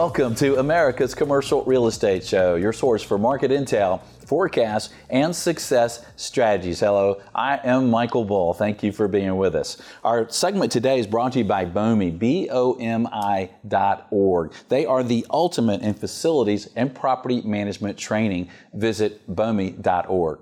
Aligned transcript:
Welcome 0.00 0.34
to 0.36 0.58
America's 0.58 1.14
Commercial 1.14 1.62
Real 1.64 1.86
Estate 1.86 2.24
Show, 2.24 2.54
your 2.54 2.72
source 2.72 3.02
for 3.02 3.18
market 3.18 3.50
intel, 3.50 4.00
forecasts, 4.24 4.94
and 5.10 5.36
success 5.36 6.06
strategies. 6.16 6.80
Hello, 6.80 7.20
I 7.34 7.60
am 7.62 7.90
Michael 7.90 8.24
Bull. 8.24 8.54
Thank 8.54 8.82
you 8.82 8.92
for 8.92 9.08
being 9.08 9.36
with 9.36 9.54
us. 9.54 9.76
Our 10.02 10.26
segment 10.30 10.72
today 10.72 10.98
is 11.00 11.06
brought 11.06 11.34
to 11.34 11.40
you 11.40 11.44
by 11.44 11.66
BOMI, 11.66 12.18
B-O-M-I 12.18 13.50
dot 13.68 14.06
org. 14.10 14.54
They 14.70 14.86
are 14.86 15.02
the 15.02 15.26
ultimate 15.28 15.82
in 15.82 15.92
facilities 15.92 16.70
and 16.76 16.94
property 16.94 17.42
management 17.42 17.98
training. 17.98 18.48
Visit 18.72 19.30
BOMI.org. 19.30 20.38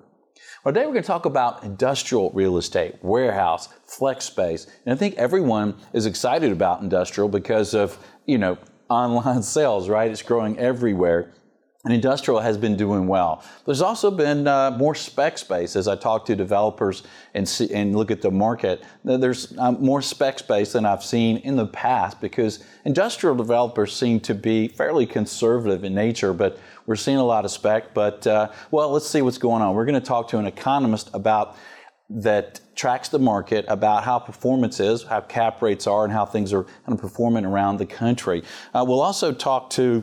Well, 0.64 0.72
today 0.72 0.86
we're 0.86 0.92
going 0.92 1.02
to 1.02 1.06
talk 1.08 1.24
about 1.24 1.64
industrial 1.64 2.30
real 2.30 2.58
estate, 2.58 2.94
warehouse, 3.02 3.70
flex 3.86 4.26
space. 4.26 4.68
And 4.86 4.92
I 4.92 4.96
think 4.96 5.16
everyone 5.16 5.74
is 5.92 6.06
excited 6.06 6.52
about 6.52 6.80
industrial 6.80 7.28
because 7.28 7.74
of, 7.74 7.98
you 8.24 8.38
know, 8.38 8.56
online 8.88 9.42
sales, 9.56 9.88
right? 9.88 10.10
It's 10.10 10.22
growing 10.22 10.58
everywhere. 10.58 11.32
And 11.84 11.94
industrial 11.94 12.40
has 12.40 12.58
been 12.58 12.76
doing 12.76 13.06
well. 13.06 13.42
There's 13.64 13.80
also 13.80 14.10
been 14.10 14.48
uh, 14.48 14.72
more 14.72 14.96
spec 14.96 15.38
space 15.38 15.76
as 15.76 15.86
I 15.86 15.94
talk 15.94 16.26
to 16.26 16.34
developers 16.34 17.04
and 17.34 17.48
see, 17.48 17.72
and 17.72 17.94
look 17.94 18.10
at 18.10 18.20
the 18.20 18.32
market. 18.32 18.82
There's 19.04 19.56
um, 19.56 19.80
more 19.80 20.02
spec 20.02 20.40
space 20.40 20.72
than 20.72 20.84
I've 20.84 21.04
seen 21.04 21.36
in 21.38 21.54
the 21.54 21.68
past 21.68 22.20
because 22.20 22.64
industrial 22.84 23.36
developers 23.36 23.94
seem 23.94 24.18
to 24.20 24.34
be 24.34 24.66
fairly 24.68 25.06
conservative 25.06 25.84
in 25.84 25.94
nature, 25.94 26.32
but 26.32 26.58
we're 26.86 26.96
seeing 26.96 27.18
a 27.18 27.24
lot 27.24 27.44
of 27.44 27.52
spec. 27.52 27.94
But 27.94 28.26
uh, 28.26 28.50
well, 28.72 28.90
let's 28.90 29.08
see 29.08 29.22
what's 29.22 29.38
going 29.38 29.62
on. 29.62 29.74
We're 29.76 29.86
going 29.86 30.00
to 30.00 30.06
talk 30.06 30.28
to 30.28 30.38
an 30.38 30.46
economist 30.46 31.10
about 31.14 31.56
that 32.10 32.60
tracks 32.74 33.08
the 33.08 33.18
market 33.18 33.64
about 33.68 34.04
how 34.04 34.18
performance 34.18 34.80
is, 34.80 35.02
how 35.02 35.20
cap 35.20 35.60
rates 35.60 35.86
are, 35.86 36.04
and 36.04 36.12
how 36.12 36.24
things 36.24 36.52
are 36.52 36.64
kind 36.64 36.92
of 36.92 36.98
performing 36.98 37.44
around 37.44 37.78
the 37.78 37.86
country. 37.86 38.42
Uh, 38.74 38.84
we'll 38.86 39.00
also 39.00 39.32
talk 39.32 39.70
to 39.70 40.02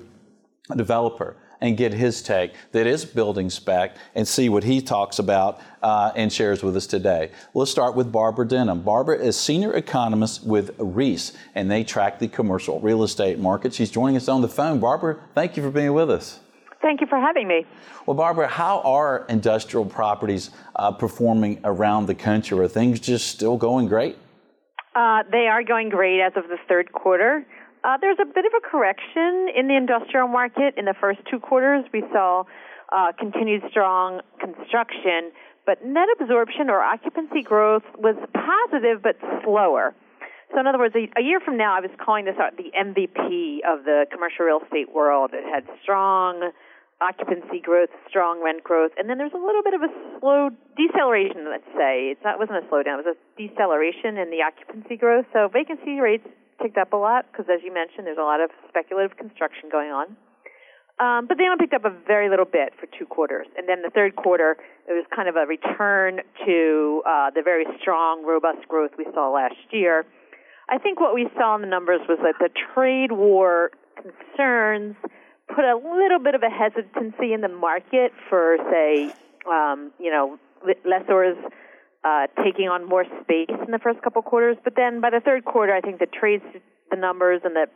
a 0.70 0.76
developer 0.76 1.36
and 1.62 1.78
get 1.78 1.94
his 1.94 2.22
take 2.22 2.54
that 2.74 2.86
is 2.86 3.06
building 3.06 3.50
spec 3.50 3.96
and 4.14 4.28
see 4.28 4.50
what 4.50 4.64
he 4.64 4.82
talks 4.82 5.20
about 5.20 5.60
uh, 5.82 6.12
and 6.16 6.32
shares 6.32 6.62
with 6.62 6.76
us 6.76 6.86
today. 6.86 7.32
Let's 7.54 7.72
start 7.72 7.96
with 7.96 8.12
Barbara 8.12 8.48
Denham. 8.48 8.82
Barbara 8.82 9.18
is 9.18 9.40
senior 9.40 9.74
economist 9.74 10.46
with 10.46 10.76
Reis, 10.78 11.34
and 11.56 11.72
they 11.72 11.84
track 11.84 12.20
the 12.20 12.28
commercial 12.28 12.80
real 12.82 13.04
estate 13.04 13.40
market. 13.40 13.74
She's 13.74 13.90
joining 13.90 14.18
us 14.18 14.28
on 14.28 14.42
the 14.42 14.50
phone. 14.50 14.80
Barbara, 14.80 15.18
thank 15.34 15.58
you 15.58 15.64
for 15.64 15.72
being 15.72 15.94
with 15.94 16.12
us. 16.12 16.40
Thank 16.86 17.02
you 17.02 17.08
for 17.08 17.20
having 17.20 17.48
me. 17.48 17.66
Well, 18.06 18.16
Barbara, 18.16 18.48
how 18.48 18.82
are 18.82 19.26
industrial 19.28 19.88
properties 19.88 20.52
uh, 20.76 20.92
performing 20.92 21.60
around 21.64 22.06
the 22.06 22.14
country? 22.14 22.60
Are 22.60 22.68
things 22.68 23.00
just 23.00 23.26
still 23.26 23.58
going 23.58 23.88
great? 23.88 24.16
Uh, 24.94 25.24
they 25.32 25.48
are 25.48 25.64
going 25.64 25.90
great 25.90 26.22
as 26.22 26.34
of 26.36 26.44
the 26.48 26.58
third 26.70 26.92
quarter. 26.92 27.44
Uh, 27.84 27.98
there's 28.00 28.20
a 28.22 28.26
bit 28.26 28.46
of 28.46 28.52
a 28.56 28.70
correction 28.70 29.48
in 29.58 29.68
the 29.68 29.76
industrial 29.76 30.28
market. 30.28 30.76
In 30.78 30.86
the 30.86 30.94
first 31.02 31.22
two 31.28 31.40
quarters, 31.40 31.86
we 31.92 32.04
saw 32.14 32.44
uh, 32.96 33.12
continued 33.18 33.64
strong 33.72 34.22
construction, 34.40 35.32
but 35.66 35.84
net 35.84 36.08
absorption 36.22 36.70
or 36.70 36.82
occupancy 36.82 37.42
growth 37.42 37.84
was 37.98 38.16
positive 38.36 39.02
but 39.02 39.18
slower. 39.44 39.96
So, 40.54 40.60
in 40.60 40.68
other 40.68 40.78
words, 40.78 40.94
a, 40.94 41.10
a 41.20 41.24
year 41.24 41.40
from 41.40 41.58
now, 41.58 41.76
I 41.76 41.80
was 41.80 41.90
calling 42.00 42.26
this 42.26 42.36
the 42.58 42.70
MVP 42.78 43.66
of 43.66 43.86
the 43.86 44.06
commercial 44.12 44.46
real 44.46 44.62
estate 44.64 44.94
world. 44.94 45.32
It 45.34 45.44
had 45.52 45.66
strong 45.82 46.52
occupancy 47.02 47.60
growth, 47.60 47.90
strong 48.08 48.42
rent 48.42 48.64
growth, 48.64 48.92
and 48.98 49.10
then 49.10 49.18
there's 49.18 49.36
a 49.36 49.42
little 49.42 49.64
bit 49.64 49.74
of 49.74 49.84
a 49.84 49.92
slow 50.20 50.50
deceleration, 50.80 51.50
let's 51.50 51.68
say. 51.76 52.16
It's 52.16 52.24
not, 52.24 52.36
it 52.36 52.40
wasn't 52.40 52.64
a 52.64 52.68
slowdown, 52.72 53.00
it 53.00 53.06
was 53.06 53.16
a 53.16 53.20
deceleration 53.36 54.16
in 54.16 54.32
the 54.32 54.40
occupancy 54.40 54.96
growth. 54.96 55.26
So 55.34 55.50
vacancy 55.52 56.00
rates 56.00 56.28
ticked 56.62 56.78
up 56.78 56.94
a 56.94 57.00
lot 57.00 57.28
because, 57.32 57.52
as 57.52 57.60
you 57.64 57.74
mentioned, 57.74 58.08
there's 58.08 58.22
a 58.22 58.24
lot 58.24 58.40
of 58.40 58.50
speculative 58.70 59.18
construction 59.18 59.68
going 59.72 59.92
on. 59.92 60.16
Um, 60.96 61.28
but 61.28 61.38
they 61.38 61.44
only 61.44 61.60
picked 61.60 61.76
up 61.76 61.84
a 61.84 61.92
very 62.08 62.30
little 62.30 62.48
bit 62.48 62.72
for 62.80 62.88
two 62.98 63.06
quarters. 63.06 63.48
And 63.58 63.68
then 63.68 63.84
the 63.84 63.92
third 63.92 64.16
quarter, 64.16 64.56
it 64.88 64.96
was 64.96 65.04
kind 65.14 65.28
of 65.28 65.36
a 65.36 65.44
return 65.44 66.24
to 66.48 67.04
uh, 67.04 67.36
the 67.36 67.44
very 67.44 67.66
strong, 67.82 68.24
robust 68.24 68.64
growth 68.70 68.92
we 68.98 69.04
saw 69.14 69.28
last 69.28 69.60
year. 69.72 70.06
I 70.70 70.78
think 70.78 71.02
what 71.02 71.14
we 71.14 71.28
saw 71.36 71.56
in 71.56 71.62
the 71.62 71.68
numbers 71.68 72.00
was 72.08 72.18
that 72.24 72.40
the 72.40 72.50
trade 72.74 73.12
war 73.12 73.72
concerns– 74.00 74.96
put 75.48 75.64
a 75.64 75.76
little 75.76 76.20
bit 76.20 76.36
of 76.36 76.44
a 76.44 76.50
hesitancy 76.50 77.34
in 77.34 77.42
the 77.42 77.50
market 77.50 78.12
for, 78.30 78.58
say, 78.72 79.14
um, 79.50 79.92
you 80.00 80.12
know, 80.12 80.38
lessors 80.86 81.38
uh, 82.04 82.28
taking 82.44 82.68
on 82.68 82.88
more 82.88 83.06
space 83.24 83.50
in 83.50 83.72
the 83.72 83.80
first 83.80 84.02
couple 84.02 84.22
quarters. 84.22 84.58
But 84.64 84.74
then 84.76 85.02
by 85.02 85.10
the 85.10 85.22
third 85.24 85.46
quarter, 85.46 85.74
I 85.74 85.82
think 85.82 86.00
the 86.00 86.08
trades, 86.08 86.44
the 86.90 86.98
numbers, 86.98 87.42
and 87.44 87.56
the 87.56 87.68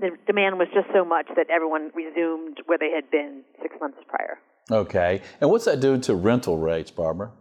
the 0.00 0.16
demand 0.26 0.58
was 0.58 0.68
just 0.72 0.88
so 0.94 1.04
much 1.04 1.26
that 1.36 1.50
everyone 1.50 1.90
resumed 1.94 2.56
where 2.64 2.78
they 2.78 2.90
had 2.90 3.10
been 3.10 3.42
six 3.60 3.76
months 3.80 3.98
prior. 4.08 4.38
Okay. 4.70 5.20
And 5.42 5.50
what's 5.50 5.66
that 5.66 5.80
doing 5.80 6.00
to 6.02 6.14
rental 6.14 6.56
rates, 6.56 6.90
Barbara? 6.90 7.32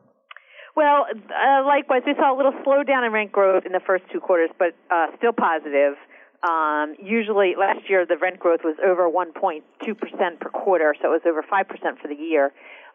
Well, 0.75 1.05
uh, 1.07 1.65
likewise, 1.65 2.03
we 2.05 2.15
saw 2.15 2.35
a 2.35 2.37
little 2.37 2.53
slowdown 2.65 3.05
in 3.05 3.11
rent 3.11 3.31
growth 3.31 3.65
in 3.65 3.71
the 3.71 3.79
first 3.79 4.03
two 4.11 4.19
quarters, 4.19 4.49
but 4.57 4.75
uh, 4.91 5.07
still 5.17 5.33
positive. 5.33 5.95
Um, 6.41 6.95
usually, 7.01 7.55
last 7.59 7.89
year 7.89 8.05
the 8.05 8.17
rent 8.17 8.39
growth 8.39 8.61
was 8.63 8.77
over 8.85 9.09
1.2 9.09 9.61
percent 9.97 10.39
per 10.39 10.49
quarter, 10.49 10.95
so 11.01 11.09
it 11.09 11.11
was 11.11 11.21
over 11.27 11.43
5 11.43 11.67
percent 11.67 11.99
for 12.01 12.07
the 12.07 12.15
year. 12.15 12.51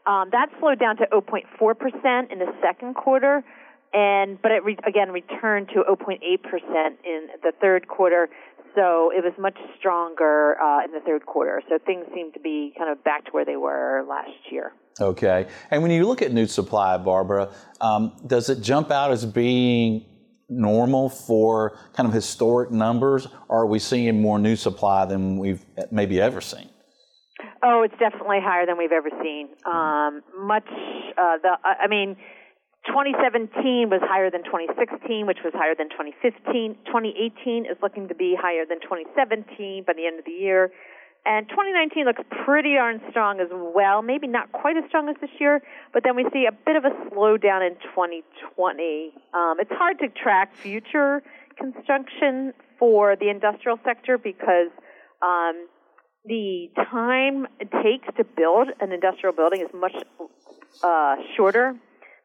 Um, 0.06 0.28
that 0.32 0.48
slowed 0.60 0.78
down 0.78 0.96
to 0.98 1.06
0.4 1.06 1.78
percent 1.78 2.32
in 2.32 2.38
the 2.38 2.52
second 2.62 2.94
quarter, 2.94 3.44
and 3.92 4.40
but 4.40 4.50
it 4.50 4.64
re- 4.64 4.78
again 4.86 5.10
returned 5.12 5.68
to 5.68 5.82
0.8 5.84 6.20
percent 6.42 6.98
in 7.04 7.28
the 7.42 7.52
third 7.60 7.88
quarter. 7.88 8.28
So 8.74 9.12
it 9.14 9.22
was 9.22 9.32
much 9.38 9.56
stronger 9.78 10.60
uh, 10.60 10.84
in 10.84 10.92
the 10.92 11.00
third 11.00 11.26
quarter. 11.26 11.62
So 11.68 11.78
things 11.78 12.06
seem 12.14 12.32
to 12.32 12.40
be 12.40 12.72
kind 12.76 12.90
of 12.90 13.04
back 13.04 13.26
to 13.26 13.30
where 13.30 13.44
they 13.44 13.56
were 13.56 14.04
last 14.08 14.50
year. 14.50 14.72
Okay. 15.00 15.46
And 15.70 15.82
when 15.82 15.92
you 15.92 16.06
look 16.06 16.22
at 16.22 16.32
new 16.32 16.46
supply, 16.46 16.96
Barbara, 16.96 17.52
um, 17.80 18.16
does 18.26 18.48
it 18.48 18.62
jump 18.62 18.90
out 18.90 19.12
as 19.12 19.24
being 19.24 20.04
normal 20.48 21.08
for 21.08 21.78
kind 21.94 22.06
of 22.06 22.12
historic 22.12 22.70
numbers, 22.70 23.26
or 23.48 23.62
are 23.62 23.66
we 23.66 23.78
seeing 23.78 24.20
more 24.20 24.38
new 24.38 24.56
supply 24.56 25.04
than 25.04 25.38
we've 25.38 25.64
maybe 25.90 26.20
ever 26.20 26.40
seen? 26.40 26.68
Oh, 27.62 27.82
it's 27.82 27.98
definitely 27.98 28.40
higher 28.42 28.66
than 28.66 28.76
we've 28.76 28.92
ever 28.92 29.10
seen. 29.22 29.48
Um, 29.64 30.22
much, 30.38 30.68
uh, 31.16 31.38
the, 31.42 31.56
I 31.64 31.86
mean, 31.88 32.16
2017 32.86 33.88
was 33.88 34.00
higher 34.04 34.30
than 34.30 34.44
2016, 34.44 35.26
which 35.26 35.38
was 35.42 35.54
higher 35.56 35.74
than 35.74 35.88
2015. 35.88 36.76
2018 36.84 37.64
is 37.64 37.76
looking 37.82 38.08
to 38.08 38.14
be 38.14 38.36
higher 38.38 38.66
than 38.68 38.80
2017 38.80 39.84
by 39.86 39.92
the 39.96 40.06
end 40.06 40.18
of 40.18 40.26
the 40.26 40.36
year. 40.36 40.70
And 41.26 41.48
2019 41.48 42.04
looks 42.04 42.20
pretty 42.44 42.74
darn 42.74 43.00
strong 43.08 43.40
as 43.40 43.48
well. 43.50 44.02
Maybe 44.02 44.26
not 44.26 44.52
quite 44.52 44.76
as 44.76 44.84
strong 44.88 45.08
as 45.08 45.16
this 45.22 45.30
year, 45.40 45.62
but 45.94 46.02
then 46.04 46.16
we 46.16 46.26
see 46.32 46.44
a 46.46 46.52
bit 46.52 46.76
of 46.76 46.84
a 46.84 46.90
slowdown 47.08 47.66
in 47.66 47.76
2020. 47.96 49.12
Um, 49.32 49.56
it's 49.58 49.72
hard 49.72 49.98
to 50.00 50.08
track 50.08 50.54
future 50.54 51.22
construction 51.56 52.52
for 52.78 53.16
the 53.16 53.30
industrial 53.30 53.78
sector 53.84 54.18
because 54.18 54.68
um, 55.22 55.66
the 56.26 56.68
time 56.90 57.46
it 57.58 57.70
takes 57.82 58.04
to 58.18 58.24
build 58.24 58.68
an 58.80 58.92
industrial 58.92 59.34
building 59.34 59.62
is 59.62 59.72
much 59.72 59.96
uh, 60.82 61.16
shorter 61.36 61.74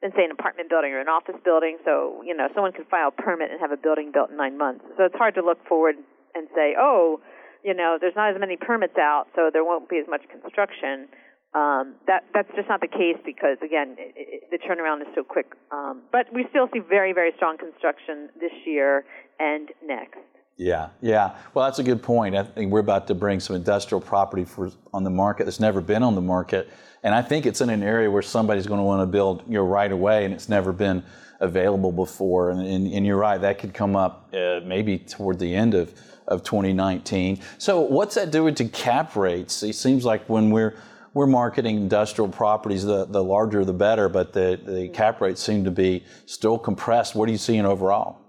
than 0.01 0.11
say 0.11 0.25
an 0.25 0.31
apartment 0.31 0.69
building 0.69 0.91
or 0.91 0.99
an 0.99 1.07
office 1.07 1.39
building. 1.45 1.77
So 1.85 2.21
you 2.25 2.35
know, 2.35 2.49
someone 2.53 2.73
can 2.73 2.83
file 2.85 3.13
a 3.17 3.21
permit 3.21 3.49
and 3.51 3.61
have 3.61 3.71
a 3.71 3.77
building 3.77 4.11
built 4.13 4.29
in 4.31 4.35
nine 4.35 4.57
months. 4.57 4.83
So 4.97 5.05
it's 5.05 5.15
hard 5.15 5.35
to 5.35 5.41
look 5.41 5.65
forward 5.67 5.95
and 6.35 6.47
say, 6.53 6.75
oh 6.77 7.21
you 7.63 7.73
know, 7.73 7.97
there's 7.99 8.15
not 8.15 8.33
as 8.33 8.39
many 8.39 8.57
permits 8.57 8.97
out, 8.97 9.25
so 9.35 9.49
there 9.51 9.63
won't 9.63 9.89
be 9.89 9.97
as 9.97 10.07
much 10.09 10.21
construction. 10.29 11.07
Um, 11.55 11.95
that 12.05 12.25
that's 12.33 12.49
just 12.55 12.69
not 12.69 12.79
the 12.79 12.87
case 12.87 13.17
because 13.25 13.57
again, 13.65 13.95
it, 13.97 14.13
it, 14.15 14.43
the 14.51 14.57
turnaround 14.57 15.01
is 15.01 15.07
so 15.15 15.23
quick. 15.23 15.47
Um, 15.71 16.03
but 16.11 16.31
we 16.31 16.45
still 16.51 16.69
see 16.71 16.79
very 16.79 17.11
very 17.11 17.31
strong 17.37 17.57
construction 17.57 18.29
this 18.39 18.53
year 18.65 19.03
and 19.39 19.69
next. 19.83 20.19
Yeah, 20.57 20.89
yeah. 21.01 21.37
Well, 21.53 21.65
that's 21.65 21.79
a 21.79 21.83
good 21.83 22.03
point. 22.03 22.35
I 22.35 22.43
think 22.43 22.71
we're 22.71 22.81
about 22.81 23.07
to 23.07 23.15
bring 23.15 23.39
some 23.39 23.55
industrial 23.55 24.01
property 24.01 24.43
for 24.45 24.71
on 24.93 25.03
the 25.03 25.09
market 25.09 25.45
that's 25.45 25.59
never 25.59 25.81
been 25.81 26.03
on 26.03 26.13
the 26.13 26.21
market, 26.21 26.69
and 27.01 27.15
I 27.15 27.23
think 27.23 27.47
it's 27.47 27.61
in 27.61 27.69
an 27.69 27.81
area 27.81 28.11
where 28.11 28.21
somebody's 28.21 28.67
going 28.67 28.79
to 28.79 28.83
want 28.83 29.01
to 29.01 29.07
build, 29.07 29.43
you 29.47 29.55
know, 29.55 29.63
right 29.63 29.91
away, 29.91 30.25
and 30.25 30.33
it's 30.33 30.49
never 30.49 30.71
been 30.71 31.03
available 31.39 31.91
before. 31.91 32.51
And, 32.51 32.61
and, 32.61 32.91
and 32.93 33.05
you're 33.05 33.17
right, 33.17 33.39
that 33.39 33.59
could 33.59 33.73
come 33.73 33.95
up 33.95 34.29
uh, 34.33 34.59
maybe 34.65 34.97
toward 34.97 35.39
the 35.39 35.55
end 35.55 35.73
of 35.73 35.93
of 36.29 36.43
2019. 36.43 37.39
So 37.57 37.81
what's 37.81 38.15
that 38.15 38.31
doing 38.31 38.55
to 38.55 38.65
cap 38.65 39.15
rates? 39.15 39.63
It 39.63 39.73
seems 39.73 40.05
like 40.05 40.29
when 40.29 40.51
we're 40.51 40.75
we're 41.15 41.25
marketing 41.25 41.77
industrial 41.77 42.29
properties, 42.29 42.83
the, 42.83 43.03
the 43.05 43.23
larger 43.23 43.65
the 43.65 43.73
better, 43.73 44.07
but 44.09 44.31
the, 44.31 44.59
the 44.63 44.89
cap 44.89 45.19
rates 45.21 45.41
seem 45.41 45.63
to 45.63 45.71
be 45.71 46.05
still 46.27 46.59
compressed. 46.59 47.15
What 47.15 47.27
are 47.27 47.31
you 47.31 47.39
seeing 47.39 47.65
overall? 47.65 48.19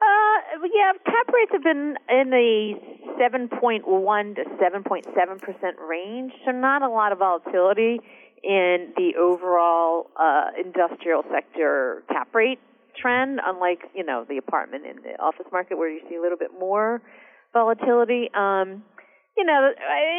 Uh, 0.00 0.66
yeah, 0.72 0.92
cap 1.04 1.26
rates 1.34 1.50
have 1.50 1.64
been 1.64 1.96
in 2.08 2.30
the 2.30 2.74
7.1 3.20 4.36
to 4.36 4.44
7.7 4.62 5.40
percent 5.40 5.76
range, 5.80 6.32
so 6.44 6.52
not 6.52 6.82
a 6.82 6.88
lot 6.88 7.10
of 7.10 7.18
volatility 7.18 7.98
in 8.42 8.92
the 8.96 9.14
overall 9.18 10.10
uh, 10.18 10.50
industrial 10.58 11.22
sector 11.32 12.02
cap 12.08 12.34
rate 12.34 12.60
trend, 13.00 13.40
unlike 13.44 13.80
you 13.94 14.04
know 14.04 14.24
the 14.28 14.38
apartment 14.38 14.84
and 14.86 14.98
the 15.02 15.20
office 15.20 15.46
market 15.52 15.78
where 15.78 15.90
you 15.90 16.00
see 16.08 16.16
a 16.16 16.20
little 16.20 16.38
bit 16.38 16.52
more 16.58 17.02
volatility. 17.52 18.30
Um, 18.34 18.82
you 19.36 19.44
know, 19.44 19.70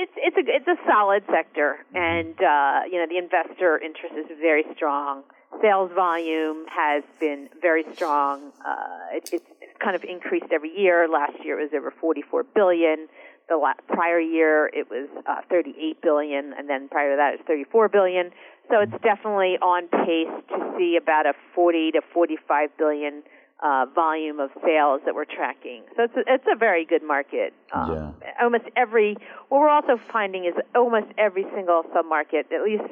it's 0.01 0.11
it's 0.17 0.37
a 0.37 0.43
it's 0.45 0.67
a 0.67 0.77
solid 0.87 1.23
sector, 1.31 1.77
and 1.93 2.35
uh, 2.41 2.81
you 2.91 2.99
know 2.99 3.07
the 3.09 3.17
investor 3.17 3.79
interest 3.79 4.15
is 4.15 4.37
very 4.39 4.63
strong. 4.75 5.23
Sales 5.61 5.91
volume 5.95 6.65
has 6.69 7.03
been 7.19 7.49
very 7.61 7.83
strong. 7.93 8.51
Uh, 8.65 9.15
it, 9.15 9.29
it's 9.33 9.45
kind 9.83 9.95
of 9.95 10.03
increased 10.03 10.51
every 10.51 10.77
year. 10.77 11.07
Last 11.07 11.43
year 11.43 11.59
it 11.59 11.71
was 11.71 11.73
over 11.73 11.91
44 11.99 12.43
billion. 12.43 13.07
The 13.49 13.55
la- 13.57 13.79
prior 13.87 14.19
year 14.19 14.69
it 14.73 14.89
was 14.89 15.07
uh, 15.25 15.41
38 15.49 16.01
billion, 16.01 16.53
and 16.57 16.69
then 16.69 16.89
prior 16.89 17.11
to 17.11 17.17
that 17.17 17.33
it 17.33 17.39
was 17.39 17.45
34 17.47 17.89
billion. 17.89 18.31
So 18.69 18.81
it's 18.81 19.03
definitely 19.03 19.57
on 19.61 19.87
pace 19.87 20.27
to 20.49 20.73
see 20.77 20.97
about 21.01 21.25
a 21.25 21.33
40 21.55 21.91
to 21.91 22.01
45 22.13 22.69
billion 22.77 23.23
uh, 23.63 23.85
volume 23.95 24.39
of 24.39 24.51
sales 24.63 25.01
that 25.05 25.15
we're 25.15 25.25
tracking. 25.25 25.83
So 25.95 26.03
it's 26.03 26.15
a, 26.15 26.23
it's 26.27 26.45
a 26.51 26.57
very 26.57 26.85
good 26.85 27.03
market. 27.03 27.53
Um, 27.73 27.91
yeah. 28.21 28.31
Almost 28.41 28.65
every 28.75 29.17
what 29.49 29.61
we're 29.61 29.69
also 29.69 29.97
finding 30.11 30.45
is 30.45 30.53
almost 30.75 31.07
every 31.17 31.45
single 31.55 31.83
submarket, 31.95 32.51
at 32.53 32.63
least 32.63 32.83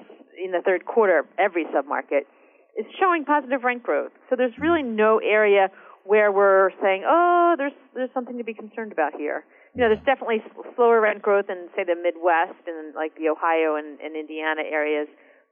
in 0.44 0.52
the 0.52 0.62
third 0.64 0.86
quarter, 0.86 1.26
every 1.38 1.66
submarket 1.66 2.22
is 2.78 2.86
showing 3.00 3.26
positive 3.26 3.64
rent 3.64 3.84
growth. 3.84 4.12
So 4.30 4.36
there's 4.36 4.58
really 4.58 4.84
no 4.84 5.20
area 5.20 5.70
where 6.04 6.32
we're 6.32 6.72
saying, 6.82 7.04
oh, 7.08 7.56
there's 7.58 7.74
there's 7.94 8.12
something 8.14 8.38
to 8.38 8.44
be 8.44 8.54
concerned 8.54 8.92
about 8.92 9.16
here. 9.16 9.46
You 9.76 9.84
know, 9.84 9.90
there's 9.92 10.08
definitely 10.08 10.40
slower 10.76 11.02
rent 11.02 11.22
growth 11.22 11.50
in 11.50 11.68
say 11.76 11.84
the 11.84 12.00
Midwest 12.00 12.64
and 12.66 12.96
like 12.96 13.12
the 13.20 13.28
Ohio 13.28 13.76
and, 13.76 14.00
and 14.00 14.16
Indiana 14.16 14.64
areas, 14.64 15.08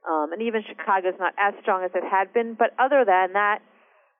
um, 0.08 0.32
and 0.32 0.40
even 0.40 0.64
Chicago's 0.64 1.20
not 1.20 1.34
as 1.36 1.52
strong 1.60 1.84
as 1.84 1.90
it 1.94 2.02
had 2.02 2.32
been. 2.32 2.56
But 2.58 2.72
other 2.80 3.04
than 3.04 3.34
that, 3.34 3.60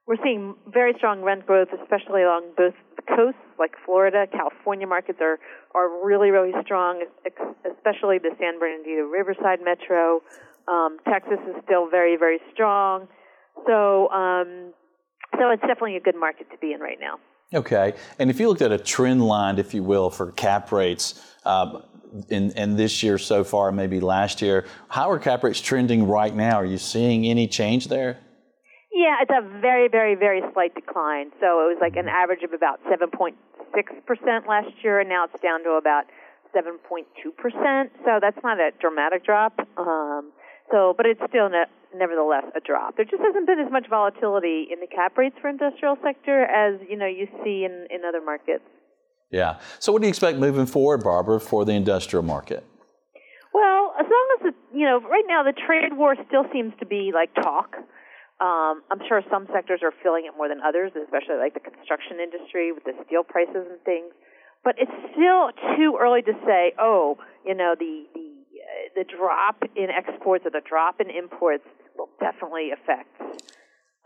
we're 0.06 0.20
seeing 0.22 0.56
very 0.68 0.92
strong 0.98 1.22
rent 1.22 1.46
growth, 1.46 1.68
especially 1.72 2.20
along 2.20 2.52
both 2.54 2.74
the 2.96 3.02
coasts, 3.08 3.40
like 3.58 3.72
Florida, 3.86 4.26
California 4.28 4.86
markets 4.86 5.20
are 5.22 5.40
are 5.74 5.88
really 6.04 6.28
really 6.28 6.52
strong, 6.60 7.00
especially 7.64 8.20
the 8.20 8.36
San 8.38 8.60
Bernardino 8.60 9.08
Riverside 9.08 9.64
Metro. 9.64 10.20
Um, 10.68 10.98
Texas 11.08 11.40
is 11.48 11.56
still 11.64 11.88
very 11.88 12.16
very 12.20 12.40
strong. 12.52 13.08
So 13.64 14.10
um, 14.12 14.74
so 15.40 15.48
it's 15.48 15.62
definitely 15.62 15.96
a 15.96 16.04
good 16.04 16.16
market 16.16 16.50
to 16.52 16.58
be 16.58 16.74
in 16.74 16.80
right 16.80 17.00
now. 17.00 17.16
Okay. 17.54 17.94
And 18.18 18.30
if 18.30 18.40
you 18.40 18.48
looked 18.48 18.62
at 18.62 18.72
a 18.72 18.78
trend 18.78 19.22
line, 19.22 19.58
if 19.58 19.74
you 19.74 19.82
will, 19.84 20.10
for 20.10 20.32
cap 20.32 20.72
rates 20.72 21.20
um, 21.44 21.84
in, 22.28 22.50
in 22.52 22.76
this 22.76 23.02
year 23.02 23.16
so 23.16 23.44
far, 23.44 23.70
maybe 23.70 24.00
last 24.00 24.42
year, 24.42 24.66
how 24.88 25.10
are 25.10 25.18
cap 25.18 25.44
rates 25.44 25.60
trending 25.60 26.08
right 26.08 26.34
now? 26.34 26.56
Are 26.56 26.64
you 26.64 26.78
seeing 26.78 27.26
any 27.26 27.46
change 27.46 27.88
there? 27.88 28.18
Yeah, 28.92 29.16
it's 29.22 29.30
a 29.30 29.60
very, 29.60 29.88
very, 29.88 30.14
very 30.14 30.42
slight 30.52 30.74
decline. 30.74 31.30
So 31.40 31.46
it 31.62 31.74
was 31.74 31.78
like 31.80 31.96
an 31.96 32.08
average 32.08 32.42
of 32.42 32.52
about 32.52 32.80
7.6% 32.84 33.34
last 34.48 34.68
year, 34.82 35.00
and 35.00 35.08
now 35.08 35.24
it's 35.24 35.40
down 35.42 35.62
to 35.64 35.70
about 35.70 36.04
7.2%. 36.54 37.90
So 38.04 38.18
that's 38.20 38.38
not 38.42 38.58
a 38.58 38.70
dramatic 38.80 39.24
drop. 39.24 39.58
Um, 39.76 40.32
so, 40.70 40.94
but 40.96 41.06
it's 41.06 41.20
still 41.28 41.48
ne- 41.50 41.70
nevertheless 41.94 42.44
a 42.56 42.60
drop. 42.60 42.96
There 42.96 43.04
just 43.04 43.22
hasn't 43.22 43.46
been 43.46 43.60
as 43.60 43.70
much 43.70 43.86
volatility 43.88 44.68
in 44.70 44.80
the 44.80 44.86
cap 44.86 45.16
rates 45.16 45.36
for 45.40 45.48
industrial 45.48 45.96
sector 46.02 46.44
as 46.44 46.80
you 46.88 46.96
know 46.96 47.06
you 47.06 47.26
see 47.44 47.64
in, 47.64 47.86
in 47.90 48.04
other 48.06 48.20
markets. 48.24 48.64
Yeah. 49.30 49.58
So, 49.78 49.92
what 49.92 50.02
do 50.02 50.06
you 50.06 50.10
expect 50.10 50.38
moving 50.38 50.66
forward, 50.66 51.02
Barbara, 51.02 51.40
for 51.40 51.64
the 51.64 51.72
industrial 51.72 52.22
market? 52.22 52.64
Well, 53.52 53.94
as 53.98 54.06
long 54.06 54.26
as 54.38 54.40
the, 54.50 54.78
you 54.78 54.86
know, 54.86 55.00
right 55.00 55.24
now 55.26 55.42
the 55.42 55.54
trade 55.54 55.94
war 55.94 56.16
still 56.26 56.44
seems 56.52 56.72
to 56.80 56.86
be 56.86 57.10
like 57.14 57.34
talk. 57.34 57.74
Um, 58.42 58.82
I'm 58.90 58.98
sure 59.08 59.22
some 59.30 59.46
sectors 59.54 59.80
are 59.82 59.94
feeling 60.02 60.26
it 60.26 60.34
more 60.36 60.48
than 60.48 60.58
others, 60.60 60.90
especially 60.98 61.38
like 61.38 61.54
the 61.54 61.62
construction 61.62 62.18
industry 62.18 62.72
with 62.72 62.82
the 62.82 62.92
steel 63.06 63.22
prices 63.22 63.62
and 63.70 63.78
things. 63.86 64.10
But 64.64 64.74
it's 64.78 64.94
still 65.14 65.54
too 65.76 65.96
early 66.00 66.22
to 66.22 66.34
say, 66.44 66.74
oh, 66.78 67.18
you 67.46 67.54
know, 67.54 67.74
the 67.78 68.06
the 68.14 68.34
the 68.94 69.04
drop 69.04 69.62
in 69.76 69.88
exports 69.90 70.46
or 70.46 70.50
the 70.50 70.62
drop 70.62 71.00
in 71.00 71.10
imports 71.10 71.66
definitely 72.24 72.72
affects 72.72 73.20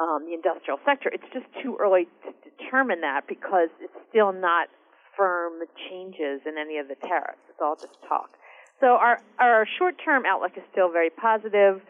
um, 0.03 0.27
the 0.27 0.35
industrial 0.35 0.83
sector. 0.83 1.07
It's 1.15 1.31
just 1.31 1.47
too 1.63 1.79
early 1.79 2.11
to 2.27 2.31
determine 2.51 3.01
that 3.07 3.31
because 3.31 3.71
it's 3.79 3.95
still 4.11 4.35
not 4.35 4.67
firm 5.15 5.63
changes 5.91 6.43
in 6.43 6.59
any 6.59 6.79
of 6.79 6.91
the 6.91 6.99
tariffs. 7.07 7.43
It's 7.47 7.63
all 7.63 7.79
just 7.79 7.95
talk. 8.11 8.35
So 8.83 8.99
our 8.99 9.23
our 9.39 9.67
short 9.79 9.95
term 10.05 10.23
outlook 10.27 10.53
is 10.57 10.63
still 10.71 10.91
very 10.91 11.11
positive. 11.11 11.83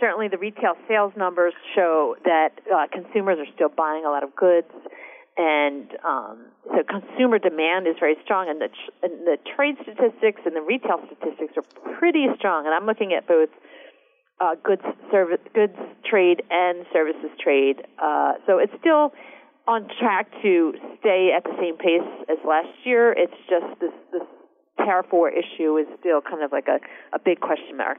Certainly, 0.00 0.28
the 0.28 0.36
retail 0.36 0.76
sales 0.88 1.12
numbers 1.16 1.54
show 1.74 2.16
that 2.24 2.52
uh, 2.68 2.84
consumers 2.92 3.38
are 3.40 3.50
still 3.54 3.72
buying 3.72 4.04
a 4.04 4.10
lot 4.10 4.22
of 4.22 4.36
goods 4.36 4.68
and 5.36 5.92
um, 6.00 6.46
so 6.64 6.80
consumer 6.88 7.38
demand 7.38 7.86
is 7.86 7.96
very 8.00 8.16
strong, 8.24 8.48
and 8.48 8.60
the, 8.60 8.68
tr- 8.68 9.04
and 9.04 9.26
the 9.26 9.36
trade 9.44 9.76
statistics 9.82 10.40
and 10.46 10.56
the 10.56 10.64
retail 10.64 10.96
statistics 11.04 11.52
are 11.60 11.68
pretty 12.00 12.24
strong. 12.38 12.64
And 12.64 12.74
I'm 12.74 12.86
looking 12.86 13.12
at 13.12 13.28
both 13.28 13.50
uh, 14.40 14.54
goods, 14.62 14.82
service, 15.10 15.40
goods 15.54 15.76
trade 16.04 16.42
and 16.50 16.86
services 16.92 17.30
trade. 17.42 17.82
Uh, 18.02 18.34
so 18.46 18.58
it's 18.58 18.72
still 18.80 19.12
on 19.66 19.88
track 19.98 20.30
to 20.42 20.74
stay 21.00 21.32
at 21.36 21.44
the 21.44 21.54
same 21.60 21.76
pace 21.76 22.06
as 22.28 22.38
last 22.46 22.68
year. 22.84 23.12
It's 23.12 23.34
just 23.48 23.80
this 23.80 23.92
this 24.12 24.22
tariff 24.78 25.06
war 25.12 25.30
issue 25.30 25.76
is 25.78 25.86
still 25.98 26.20
kind 26.20 26.42
of 26.42 26.52
like 26.52 26.68
a, 26.68 26.78
a 27.14 27.18
big 27.18 27.40
question 27.40 27.76
mark. 27.76 27.98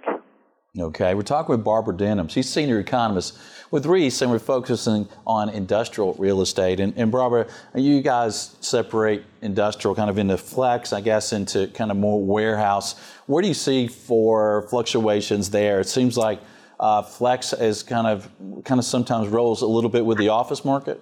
Okay, 0.80 1.16
we're 1.16 1.24
talking 1.24 1.54
with 1.56 1.64
Barbara 1.64 1.98
Denham. 1.98 2.28
She's 2.28 2.48
senior 2.48 2.80
economist 2.80 3.40
with 3.72 3.88
Reis, 3.88 4.22
and 4.22 4.30
we're 4.30 4.38
focusing 4.38 5.10
on 5.26 5.50
industrial 5.50 6.14
real 6.20 6.40
estate. 6.40 6.80
And, 6.80 6.94
and 6.98 7.12
Barbara, 7.12 7.48
you 7.74 8.02
guys 8.04 8.56
separate 8.62 9.24
industrial 9.42 9.96
kind 9.96 10.08
of 10.08 10.20
into 10.20 10.38
flex, 10.38 10.94
I 10.94 11.02
guess, 11.02 11.34
into 11.34 11.68
kind 11.70 11.90
of 11.90 11.98
more 11.98 12.24
warehouse. 12.24 12.94
Where 13.26 13.42
do 13.42 13.48
you 13.48 13.56
see 13.56 13.88
for 13.88 14.68
fluctuations 14.70 15.50
there? 15.50 15.80
It 15.80 15.88
seems 15.88 16.16
like 16.16 16.42
uh, 16.80 17.02
flex 17.02 17.54
is 17.54 17.82
kind 17.82 18.06
of 18.06 18.30
kind 18.64 18.78
of 18.78 18.86
sometimes 18.86 19.30
rolls 19.30 19.64
a 19.64 19.68
little 19.68 19.90
bit 19.90 20.06
with 20.06 20.20
the 20.20 20.30
office 20.30 20.64
market. 20.64 21.02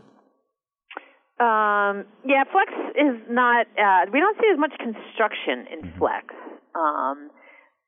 Um, 1.38 2.06
yeah, 2.26 2.46
flex 2.50 2.72
is 2.96 3.20
not. 3.30 3.68
Uh, 3.78 4.06
we 4.14 4.22
don't 4.22 4.38
see 4.38 4.50
as 4.54 4.58
much 4.58 4.72
construction 4.80 5.68
in 5.70 5.92
flex. 6.00 6.34
Um, 6.76 7.30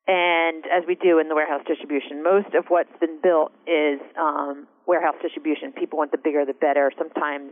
and 0.08 0.64
as 0.72 0.84
we 0.88 0.96
do 0.96 1.20
in 1.20 1.28
the 1.28 1.36
warehouse 1.36 1.62
distribution, 1.68 2.24
most 2.24 2.54
of 2.56 2.66
what's 2.70 2.96
been 3.00 3.20
built 3.22 3.52
is 3.68 4.00
um, 4.18 4.66
warehouse 4.86 5.16
distribution. 5.22 5.74
People 5.74 5.98
want 5.98 6.12
the 6.12 6.18
bigger 6.18 6.46
the 6.46 6.54
better. 6.54 6.92
Sometimes 6.98 7.52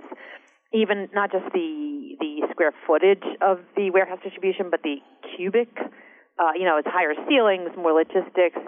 even 0.73 1.09
not 1.13 1.31
just 1.31 1.45
the 1.53 2.15
the 2.19 2.47
square 2.51 2.71
footage 2.87 3.23
of 3.41 3.59
the 3.75 3.89
warehouse 3.91 4.19
distribution, 4.23 4.69
but 4.71 4.81
the 4.83 4.97
cubic. 5.35 5.69
Uh, 6.39 6.51
you 6.55 6.63
know, 6.63 6.77
it's 6.77 6.87
higher 6.87 7.13
ceilings, 7.27 7.69
more 7.77 7.93
logistics. 7.93 8.59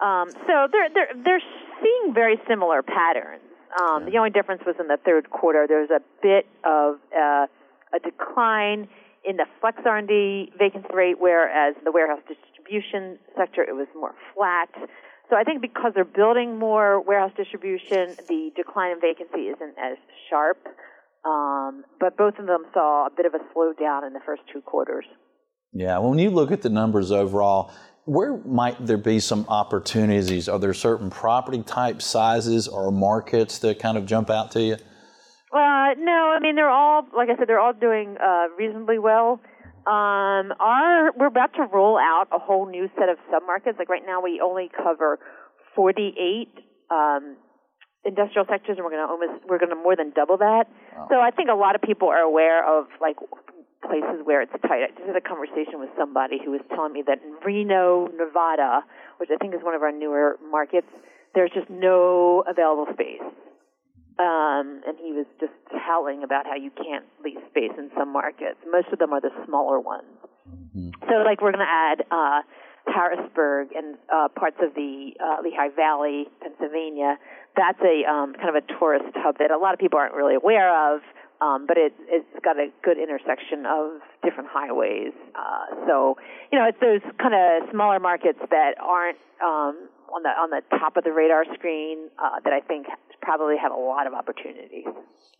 Um, 0.00 0.30
so 0.46 0.66
they're 0.70 0.90
they're 0.92 1.14
they're 1.24 1.42
seeing 1.82 2.14
very 2.14 2.40
similar 2.48 2.82
patterns. 2.82 3.42
Um, 3.80 4.06
the 4.06 4.18
only 4.18 4.30
difference 4.30 4.62
was 4.66 4.74
in 4.80 4.88
the 4.88 4.98
third 5.04 5.30
quarter. 5.30 5.66
There 5.68 5.80
was 5.80 5.90
a 5.90 6.00
bit 6.22 6.46
of 6.64 6.98
uh, 7.14 7.46
a 7.94 7.98
decline 8.02 8.88
in 9.24 9.36
the 9.36 9.46
flex 9.60 9.78
R&D 9.84 10.52
vacancy 10.56 10.88
rate, 10.94 11.16
whereas 11.18 11.74
the 11.84 11.90
warehouse 11.90 12.22
distribution 12.66 13.18
sector 13.36 13.62
it 13.62 13.74
was 13.74 13.86
more 13.94 14.14
flat. 14.34 14.68
So 15.28 15.36
I 15.36 15.42
think 15.42 15.60
because 15.60 15.92
they're 15.94 16.04
building 16.04 16.58
more 16.58 17.00
warehouse 17.00 17.32
distribution, 17.36 18.14
the 18.28 18.50
decline 18.54 18.92
in 18.92 19.00
vacancy 19.00 19.48
isn't 19.48 19.74
as 19.78 19.96
sharp. 20.30 20.58
Um, 21.24 21.82
but 21.98 22.16
both 22.16 22.34
of 22.38 22.46
them 22.46 22.64
saw 22.72 23.06
a 23.06 23.10
bit 23.16 23.26
of 23.26 23.34
a 23.34 23.38
slowdown 23.52 24.06
in 24.06 24.12
the 24.12 24.20
first 24.24 24.42
two 24.52 24.60
quarters. 24.60 25.04
Yeah, 25.72 25.98
when 25.98 26.18
you 26.18 26.30
look 26.30 26.52
at 26.52 26.62
the 26.62 26.68
numbers 26.68 27.10
overall, 27.10 27.72
where 28.04 28.36
might 28.46 28.86
there 28.86 28.96
be 28.96 29.18
some 29.18 29.44
opportunities? 29.48 30.48
Are 30.48 30.60
there 30.60 30.72
certain 30.72 31.10
property 31.10 31.62
type 31.64 32.00
sizes 32.00 32.68
or 32.68 32.92
markets 32.92 33.58
that 33.58 33.80
kind 33.80 33.98
of 33.98 34.06
jump 34.06 34.30
out 34.30 34.52
to 34.52 34.62
you? 34.62 34.74
Uh, 35.52 35.94
no, 35.98 36.34
I 36.36 36.38
mean 36.40 36.54
they're 36.54 36.70
all, 36.70 37.02
like 37.16 37.28
I 37.30 37.36
said, 37.36 37.48
they're 37.48 37.58
all 37.58 37.72
doing 37.72 38.16
uh, 38.22 38.46
reasonably 38.56 39.00
well. 39.00 39.40
Um, 39.86 40.50
our 40.58 41.12
we're 41.14 41.30
about 41.30 41.54
to 41.54 41.62
roll 41.72 41.96
out 41.96 42.26
a 42.32 42.38
whole 42.38 42.66
new 42.66 42.90
set 42.98 43.08
of 43.08 43.18
submarkets. 43.30 43.78
Like 43.78 43.88
right 43.88 44.02
now, 44.04 44.20
we 44.20 44.40
only 44.42 44.68
cover 44.68 45.20
48 45.76 46.50
um, 46.90 47.36
industrial 48.04 48.46
sectors, 48.50 48.76
and 48.78 48.84
we're 48.84 48.90
going 48.90 49.06
to 49.06 49.10
almost 49.10 49.46
we're 49.46 49.58
going 49.58 49.70
to 49.70 49.76
more 49.76 49.94
than 49.94 50.10
double 50.10 50.38
that. 50.38 50.66
Wow. 50.96 51.06
So 51.08 51.20
I 51.20 51.30
think 51.30 51.50
a 51.50 51.54
lot 51.54 51.76
of 51.76 51.82
people 51.82 52.08
are 52.08 52.18
aware 52.18 52.66
of 52.66 52.86
like 53.00 53.16
places 53.86 54.22
where 54.24 54.42
it's 54.42 54.50
tight. 54.66 54.82
I 54.82 54.90
just 54.90 55.06
had 55.06 55.14
a 55.14 55.20
conversation 55.20 55.78
with 55.78 55.90
somebody 55.96 56.38
who 56.42 56.50
was 56.50 56.62
telling 56.74 56.92
me 56.92 57.04
that 57.06 57.22
in 57.22 57.38
Reno, 57.44 58.08
Nevada, 58.10 58.82
which 59.18 59.30
I 59.32 59.36
think 59.36 59.54
is 59.54 59.60
one 59.62 59.74
of 59.74 59.82
our 59.82 59.92
newer 59.92 60.38
markets, 60.50 60.90
there's 61.34 61.50
just 61.54 61.70
no 61.70 62.42
available 62.48 62.86
space. 62.92 63.22
Um, 64.18 64.80
and 64.86 64.96
he 64.98 65.12
was 65.12 65.26
just 65.38 65.52
telling 65.86 66.22
about 66.24 66.46
how 66.46 66.56
you 66.56 66.70
can't 66.70 67.04
lease 67.22 67.36
space 67.50 67.72
in 67.76 67.90
some 67.98 68.12
markets. 68.12 68.56
Most 68.70 68.88
of 68.92 68.98
them 68.98 69.12
are 69.12 69.20
the 69.20 69.30
smaller 69.44 69.78
ones. 69.78 70.06
Mm-hmm. 70.48 70.90
So, 71.08 71.22
like, 71.22 71.42
we're 71.42 71.52
going 71.52 71.66
to 71.66 71.70
add 71.70 72.04
uh, 72.10 72.40
Harrisburg 72.86 73.68
and 73.76 73.96
uh, 74.08 74.28
parts 74.28 74.56
of 74.62 74.74
the 74.74 75.12
uh, 75.20 75.42
Lehigh 75.42 75.74
Valley, 75.76 76.28
Pennsylvania. 76.40 77.18
That's 77.56 77.80
a 77.80 78.08
um, 78.08 78.32
kind 78.34 78.48
of 78.48 78.54
a 78.54 78.64
tourist 78.78 79.12
hub 79.16 79.36
that 79.38 79.50
a 79.50 79.58
lot 79.58 79.74
of 79.74 79.80
people 79.80 79.98
aren't 79.98 80.14
really 80.14 80.34
aware 80.34 80.94
of. 80.94 81.02
um, 81.40 81.66
but 81.66 81.76
it, 81.76 81.92
it's 82.08 82.26
got 82.44 82.56
a 82.56 82.68
good 82.82 82.98
intersection 82.98 83.66
of 83.66 84.00
different 84.24 84.48
highways. 84.50 85.12
Uh, 85.34 85.86
so, 85.86 86.16
you 86.50 86.58
know, 86.58 86.64
it's 86.66 86.80
those 86.80 87.02
kind 87.20 87.34
of 87.34 87.68
smaller 87.70 88.00
markets 88.00 88.38
that 88.50 88.74
aren't 88.80 89.18
um, 89.44 89.88
on 90.08 90.22
the 90.22 90.30
on 90.30 90.50
the 90.50 90.62
top 90.78 90.96
of 90.96 91.04
the 91.04 91.12
radar 91.12 91.44
screen 91.54 92.08
uh, 92.18 92.40
that 92.44 92.52
I 92.52 92.60
think 92.60 92.86
probably 93.26 93.56
have 93.60 93.72
a 93.72 93.76
lot 93.76 94.06
of 94.06 94.14
opportunities. 94.14 94.86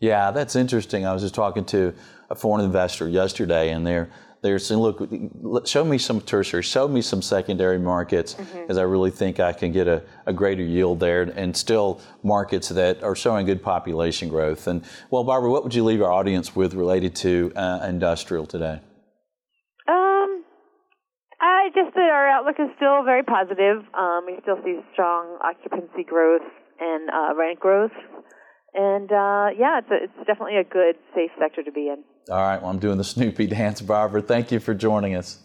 Yeah, 0.01 0.33
that's 0.33 0.57
interesting. 0.57 1.07
I 1.07 1.13
was 1.13 1.23
just 1.23 1.37
talking 1.37 1.65
to 1.67 1.95
a 2.29 2.35
foreign 2.35 2.65
investor 2.65 3.09
yesterday, 3.09 3.71
and 3.71 3.87
they're 3.87 4.11
they're 4.43 4.59
saying, 4.59 4.81
look, 4.81 5.67
show 5.67 5.83
me 5.83 5.99
some 5.99 6.21
tertiary, 6.21 6.63
show 6.63 6.87
me 6.87 7.01
some 7.01 7.23
secondary 7.23 7.79
markets, 7.79 8.35
because 8.35 8.55
mm-hmm. 8.55 8.79
I 8.79 8.83
really 8.83 9.11
think 9.11 9.41
I 9.41 9.53
can 9.53 9.73
get 9.73 9.89
a, 9.89 10.03
a, 10.27 10.33
greater 10.33 10.63
yield 10.63 11.01
there, 11.01 11.23
and 11.23 11.57
still 11.57 12.01
markets 12.23 12.69
that 12.69 13.03
are 13.03 13.17
showing 13.17 13.47
good 13.47 13.63
population 13.63 14.29
growth. 14.29 14.67
And 14.67 14.85
well, 15.11 15.25
Barbara, 15.25 15.51
what 15.51 15.65
would 15.65 15.75
you 15.75 15.85
leave 15.85 16.03
our 16.03 16.13
audience 16.13 16.55
with 16.55 16.75
related 16.75 17.17
to 17.17 17.53
uh, 17.57 17.87
industrial 17.89 18.47
today? 18.47 18.81
Um, 19.89 20.45
I 21.41 21.71
just 21.75 21.95
that 21.95 22.11
our 22.11 22.29
outlook 22.29 22.57
is 22.61 22.69
still 22.77 23.03
very 23.05 23.23
positive. 23.23 23.79
Um, 23.95 24.27
we 24.27 24.39
still 24.43 24.59
see 24.63 24.81
strong 24.93 25.39
occupancy 25.43 26.05
growth 26.05 26.47
and 26.81 27.11
uh, 27.11 27.35
rent 27.35 27.61
growth, 27.61 27.93
and 28.75 29.11
uh, 29.11 29.49
yeah, 29.59 29.79
it's 29.79 29.91
a, 29.91 30.05
it's 30.05 30.27
definitely 30.27 30.57
a 30.57 30.65
good, 30.65 30.97
safe 31.15 31.31
sector 31.39 31.63
to 31.63 31.73
be 31.73 31.89
in. 31.89 32.05
All 32.31 32.37
right, 32.37 32.61
well, 32.61 32.71
I'm 32.71 32.79
doing 32.79 32.99
the 32.99 33.05
Snoopy 33.05 33.47
dance, 33.59 33.81
Barbara. 33.81 34.23
Thank 34.23 34.53
you 34.53 34.61
for 34.61 34.75
joining 34.75 35.15
us. 35.15 35.39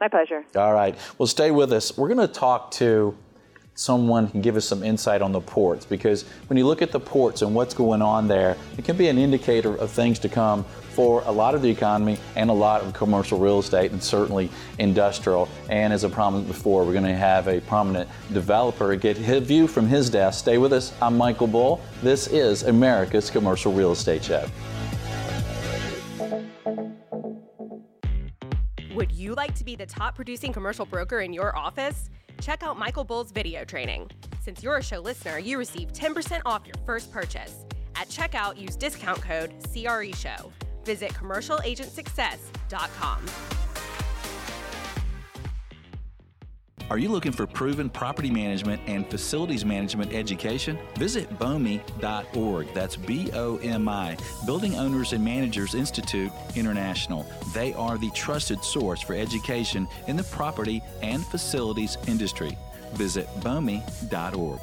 My 0.00 0.08
pleasure. 0.08 0.44
All 0.56 0.72
right, 0.72 0.96
well, 1.18 1.26
stay 1.26 1.50
with 1.50 1.72
us. 1.72 1.96
We're 1.96 2.08
going 2.08 2.26
to 2.26 2.32
talk 2.32 2.70
to 2.72 3.16
someone 3.74 4.26
who 4.26 4.32
can 4.32 4.40
give 4.40 4.56
us 4.56 4.64
some 4.64 4.82
insight 4.82 5.20
on 5.20 5.32
the 5.32 5.40
ports 5.40 5.84
because 5.84 6.22
when 6.48 6.56
you 6.56 6.66
look 6.66 6.80
at 6.80 6.92
the 6.92 7.00
ports 7.00 7.42
and 7.42 7.54
what's 7.54 7.74
going 7.74 8.02
on 8.02 8.28
there, 8.28 8.56
it 8.78 8.84
can 8.84 8.96
be 8.96 9.08
an 9.08 9.18
indicator 9.18 9.74
of 9.76 9.90
things 9.90 10.18
to 10.20 10.28
come 10.28 10.64
for 10.94 11.22
a 11.26 11.32
lot 11.32 11.54
of 11.54 11.62
the 11.62 11.68
economy 11.68 12.18
and 12.36 12.50
a 12.50 12.52
lot 12.52 12.82
of 12.82 12.92
commercial 12.92 13.38
real 13.38 13.58
estate 13.58 13.90
and 13.90 14.02
certainly 14.02 14.48
industrial. 14.78 15.48
And 15.68 15.92
as 15.92 16.04
I 16.04 16.08
promised 16.08 16.46
before, 16.46 16.84
we're 16.84 16.92
going 16.92 17.04
to 17.04 17.14
have 17.14 17.48
a 17.48 17.60
prominent 17.60 18.08
developer 18.32 18.94
get 18.96 19.18
a 19.28 19.40
view 19.40 19.66
from 19.66 19.86
his 19.86 20.08
desk. 20.08 20.38
Stay 20.38 20.58
with 20.58 20.72
us. 20.72 20.92
I'm 21.02 21.16
Michael 21.16 21.46
Bull. 21.46 21.80
This 22.02 22.28
is 22.28 22.62
America's 22.62 23.30
Commercial 23.30 23.72
Real 23.72 23.92
Estate 23.92 24.24
Show. 24.24 24.46
Would 28.94 29.10
you 29.10 29.34
like 29.34 29.54
to 29.56 29.64
be 29.64 29.74
the 29.74 29.86
top 29.86 30.14
producing 30.14 30.52
commercial 30.52 30.86
broker 30.86 31.20
in 31.20 31.32
your 31.32 31.56
office? 31.56 32.08
Check 32.40 32.62
out 32.62 32.78
Michael 32.78 33.04
Bull's 33.04 33.32
video 33.32 33.64
training. 33.64 34.10
Since 34.40 34.62
you're 34.62 34.76
a 34.76 34.82
show 34.82 35.00
listener, 35.00 35.38
you 35.38 35.58
receive 35.58 35.92
10% 35.92 36.42
off 36.46 36.66
your 36.66 36.76
first 36.86 37.10
purchase. 37.10 37.64
At 37.96 38.08
checkout, 38.08 38.58
use 38.58 38.76
discount 38.76 39.20
code 39.22 39.54
CREShow. 39.62 40.50
Visit 40.84 41.14
commercialagentsuccess.com. 41.14 43.26
Are 46.90 46.98
you 46.98 47.08
looking 47.08 47.32
for 47.32 47.46
proven 47.46 47.88
property 47.88 48.30
management 48.30 48.82
and 48.86 49.08
facilities 49.08 49.64
management 49.64 50.12
education? 50.12 50.78
Visit 50.98 51.30
BOMI.org. 51.38 52.74
That's 52.74 52.96
B 52.96 53.30
O 53.32 53.56
M 53.56 53.88
I, 53.88 54.18
Building 54.44 54.76
Owners 54.76 55.14
and 55.14 55.24
Managers 55.24 55.74
Institute 55.74 56.30
International. 56.54 57.26
They 57.54 57.72
are 57.72 57.96
the 57.96 58.10
trusted 58.10 58.62
source 58.62 59.00
for 59.00 59.14
education 59.14 59.88
in 60.08 60.16
the 60.16 60.24
property 60.24 60.82
and 61.00 61.24
facilities 61.24 61.96
industry. 62.06 62.58
Visit 62.92 63.28
BOMI.org. 63.40 64.60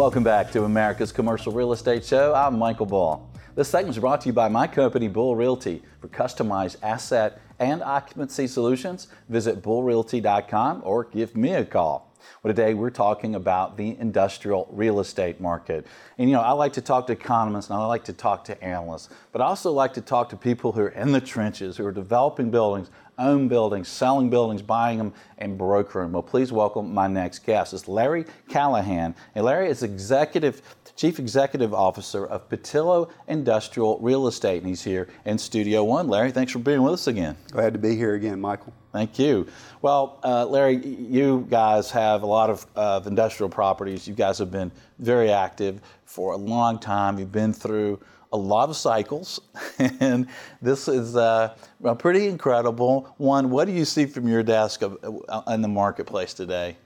Welcome 0.00 0.24
back 0.24 0.50
to 0.52 0.64
America's 0.64 1.12
Commercial 1.12 1.52
Real 1.52 1.74
Estate 1.74 2.06
Show. 2.06 2.32
I'm 2.34 2.58
Michael 2.58 2.86
Bull. 2.86 3.30
This 3.54 3.68
segment 3.68 3.94
is 3.94 4.00
brought 4.00 4.22
to 4.22 4.28
you 4.28 4.32
by 4.32 4.48
my 4.48 4.66
company, 4.66 5.08
Bull 5.08 5.36
Realty. 5.36 5.82
For 6.00 6.08
customized 6.08 6.76
asset 6.82 7.38
and 7.58 7.82
occupancy 7.82 8.46
solutions, 8.46 9.08
visit 9.28 9.60
bullrealty.com 9.60 10.80
or 10.86 11.04
give 11.04 11.36
me 11.36 11.52
a 11.52 11.66
call. 11.66 12.10
Well, 12.42 12.54
today 12.54 12.72
we're 12.72 12.88
talking 12.88 13.34
about 13.34 13.76
the 13.76 13.94
industrial 13.98 14.68
real 14.72 15.00
estate 15.00 15.38
market. 15.38 15.86
And 16.16 16.30
you 16.30 16.36
know, 16.36 16.42
I 16.42 16.52
like 16.52 16.72
to 16.74 16.80
talk 16.80 17.06
to 17.08 17.12
economists 17.12 17.68
and 17.68 17.78
I 17.78 17.84
like 17.84 18.04
to 18.04 18.14
talk 18.14 18.44
to 18.44 18.64
analysts, 18.64 19.10
but 19.32 19.42
I 19.42 19.44
also 19.44 19.70
like 19.70 19.92
to 19.94 20.00
talk 20.00 20.30
to 20.30 20.36
people 20.36 20.72
who 20.72 20.80
are 20.80 20.88
in 20.88 21.12
the 21.12 21.20
trenches, 21.20 21.76
who 21.76 21.84
are 21.84 21.92
developing 21.92 22.50
buildings, 22.50 22.90
own 23.20 23.46
buildings, 23.46 23.88
selling 23.88 24.30
buildings, 24.30 24.62
buying 24.62 24.98
them, 24.98 25.12
and 25.38 25.56
brokering. 25.56 26.12
Well, 26.12 26.22
please 26.22 26.50
welcome 26.50 26.92
my 26.92 27.06
next 27.06 27.40
guest. 27.40 27.72
It's 27.74 27.86
Larry 27.86 28.24
Callahan. 28.48 29.14
And 29.34 29.44
Larry 29.44 29.68
is 29.68 29.82
executive 29.82 30.62
Chief 31.00 31.18
Executive 31.18 31.72
Officer 31.72 32.26
of 32.26 32.46
Pattillo 32.50 33.08
Industrial 33.26 33.98
Real 34.00 34.26
Estate, 34.26 34.58
and 34.58 34.68
he's 34.68 34.82
here 34.82 35.08
in 35.24 35.38
Studio 35.38 35.82
One. 35.82 36.08
Larry, 36.08 36.30
thanks 36.30 36.52
for 36.52 36.58
being 36.58 36.82
with 36.82 36.92
us 36.92 37.06
again. 37.06 37.38
Glad 37.52 37.72
to 37.72 37.78
be 37.78 37.96
here 37.96 38.16
again, 38.16 38.38
Michael. 38.38 38.74
Thank 38.92 39.18
you. 39.18 39.46
Well, 39.80 40.18
uh, 40.22 40.44
Larry, 40.44 40.76
you 40.76 41.46
guys 41.48 41.90
have 41.92 42.22
a 42.22 42.26
lot 42.26 42.50
of, 42.50 42.66
uh, 42.76 43.00
industrial 43.06 43.48
properties. 43.48 44.06
You 44.06 44.14
guys 44.14 44.36
have 44.38 44.50
been 44.50 44.70
very 44.98 45.30
active 45.30 45.80
for 46.04 46.34
a 46.34 46.36
long 46.36 46.78
time. 46.78 47.18
You've 47.18 47.32
been 47.32 47.54
through 47.54 47.98
a 48.32 48.36
lot 48.36 48.68
of 48.68 48.76
cycles, 48.76 49.40
and 49.78 50.26
this 50.62 50.88
is 50.88 51.16
uh, 51.16 51.54
a 51.84 51.94
pretty 51.94 52.28
incredible 52.28 53.14
one. 53.18 53.50
What 53.50 53.66
do 53.66 53.72
you 53.72 53.84
see 53.84 54.06
from 54.06 54.28
your 54.28 54.42
desk 54.42 54.82
of, 54.82 54.98
uh, 55.28 55.42
in 55.48 55.62
the 55.62 55.68
marketplace 55.68 56.34
today? 56.34 56.76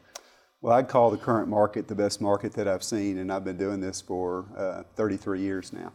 Well, 0.62 0.74
I'd 0.74 0.88
call 0.88 1.10
the 1.10 1.18
current 1.18 1.48
market 1.48 1.88
the 1.88 1.94
best 1.94 2.22
market 2.22 2.54
that 2.54 2.66
I've 2.66 2.82
seen, 2.82 3.18
and 3.18 3.30
I've 3.30 3.44
been 3.44 3.58
doing 3.58 3.80
this 3.80 4.00
for 4.00 4.46
uh, 4.56 4.84
33 4.96 5.40
years 5.40 5.72
now. 5.72 5.92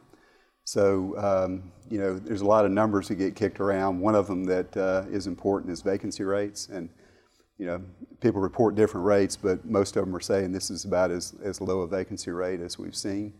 So, 0.63 1.18
um, 1.18 1.72
you 1.89 1.98
know, 1.98 2.20
there's 2.20 2.41
a 2.41 2.46
lot 2.46 2.63
of 2.63 2.72
numbers 2.72 3.08
that 3.08 3.15
get 3.15 3.36
kicked 3.36 3.60
around. 3.60 4.00
One 4.00 4.13
of 4.13 4.27
them 4.27 4.44
that 4.44 4.77
uh, 4.77 5.06
is 5.10 5.25
important 5.25 5.74
is 5.74 5.82
vacancy 5.82 6.24
rates. 6.24 6.70
And, 6.72 6.89
you 7.58 7.65
know, 7.65 7.82
people 8.22 8.39
report 8.39 8.75
different 8.75 9.08
rates, 9.08 9.36
but 9.36 9.65
most 9.65 9.98
of 9.98 10.06
them 10.06 10.15
are 10.15 10.20
saying 10.20 10.51
this 10.51 10.70
is 10.70 10.86
about 10.86 11.10
as, 11.10 11.34
as 11.44 11.60
low 11.60 11.82
a 11.82 11.88
vacancy 11.88 12.29
rate 12.29 12.60
as 12.62 12.77
we've 12.77 12.96
seen. 12.96 13.34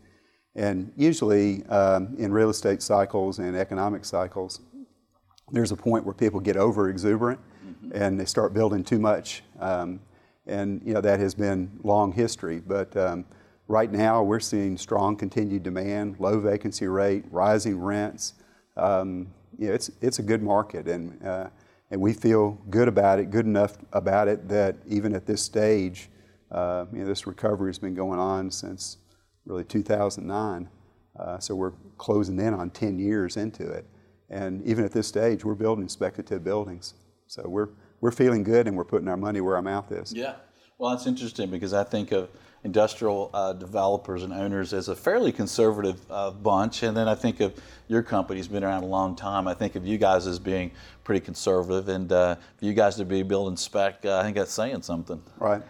And 0.56 0.92
usually 0.98 1.66
um, 1.68 2.16
in 2.18 2.32
real 2.32 2.50
estate 2.50 2.82
cycles 2.82 3.40
and 3.40 3.56
economic 3.56 4.04
cycles, 4.06 4.60
there's 5.52 5.72
a 5.72 5.76
point 5.76 6.06
where 6.06 6.14
people 6.14 6.40
get 6.40 6.58
over 6.58 6.90
exuberant 6.90 7.40
mm-hmm. 7.66 7.92
and 7.94 8.20
they 8.20 8.26
start 8.26 8.54
building 8.54 8.84
too 8.84 9.00
much. 9.00 9.44
Um, 9.60 10.00
and 10.50 10.82
you 10.84 10.94
know 10.94 11.02
that 11.02 11.20
has 11.20 11.34
been 11.34 11.72
long 11.84 12.12
history. 12.12 12.60
But 12.60 12.96
um, 12.98 13.26
right 13.68 13.92
now 13.92 14.24
we're 14.24 14.40
seeing 14.40 14.78
strong 14.78 15.16
continued 15.16 15.64
demand, 15.64 16.16
low 16.20 16.40
vacancy 16.40 16.88
rate, 16.88 17.24
rising 17.32 17.80
rents. 17.80 18.34
Um, 18.76 19.28
you 19.58 19.68
know, 19.68 19.74
it's 19.74 19.92
it's 20.02 20.20
a 20.20 20.24
good 20.24 20.42
market, 20.42 20.88
and 20.88 21.24
uh, 21.26 21.50
and 21.92 22.02
we 22.02 22.14
feel 22.14 22.58
good 22.70 22.88
about 22.88 23.20
it, 23.20 23.30
good 23.30 23.46
enough 23.46 23.78
about 23.94 24.28
it 24.28 24.48
that 24.50 24.76
even 24.88 25.14
at 25.14 25.26
this 25.26 25.42
stage, 25.42 26.10
uh, 26.52 26.86
you 26.92 27.00
know, 27.00 27.06
this 27.06 27.28
recovery 27.28 27.70
has 27.70 27.80
been 27.80 27.96
going 27.96 28.20
on 28.20 28.52
since 28.52 28.98
really 29.50 29.64
2009. 29.64 30.70
Uh, 31.18 31.40
so 31.40 31.56
we're 31.56 31.74
closing 31.98 32.40
in 32.40 32.54
on 32.54 32.70
10 32.70 33.00
years 33.00 33.36
into 33.36 33.70
it. 33.70 33.86
And 34.30 34.64
even 34.64 34.86
at 34.86 34.92
this 34.92 35.08
stage, 35.08 35.44
we're 35.44 35.56
building 35.56 35.90
speculative 35.90 36.44
buildings. 36.44 36.94
So 37.28 37.44
we're, 37.48 37.70
we're 38.00 38.12
feeling 38.12 38.44
good 38.44 38.68
and 38.68 38.78
we're 38.78 38.86
putting 38.86 39.08
our 39.08 39.18
money 39.18 39.42
where 39.42 39.56
our 39.56 39.62
mouth 39.62 39.92
is. 39.92 40.14
Yeah. 40.14 40.36
Well, 40.78 40.92
that's 40.92 41.08
interesting 41.08 41.50
because 41.50 41.74
I 41.74 41.84
think 41.84 42.12
of 42.12 42.30
industrial 42.64 43.30
uh, 43.34 43.54
developers 43.54 44.24
and 44.24 44.34
owners 44.34 44.74
as 44.74 44.88
a 44.88 44.96
fairly 44.96 45.32
conservative 45.32 46.00
uh, 46.10 46.32
bunch. 46.32 46.84
And 46.84 46.96
then 46.96 47.08
I 47.08 47.16
think 47.16 47.40
of 47.40 47.54
your 47.88 48.04
company's 48.04 48.48
been 48.48 48.64
around 48.64 48.84
a 48.84 48.88
long 48.88 49.16
time. 49.16 49.48
I 49.48 49.54
think 49.54 49.76
of 49.76 49.86
you 49.86 49.98
guys 49.98 50.28
as 50.28 50.40
being 50.40 50.72
pretty 51.04 51.22
conservative. 51.22 51.90
And 51.90 52.12
uh, 52.12 52.36
for 52.58 52.66
you 52.66 52.74
guys 52.74 52.96
to 52.98 53.06
be 53.06 53.24
building 53.24 53.58
spec, 53.58 54.06
uh, 54.06 54.20
I 54.20 54.24
think 54.24 54.38
that's 54.38 54.54
saying 54.54 54.82
something. 54.84 55.22
Right. 55.38 55.62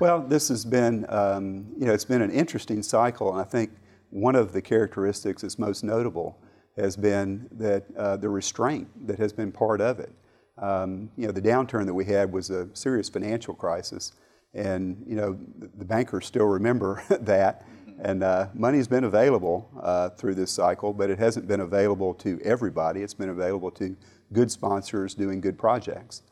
Well, 0.00 0.20
this 0.20 0.48
has 0.48 0.64
been, 0.64 1.06
um, 1.08 1.66
you 1.78 1.86
know, 1.86 1.92
it's 1.92 2.04
been 2.04 2.22
an 2.22 2.30
interesting 2.30 2.82
cycle, 2.82 3.32
and 3.32 3.40
I 3.40 3.44
think 3.44 3.70
one 4.10 4.34
of 4.34 4.52
the 4.52 4.62
characteristics 4.62 5.42
that's 5.42 5.58
most 5.58 5.84
notable 5.84 6.38
has 6.76 6.96
been 6.96 7.48
that 7.52 7.84
uh, 7.96 8.16
the 8.16 8.28
restraint 8.28 8.88
that 9.06 9.18
has 9.18 9.32
been 9.32 9.52
part 9.52 9.80
of 9.80 10.00
it. 10.00 10.12
Um, 10.58 11.10
you 11.16 11.26
know, 11.26 11.32
the 11.32 11.42
downturn 11.42 11.86
that 11.86 11.94
we 11.94 12.04
had 12.04 12.32
was 12.32 12.50
a 12.50 12.68
serious 12.74 13.08
financial 13.08 13.54
crisis, 13.54 14.12
and 14.54 15.04
you 15.06 15.16
know, 15.16 15.38
the 15.76 15.84
bankers 15.84 16.26
still 16.26 16.46
remember 16.46 17.02
that. 17.20 17.64
And 18.00 18.22
uh, 18.22 18.46
money's 18.54 18.86
been 18.86 19.04
available 19.04 19.68
uh, 19.82 20.10
through 20.10 20.36
this 20.36 20.52
cycle, 20.52 20.92
but 20.92 21.10
it 21.10 21.18
hasn't 21.18 21.48
been 21.48 21.60
available 21.60 22.14
to 22.14 22.40
everybody. 22.44 23.02
It's 23.02 23.14
been 23.14 23.30
available 23.30 23.72
to 23.72 23.96
good 24.32 24.52
sponsors 24.52 25.14
doing 25.14 25.40
good 25.40 25.58
projects. 25.58 26.22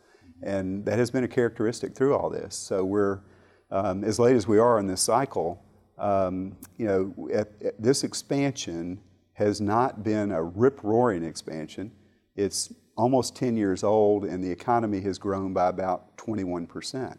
And 0.43 0.85
that 0.85 0.97
has 0.97 1.11
been 1.11 1.25
a 1.25 1.29
characteristic 1.29 1.97
through 1.97 2.15
all 2.15 2.31
this. 2.31 2.55
So 2.55 2.85
we're 2.85 3.21
um, 3.71 4.05
as 4.05 4.19
late 4.19 4.37
as 4.37 4.47
we 4.47 4.59
are 4.59 4.79
in 4.79 4.87
this 4.87 5.01
cycle, 5.01 5.63
um, 5.99 6.57
you 6.77 6.87
know, 6.87 7.29
at, 7.33 7.51
at 7.63 7.83
this 7.83 8.05
expansion 8.05 9.01
has 9.35 9.61
not 9.61 10.03
been 10.03 10.33
a 10.33 10.43
rip 10.43 10.83
roaring 10.83 11.25
expansion. 11.25 11.91
It's 12.37 12.73
almost 12.97 13.37
10 13.37 13.57
years 13.57 13.85
old, 13.85 14.25
and 14.25 14.43
the 14.43 14.51
economy 14.51 15.01
has 15.01 15.19
grown 15.19 15.53
by 15.53 15.69
about 15.69 16.17
21%. 16.17 17.19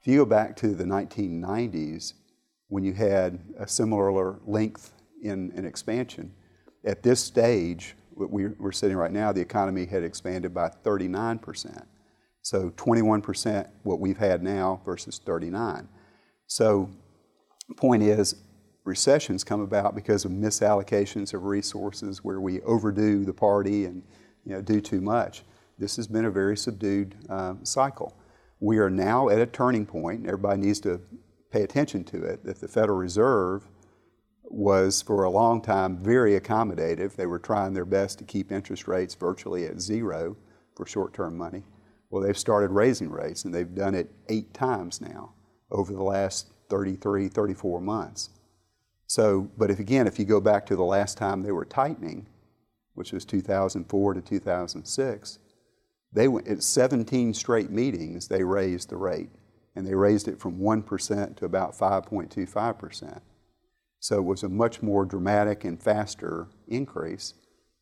If 0.00 0.06
you 0.06 0.18
go 0.18 0.24
back 0.24 0.56
to 0.56 0.68
the 0.68 0.84
1990s, 0.84 2.14
when 2.68 2.84
you 2.84 2.92
had 2.92 3.38
a 3.58 3.68
similar 3.68 4.40
length 4.44 4.92
in 5.22 5.52
an 5.54 5.64
expansion, 5.64 6.32
at 6.84 7.02
this 7.02 7.20
stage, 7.20 7.96
we're 8.14 8.72
sitting 8.72 8.96
right 8.96 9.12
now, 9.12 9.32
the 9.32 9.40
economy 9.40 9.84
had 9.84 10.02
expanded 10.02 10.54
by 10.54 10.68
39%. 10.68 11.84
So 12.46 12.70
21% 12.70 13.68
what 13.82 13.98
we've 13.98 14.18
had 14.18 14.40
now 14.40 14.80
versus 14.84 15.18
39. 15.18 15.88
So 16.46 16.88
point 17.76 18.04
is, 18.04 18.36
recessions 18.84 19.42
come 19.42 19.62
about 19.62 19.96
because 19.96 20.24
of 20.24 20.30
misallocations 20.30 21.34
of 21.34 21.42
resources 21.42 22.22
where 22.22 22.40
we 22.40 22.60
overdo 22.60 23.24
the 23.24 23.32
party 23.32 23.86
and 23.86 24.00
you 24.44 24.52
know, 24.52 24.62
do 24.62 24.80
too 24.80 25.00
much. 25.00 25.42
This 25.76 25.96
has 25.96 26.06
been 26.06 26.26
a 26.26 26.30
very 26.30 26.56
subdued 26.56 27.16
uh, 27.28 27.54
cycle. 27.64 28.16
We 28.60 28.78
are 28.78 28.90
now 28.90 29.28
at 29.28 29.40
a 29.40 29.46
turning 29.46 29.84
point. 29.84 30.24
Everybody 30.24 30.60
needs 30.60 30.78
to 30.82 31.00
pay 31.50 31.64
attention 31.64 32.04
to 32.04 32.22
it. 32.22 32.44
That 32.44 32.60
the 32.60 32.68
Federal 32.68 32.98
Reserve 32.98 33.66
was 34.44 35.02
for 35.02 35.24
a 35.24 35.30
long 35.30 35.62
time 35.62 35.98
very 35.98 36.38
accommodative. 36.38 37.16
They 37.16 37.26
were 37.26 37.40
trying 37.40 37.74
their 37.74 37.84
best 37.84 38.18
to 38.18 38.24
keep 38.24 38.52
interest 38.52 38.86
rates 38.86 39.16
virtually 39.16 39.66
at 39.66 39.80
zero 39.80 40.36
for 40.76 40.86
short 40.86 41.12
term 41.12 41.36
money. 41.36 41.64
Well, 42.16 42.24
they've 42.24 42.38
started 42.38 42.70
raising 42.70 43.10
rates 43.10 43.44
and 43.44 43.54
they've 43.54 43.74
done 43.74 43.94
it 43.94 44.10
eight 44.30 44.54
times 44.54 45.02
now 45.02 45.34
over 45.70 45.92
the 45.92 46.02
last 46.02 46.50
33, 46.70 47.28
34 47.28 47.78
months. 47.82 48.30
So, 49.06 49.50
but 49.58 49.70
if 49.70 49.78
again, 49.78 50.06
if 50.06 50.18
you 50.18 50.24
go 50.24 50.40
back 50.40 50.64
to 50.66 50.76
the 50.76 50.82
last 50.82 51.18
time 51.18 51.42
they 51.42 51.52
were 51.52 51.66
tightening, 51.66 52.26
which 52.94 53.12
was 53.12 53.26
2004 53.26 54.14
to 54.14 54.22
2006, 54.22 55.38
they 56.10 56.26
went 56.26 56.48
at 56.48 56.62
17 56.62 57.34
straight 57.34 57.68
meetings, 57.68 58.28
they 58.28 58.44
raised 58.44 58.88
the 58.88 58.96
rate. 58.96 59.28
And 59.74 59.86
they 59.86 59.94
raised 59.94 60.26
it 60.26 60.40
from 60.40 60.58
1% 60.58 61.36
to 61.36 61.44
about 61.44 61.76
5.25%. 61.76 63.20
So 64.00 64.16
it 64.16 64.24
was 64.24 64.42
a 64.42 64.48
much 64.48 64.80
more 64.80 65.04
dramatic 65.04 65.66
and 65.66 65.78
faster 65.78 66.48
increase. 66.66 67.34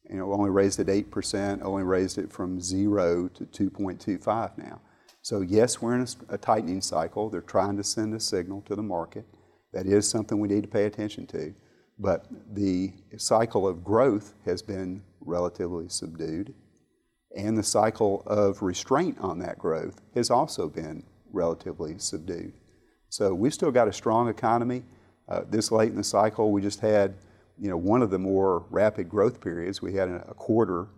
You 0.08 0.16
know, 0.16 0.32
only 0.32 0.50
raised 0.50 0.78
it 0.80 0.88
8%, 0.88 1.62
only 1.62 1.82
raised 1.82 2.18
it 2.18 2.30
from 2.30 2.60
zero 2.60 3.28
to 3.28 3.44
2.25 3.44 4.58
now. 4.58 4.80
So, 5.24 5.40
yes, 5.40 5.80
we're 5.80 5.94
in 5.94 6.02
a, 6.02 6.34
a, 6.34 6.38
tightening 6.38 6.82
cycle. 6.82 7.30
They're 7.30 7.40
trying 7.40 7.78
to 7.78 7.82
send 7.82 8.12
a 8.12 8.20
signal 8.20 8.60
to 8.66 8.76
the 8.76 8.82
market. 8.82 9.24
That 9.72 9.86
is 9.86 10.06
something 10.06 10.38
we 10.38 10.48
need 10.48 10.64
to 10.64 10.68
pay 10.68 10.84
attention 10.84 11.26
to. 11.28 11.54
But 11.98 12.26
the 12.52 12.92
cycle 13.16 13.66
of 13.66 13.82
growth 13.82 14.34
has 14.44 14.60
been 14.60 15.02
relatively 15.20 15.88
subdued, 15.88 16.52
and 17.34 17.56
the 17.56 17.62
cycle 17.62 18.22
of 18.26 18.60
restraint 18.60 19.16
on 19.18 19.38
that 19.38 19.58
growth 19.58 20.02
has 20.14 20.30
also 20.30 20.68
been 20.68 21.04
relatively 21.32 21.98
subdued. 21.98 22.52
So, 23.08 23.32
we've 23.32 23.54
still 23.54 23.70
got 23.70 23.88
a 23.88 23.94
strong 23.94 24.28
economy. 24.28 24.82
Uh, 25.26 25.40
this 25.48 25.72
late 25.72 25.88
in 25.88 25.96
the 25.96 26.04
cycle, 26.04 26.52
we 26.52 26.60
just 26.60 26.80
had, 26.80 27.14
you 27.58 27.68
know, 27.68 27.76
one 27.76 28.02
of 28.02 28.10
the 28.10 28.18
more 28.18 28.66
rapid 28.70 29.08
growth 29.08 29.40
periods. 29.40 29.80
We 29.80 29.94
had 29.94 30.08
a 30.08 30.34
quarter 30.34 30.88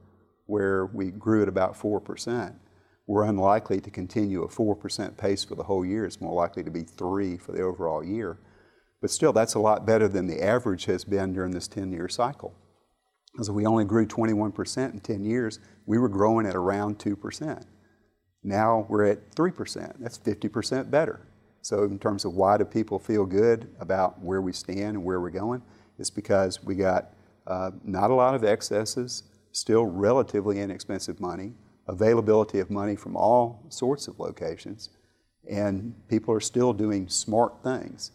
where 0.47 0.87
we 0.87 1.11
grew 1.11 1.43
at 1.43 1.49
about 1.49 1.75
4%. 1.79 2.55
We're 3.07 3.25
unlikely 3.25 3.81
to 3.81 3.91
continue 3.91 4.43
a 4.43 4.49
4% 4.49 5.17
pace 5.17 5.45
for 5.45 5.55
the 5.55 5.63
whole 5.63 5.85
year. 5.85 6.05
It's 6.05 6.21
more 6.21 6.35
likely 6.35 6.65
to 6.65 6.71
be 6.71 6.83
3 6.83 7.37
for 7.37 7.53
the 7.53 7.63
overall 7.63 8.03
year. 8.03 8.39
But 9.01 9.11
still, 9.11 9.33
that's 9.33 9.55
a 9.55 9.61
lot 9.61 9.87
better 9.87 10.09
than 10.09 10.27
the 10.27 10.43
average 10.43 10.87
has 10.87 11.05
been 11.05 11.33
during 11.33 11.53
this 11.53 11.69
10-year 11.69 12.09
cycle. 12.09 12.55
Because 13.33 13.51
we 13.51 13.67
only 13.67 13.85
grew 13.85 14.07
21% 14.07 14.93
in 14.93 15.01
10 15.01 15.25
years, 15.25 15.61
we 15.85 15.99
were 15.99 16.09
growing 16.09 16.47
at 16.47 16.57
around 16.57 16.99
2%. 16.99 17.65
Now 18.43 18.87
we're 18.89 19.05
at 19.05 19.35
3%. 19.37 19.95
That's 19.99 20.19
50% 20.19 20.91
better. 20.91 21.29
So, 21.61 21.83
in 21.83 21.99
terms 21.99 22.25
of 22.25 22.35
why 22.35 22.57
do 22.57 22.65
people 22.65 22.99
feel 22.99 23.27
good 23.27 23.69
about 23.81 24.23
where 24.23 24.41
we 24.41 24.53
stand 24.53 24.97
and 24.97 25.05
where 25.05 25.21
we're 25.21 25.31
going, 25.31 25.63
it's 25.99 26.11
because 26.11 26.63
we 26.63 26.75
got 26.75 27.13
uh, 27.47 27.71
not 27.85 28.11
a 28.11 28.15
lot 28.15 28.35
of 28.35 28.45
excesses, 28.45 29.25
still 29.53 29.85
relatively 29.87 30.61
inexpensive 30.61 31.21
money, 31.21 31.53
availability 31.89 32.59
of 32.59 32.71
money 32.71 32.97
from 32.97 33.17
all 33.17 33.65
sorts 33.69 34.09
of 34.09 34.19
locations, 34.19 34.91
and 35.49 35.95
people 36.09 36.35
are 36.35 36.41
still 36.41 36.73
doing 36.73 37.09
smart 37.09 37.63
things 37.63 38.13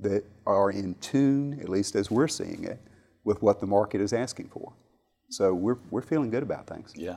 that 0.00 0.24
are 0.46 0.70
in 0.70 0.94
tune, 0.96 1.58
at 1.60 1.68
least 1.68 1.94
as 1.94 2.10
we're 2.10 2.28
seeing 2.28 2.64
it, 2.64 2.80
with 3.24 3.40
what 3.40 3.60
the 3.60 3.66
market 3.66 4.00
is 4.00 4.12
asking 4.12 4.48
for. 4.48 4.72
So 5.30 5.54
we're, 5.54 5.78
we're 5.90 6.02
feeling 6.02 6.30
good 6.30 6.42
about 6.42 6.66
things. 6.66 6.92
Yeah. 6.96 7.16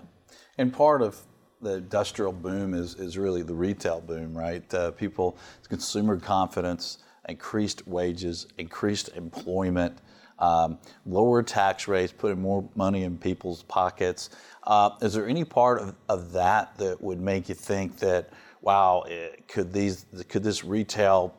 And 0.57 0.71
part 0.71 1.01
of 1.01 1.19
the 1.61 1.75
industrial 1.75 2.31
boom 2.31 2.73
is, 2.73 2.95
is 2.95 3.17
really 3.17 3.41
the 3.41 3.55
retail 3.55 4.01
boom, 4.01 4.37
right? 4.37 4.71
Uh, 4.73 4.91
people, 4.91 5.37
consumer 5.67 6.17
confidence, 6.17 6.99
increased 7.29 7.87
wages, 7.87 8.47
increased 8.57 9.09
employment, 9.15 9.97
um, 10.39 10.77
lower 11.05 11.41
tax 11.43 11.87
rates, 11.87 12.13
putting 12.15 12.41
more 12.41 12.67
money 12.75 13.03
in 13.03 13.17
people's 13.17 13.63
pockets. 13.63 14.29
Uh, 14.63 14.91
is 15.01 15.13
there 15.13 15.27
any 15.27 15.43
part 15.43 15.81
of, 15.81 15.95
of 16.09 16.31
that 16.33 16.77
that 16.77 17.01
would 17.01 17.19
make 17.19 17.47
you 17.49 17.55
think 17.55 17.97
that, 17.99 18.29
wow, 18.61 19.03
it, 19.07 19.11
eh, 19.37 19.41
could 19.47 19.71
these 19.71 20.05
could 20.27 20.43
this 20.43 20.63
retail 20.63 21.33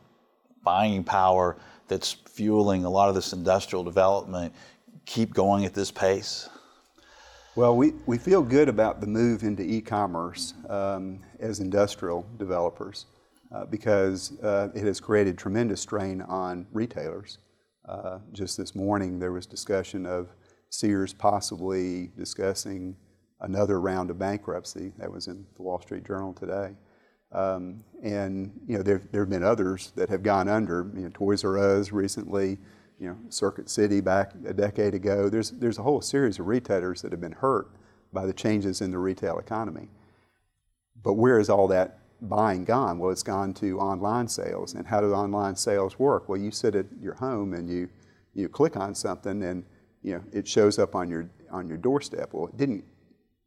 buying 0.62 1.04
power 1.04 1.56
that's 1.88 2.12
fueling 2.12 2.84
a 2.84 2.90
lot 2.90 3.08
of 3.08 3.14
this 3.14 3.32
industrial 3.32 3.84
development 3.84 4.52
keep 5.04 5.34
going 5.34 5.64
at 5.64 5.74
this 5.74 5.90
pace? 5.90 6.48
Well, 7.54 7.74
we, 7.74 7.94
we 8.04 8.18
feel 8.18 8.42
good 8.42 8.68
about 8.68 9.00
the 9.00 9.06
move 9.06 9.42
into 9.42 9.62
e 9.62 9.80
commerce 9.80 10.52
um, 10.68 11.20
as 11.40 11.60
industrial 11.60 12.26
developers 12.38 13.06
uh, 13.54 13.64
because 13.66 14.38
uh, 14.40 14.68
it 14.74 14.84
has 14.84 15.00
created 15.00 15.38
tremendous 15.38 15.80
strain 15.80 16.22
on 16.22 16.66
retailers. 16.72 17.38
Uh, 17.88 18.18
just 18.32 18.56
this 18.56 18.74
morning, 18.74 19.18
there 19.18 19.32
was 19.32 19.46
discussion 19.46 20.06
of 20.06 20.28
Sears 20.70 21.12
possibly 21.12 22.10
discussing 22.16 22.96
another 23.40 23.80
round 23.80 24.10
of 24.10 24.18
bankruptcy. 24.18 24.92
That 24.98 25.10
was 25.10 25.28
in 25.28 25.46
the 25.56 25.62
Wall 25.62 25.80
Street 25.80 26.04
Journal 26.04 26.32
today. 26.32 26.74
Um, 27.32 27.84
and 28.02 28.52
you 28.66 28.76
know, 28.76 28.82
there, 28.82 29.02
there 29.12 29.22
have 29.22 29.30
been 29.30 29.44
others 29.44 29.92
that 29.96 30.08
have 30.08 30.22
gone 30.22 30.48
under. 30.48 30.90
You 30.94 31.02
know, 31.02 31.10
Toys 31.12 31.44
R 31.44 31.58
Us 31.58 31.92
recently 31.92 32.58
you 32.98 33.08
know, 33.08 33.16
Circuit 33.28 33.68
City 33.68 34.00
back 34.00 34.32
a 34.46 34.54
decade 34.54 34.94
ago. 34.94 35.28
There's, 35.28 35.50
there's 35.50 35.78
a 35.78 35.82
whole 35.82 36.00
series 36.00 36.38
of 36.38 36.46
retailers 36.46 37.02
that 37.02 37.12
have 37.12 37.20
been 37.20 37.32
hurt 37.32 37.70
by 38.12 38.26
the 38.26 38.32
changes 38.32 38.80
in 38.80 38.90
the 38.90 38.98
retail 38.98 39.38
economy. 39.38 39.88
But 41.02 41.14
where 41.14 41.38
is 41.38 41.50
all 41.50 41.68
that 41.68 41.98
buying 42.22 42.64
gone? 42.64 42.98
Well, 42.98 43.10
it's 43.10 43.22
gone 43.22 43.54
to 43.54 43.78
online 43.78 44.28
sales. 44.28 44.74
And 44.74 44.86
how 44.86 45.00
do 45.00 45.12
online 45.12 45.56
sales 45.56 45.98
work? 45.98 46.28
Well, 46.28 46.38
you 46.38 46.50
sit 46.50 46.74
at 46.74 46.86
your 47.00 47.14
home 47.14 47.54
and 47.54 47.68
you, 47.68 47.88
you 48.34 48.48
click 48.48 48.76
on 48.76 48.94
something 48.94 49.42
and 49.42 49.64
you 50.02 50.14
know, 50.14 50.24
it 50.32 50.46
shows 50.46 50.78
up 50.78 50.94
on 50.94 51.08
your, 51.08 51.28
on 51.50 51.68
your 51.68 51.78
doorstep. 51.78 52.32
Well, 52.32 52.46
it 52.48 52.56
didn't 52.56 52.84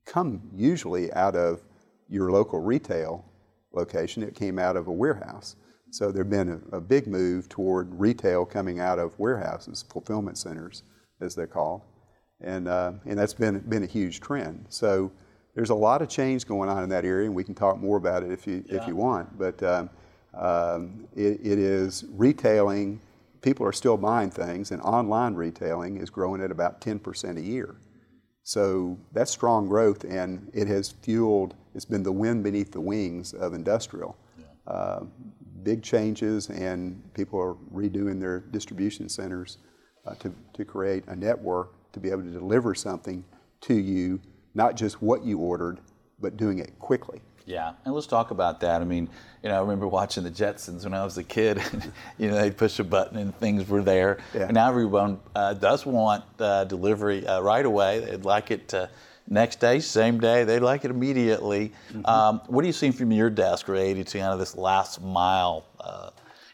come 0.06 0.42
usually 0.56 1.12
out 1.14 1.36
of 1.36 1.62
your 2.10 2.32
local 2.32 2.60
retail 2.60 3.24
location, 3.72 4.24
it 4.24 4.36
came 4.36 4.58
out 4.58 4.76
of 4.76 4.88
a 4.88 4.92
warehouse. 4.92 5.56
So 5.92 6.12
there's 6.12 6.28
been 6.28 6.62
a, 6.72 6.78
a, 6.78 6.82
big 6.82 7.08
move 7.08 7.50
toward 7.50 8.00
retail 8.00 8.46
coming 8.46 8.80
out 8.80 9.00
of 9.00 9.18
warehouses, 9.18 9.84
fulfillment 9.90 10.38
centers, 10.38 10.84
as 11.22 11.36
they're 11.36 11.48
called, 11.48 11.82
and 12.42 12.68
uh, 12.68 12.94
and 13.06 13.18
that's 13.18 13.34
been 13.34 13.60
been 13.60 13.84
a 13.84 13.88
huge 13.88 14.20
trend. 14.20 14.66
So 14.70 15.12
there's 15.56 15.70
a 15.70 15.76
lot 15.76 16.02
of 16.02 16.10
change 16.10 16.46
going 16.46 16.70
on 16.70 16.84
in 16.84 16.90
that 16.90 17.06
area, 17.06 17.26
and 17.26 17.36
we 17.36 17.44
can 17.44 17.56
talk 17.56 17.78
more 17.78 17.98
about 17.98 18.24
it 18.24 18.32
if 18.32 18.48
you 18.48 18.64
yeah. 18.68 18.82
if 18.82 18.88
you 18.88 18.96
want. 18.96 19.38
But 19.38 19.62
um, 19.64 19.90
um, 20.34 21.08
it, 21.16 21.40
it 21.42 21.60
is 21.60 22.06
retailing. 22.12 23.02
People 23.42 23.66
are 23.66 23.74
still 23.74 23.98
buying 23.98 24.30
things, 24.30 24.72
and 24.72 24.82
online 24.82 25.34
retailing 25.34 25.98
is 25.98 26.10
growing 26.10 26.42
at 26.42 26.52
about 26.52 26.82
10% 26.82 27.38
a 27.38 27.42
year. 27.42 27.76
So 28.44 28.98
that's 29.14 29.32
strong 29.32 29.68
growth, 29.68 30.04
and 30.04 30.50
it 30.54 30.68
has 30.68 30.90
fueled. 30.90 31.56
It's 31.74 31.86
been 31.86 32.04
the 32.04 32.12
wind 32.12 32.44
beneath 32.44 32.72
the 32.72 32.82
wings 32.82 33.34
of 33.34 33.54
industrial. 33.54 34.18
Yeah. 34.38 34.74
Uh, 34.74 35.04
big 35.64 35.84
changes, 35.84 36.50
and 36.50 37.02
people 37.14 37.40
are 37.40 37.56
redoing 37.74 38.20
their 38.20 38.40
distribution 38.40 39.08
centers 39.08 39.58
uh, 40.06 40.16
to, 40.16 40.34
to 40.54 40.66
create 40.66 41.04
a 41.08 41.16
network 41.16 41.74
to 41.94 42.00
be 42.00 42.10
able 42.10 42.24
to 42.24 42.32
deliver 42.32 42.76
something 42.76 43.24
to 43.62 43.74
you, 43.74 44.20
not 44.54 44.76
just 44.76 45.02
what 45.02 45.24
you 45.24 45.38
ordered, 45.40 45.80
but 46.20 46.38
doing 46.38 46.60
it 46.60 46.78
quickly. 46.80 47.22
Yeah, 47.46 47.74
and 47.84 47.96
let's 47.96 48.06
talk 48.06 48.30
about 48.30 48.60
that. 48.60 48.80
I 48.80 48.86
mean, 48.86 49.10
you 49.42 49.50
know, 49.50 49.56
I 49.56 49.60
remember 49.62 49.88
watching 49.88 50.24
the 50.24 50.30
Jetsons 50.30 50.84
when 50.84 50.94
I 50.94 51.04
was 51.04 51.18
a 51.18 51.24
kid. 51.24 51.60
you 52.20 52.30
know, 52.30 52.36
they'd 52.36 52.56
push 52.56 52.78
a 52.78 52.84
button 52.84 53.18
and 53.18 53.36
things 53.40 53.68
were 53.68 53.82
there. 53.82 54.20
Yeah. 54.36 54.44
And 54.44 54.54
now 54.54 54.70
everyone 54.70 55.20
uh, 55.34 55.56
does 55.56 55.84
want 55.84 56.24
uh, 56.40 56.66
delivery 56.66 57.26
uh, 57.26 57.42
right 57.42 57.66
away. 57.66 58.02
They'd 58.02 58.24
like 58.24 58.52
it 58.52 58.68
to 58.70 58.90
next 59.28 59.60
day, 59.60 59.80
same 59.80 60.20
day. 60.20 60.44
They 60.44 60.60
like 60.60 60.86
it 60.86 60.92
immediately. 60.92 61.74
Mm-hmm. 61.92 62.06
Um, 62.06 62.42
what 62.48 62.64
are 62.64 62.68
you 62.68 62.74
seeing 62.74 62.92
from 62.92 63.12
your 63.12 63.32
desk 63.32 63.68
related 63.68 64.06
to 64.08 64.20
kind 64.20 64.32
of 64.32 64.40
this 64.40 64.56
last 64.56 65.02
mile 65.02 65.66
uh, 65.80 66.12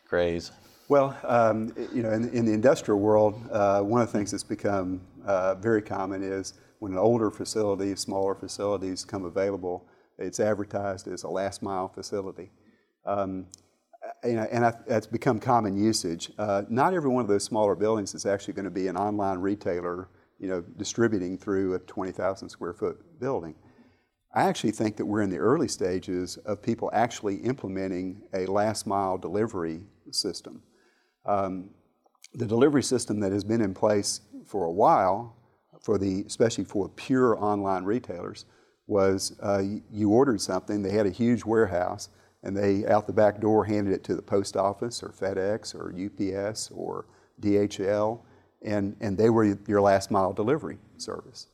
craze? 0.08 0.52
Well, 0.88 1.18
um, 1.24 1.74
you 1.94 2.04
know, 2.04 2.12
in, 2.12 2.30
in, 2.30 2.46
the 2.46 2.54
industrial 2.54 3.00
world, 3.00 3.42
uh, 3.52 3.82
one 3.82 4.02
of 4.02 4.08
the 4.08 4.18
things 4.18 4.32
that's 4.32 4.44
become 4.44 5.02
uh, 5.26 5.56
very 5.56 5.82
common 5.82 6.22
is 6.22 6.54
when 6.80 6.92
an 6.92 6.98
older 6.98 7.32
facility, 7.32 7.96
smaller 7.96 8.36
facilities 8.36 9.06
come 9.06 9.26
available, 9.26 9.88
it's 10.18 10.40
advertised 10.40 11.08
as 11.08 11.24
a 11.24 11.30
last 11.30 11.62
mile 11.62 11.88
facility. 11.88 12.52
Um, 13.06 13.48
and, 14.24 14.40
and 14.40 14.66
I, 14.66 14.74
that's 14.88 15.08
become 15.08 15.40
common 15.40 15.78
usage. 15.78 16.32
Uh, 16.38 16.64
not 16.70 16.94
every 16.94 17.10
one 17.10 17.22
of 17.22 17.28
those 17.28 17.44
smaller 17.44 17.76
buildings 17.76 18.14
is 18.14 18.26
actually 18.26 18.54
going 18.54 18.66
to 18.66 18.72
be 18.72 18.88
an 18.88 18.98
online 18.98 19.40
retailer, 19.40 20.10
you 20.40 20.48
know, 20.48 20.62
distributing 20.78 21.38
through 21.38 21.76
a 21.76 21.80
20,000 21.80 22.50
square 22.50 22.74
foot 22.74 23.20
building. 23.20 23.56
I 24.34 24.44
actually 24.44 24.72
think 24.72 24.98
that 24.98 25.06
we're 25.06 25.22
in 25.22 25.30
the 25.30 25.38
early 25.38 25.68
stages 25.68 26.38
of 26.38 26.62
people 26.62 26.90
actually 26.94 27.38
implementing 27.38 28.22
a 28.34 28.46
last 28.46 28.86
mile 28.86 29.18
delivery 29.18 29.84
system. 30.12 30.62
Um, 31.26 31.70
the 32.34 32.46
delivery 32.46 32.84
system 32.84 33.22
that 33.22 33.32
has 33.32 33.46
been 33.46 33.62
in 33.62 33.74
place 33.74 34.22
for 34.46 34.66
a 34.66 34.72
while, 34.72 35.38
for 35.86 36.00
the 36.00 36.24
especially 36.26 36.64
for 36.64 36.90
pure 36.90 37.38
online 37.38 37.84
retailers, 37.84 38.46
was 38.88 39.38
uh, 39.44 39.62
you 39.92 40.10
ordered 40.10 40.42
something, 40.42 40.82
they 40.82 40.90
had 40.90 41.06
a 41.06 41.12
huge 41.12 41.46
warehouse, 41.46 42.10
and 42.42 42.58
they 42.58 42.88
out 42.88 43.06
the 43.06 43.14
back 43.14 43.40
door 43.40 43.64
handed 43.66 43.94
it 43.94 44.04
to 44.04 44.16
the 44.16 44.22
post 44.22 44.58
office 44.58 45.04
or 45.04 45.10
FedEx 45.10 45.76
or 45.76 45.94
UPS 45.94 46.72
or 46.72 47.06
DHL, 47.40 48.20
and, 48.64 48.96
and 49.00 49.16
they 49.16 49.30
were 49.30 49.60
your 49.68 49.80
last 49.80 50.10
mile 50.10 50.34
delivery 50.34 50.80
service. 50.98 51.50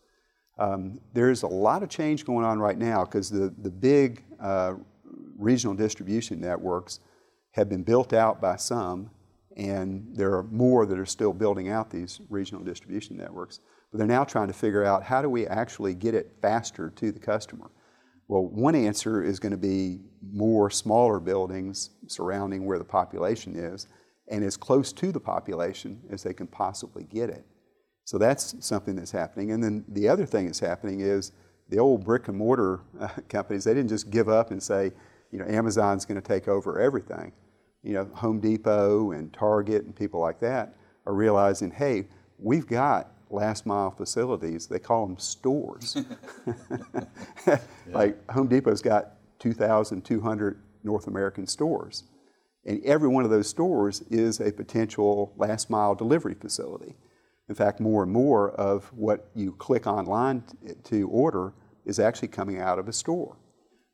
Um, 0.57 1.01
there's 1.13 1.43
a 1.43 1.47
lot 1.47 1.83
of 1.83 1.89
change 1.89 2.23
going 2.25 2.45
on 2.45 2.57
right 2.57 2.77
now 2.77 3.03
because 3.03 3.29
the, 3.29 3.53
the 3.61 3.69
big 3.69 4.23
uh, 4.39 4.75
regional 5.37 5.75
distribution 5.75 6.39
networks 6.39 7.01
have 7.51 7.67
been 7.67 7.83
built 7.83 8.13
out 8.13 8.39
by 8.39 8.55
some, 8.55 9.09
and 9.57 10.07
there 10.13 10.33
are 10.35 10.43
more 10.43 10.85
that 10.85 10.97
are 10.97 11.05
still 11.05 11.33
building 11.33 11.67
out 11.67 11.89
these 11.89 12.21
regional 12.29 12.63
distribution 12.63 13.17
networks. 13.17 13.59
But 13.91 13.97
they're 13.97 14.07
now 14.07 14.23
trying 14.23 14.47
to 14.47 14.53
figure 14.53 14.85
out 14.85 15.03
how 15.03 15.21
do 15.21 15.29
we 15.29 15.45
actually 15.47 15.93
get 15.93 16.13
it 16.13 16.31
faster 16.41 16.89
to 16.95 17.11
the 17.11 17.19
customer. 17.19 17.69
Well, 18.27 18.45
one 18.45 18.75
answer 18.75 19.21
is 19.21 19.39
going 19.39 19.51
to 19.51 19.57
be 19.57 19.99
more 20.31 20.69
smaller 20.69 21.19
buildings 21.19 21.89
surrounding 22.07 22.65
where 22.65 22.77
the 22.77 22.85
population 22.85 23.55
is 23.55 23.87
and 24.29 24.43
as 24.43 24.55
close 24.55 24.93
to 24.93 25.11
the 25.11 25.19
population 25.19 25.99
as 26.09 26.23
they 26.23 26.33
can 26.33 26.47
possibly 26.47 27.03
get 27.03 27.29
it. 27.29 27.45
So 28.05 28.17
that's 28.17 28.55
something 28.65 28.95
that's 28.95 29.11
happening. 29.11 29.51
And 29.51 29.61
then 29.63 29.83
the 29.89 30.07
other 30.07 30.25
thing 30.25 30.45
that's 30.45 30.59
happening 30.59 31.01
is 31.01 31.33
the 31.69 31.79
old 31.79 32.05
brick 32.05 32.27
and 32.29 32.37
mortar 32.37 32.81
uh, 32.99 33.09
companies, 33.29 33.65
they 33.65 33.73
didn't 33.73 33.89
just 33.89 34.09
give 34.09 34.29
up 34.29 34.51
and 34.51 34.61
say, 34.61 34.91
you 35.31 35.39
know, 35.39 35.45
Amazon's 35.45 36.05
going 36.05 36.19
to 36.21 36.27
take 36.27 36.47
over 36.47 36.79
everything. 36.79 37.31
You 37.83 37.93
know, 37.93 38.05
Home 38.15 38.39
Depot 38.39 39.11
and 39.11 39.33
Target 39.33 39.85
and 39.85 39.95
people 39.95 40.19
like 40.19 40.39
that 40.39 40.75
are 41.05 41.13
realizing, 41.13 41.71
hey, 41.71 42.07
we've 42.37 42.67
got 42.67 43.11
last 43.31 43.65
mile 43.65 43.91
facilities. 43.91 44.67
They 44.67 44.79
call 44.79 45.07
them 45.07 45.17
stores. 45.17 45.97
yeah. 47.47 47.57
Like 47.87 48.31
Home 48.31 48.47
Depot's 48.47 48.81
got 48.81 49.13
2,200 49.39 50.61
North 50.83 51.07
American 51.07 51.47
stores. 51.47 52.03
And 52.65 52.83
every 52.83 53.07
one 53.09 53.23
of 53.23 53.31
those 53.31 53.49
stores 53.49 54.01
is 54.09 54.39
a 54.39 54.51
potential 54.51 55.33
last 55.35 55.69
mile 55.69 55.95
delivery 55.95 56.35
facility. 56.35 56.95
In 57.49 57.55
fact, 57.55 57.79
more 57.79 58.03
and 58.03 58.11
more 58.11 58.51
of 58.51 58.85
what 58.93 59.29
you 59.35 59.53
click 59.53 59.87
online 59.87 60.43
to 60.85 61.09
order 61.09 61.53
is 61.85 61.99
actually 61.99 62.27
coming 62.27 62.59
out 62.59 62.79
of 62.79 62.87
a 62.87 62.93
store. 62.93 63.35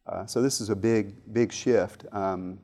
Uh, 0.06 0.26
so 0.26 0.42
this 0.42 0.62
is 0.62 0.70
a 0.70 0.76
big, 0.76 1.14
big 1.34 1.52
shift, 1.52 2.06
um, 2.12 2.60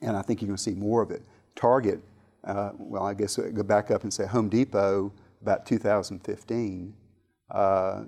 and 0.00 0.16
I 0.16 0.22
think 0.22 0.40
you're 0.40 0.46
going 0.46 0.56
to 0.56 0.62
see 0.62 0.74
more 0.74 1.02
of 1.02 1.10
it. 1.10 1.22
Target, 1.54 2.00
uh, 2.44 2.70
well, 2.78 3.04
I 3.04 3.14
guess 3.14 3.36
go 3.36 3.62
back 3.62 3.90
up 3.90 4.02
and 4.02 4.12
say 4.12 4.26
Home 4.26 4.48
Depot 4.48 5.12
about 5.42 5.66
2015, 5.66 6.94
uh, 7.50 8.04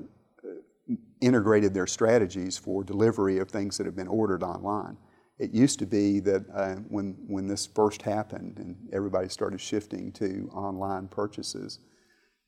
integrated 1.21 1.73
their 1.73 1.87
strategies 1.87 2.59
for 2.59 2.85
delivery 2.85 3.39
of 3.39 3.49
things 3.49 3.79
that 3.79 3.87
have 3.87 3.97
been 3.97 4.09
ordered 4.09 4.43
online. 4.43 4.97
It 5.39 5.53
used 5.53 5.79
to 5.79 5.87
be 5.87 6.21
that 6.21 6.45
uh, 6.55 6.75
when, 6.89 7.17
when 7.27 7.47
this 7.47 7.67
first 7.67 8.03
happened 8.03 8.59
and 8.59 8.77
everybody 8.93 9.29
started 9.29 9.61
shifting 9.61 10.13
to 10.13 10.51
online 10.53 11.09
purchases, 11.09 11.79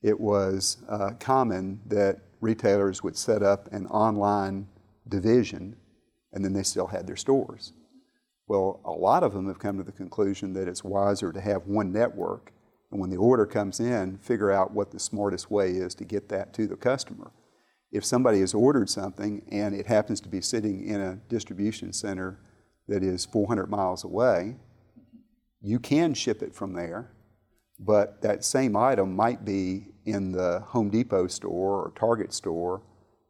it 0.01 0.19
was 0.19 0.77
uh, 0.87 1.11
common 1.19 1.81
that 1.87 2.19
retailers 2.41 3.01
would 3.01 3.17
set 3.17 3.41
up 3.41 3.71
an 3.73 3.87
online 3.87 4.67
division 5.07 5.75
and 6.33 6.43
then 6.43 6.53
they 6.53 6.63
still 6.63 6.87
had 6.87 7.07
their 7.07 7.15
stores. 7.15 7.73
Well, 8.47 8.81
a 8.85 8.91
lot 8.91 9.23
of 9.23 9.33
them 9.33 9.47
have 9.47 9.57
come 9.57 9.77
to 9.77 9.83
the 9.83 9.91
conclusion 9.91 10.53
that 10.53 10.67
it's 10.67 10.83
wiser 10.83 11.31
to 11.31 11.41
have 11.41 11.65
one 11.65 11.91
network 11.91 12.51
and 12.91 12.99
when 12.99 13.09
the 13.09 13.17
order 13.17 13.45
comes 13.45 13.79
in, 13.79 14.17
figure 14.17 14.51
out 14.51 14.71
what 14.71 14.91
the 14.91 14.99
smartest 14.99 15.51
way 15.51 15.71
is 15.71 15.95
to 15.95 16.05
get 16.05 16.29
that 16.29 16.53
to 16.53 16.67
the 16.67 16.75
customer. 16.75 17.31
If 17.91 18.05
somebody 18.05 18.39
has 18.41 18.53
ordered 18.53 18.89
something 18.89 19.41
and 19.51 19.73
it 19.73 19.87
happens 19.87 20.21
to 20.21 20.29
be 20.29 20.41
sitting 20.41 20.85
in 20.85 21.01
a 21.01 21.15
distribution 21.29 21.93
center 21.93 22.39
that 22.87 23.03
is 23.03 23.25
400 23.25 23.69
miles 23.69 24.03
away, 24.03 24.57
you 25.61 25.79
can 25.79 26.13
ship 26.13 26.43
it 26.43 26.53
from 26.53 26.73
there, 26.73 27.11
but 27.79 28.21
that 28.21 28.43
same 28.43 28.75
item 28.75 29.15
might 29.15 29.43
be 29.43 29.87
in 30.05 30.31
the 30.31 30.59
Home 30.67 30.89
Depot 30.89 31.27
store 31.27 31.85
or 31.85 31.93
Target 31.97 32.33
store 32.33 32.83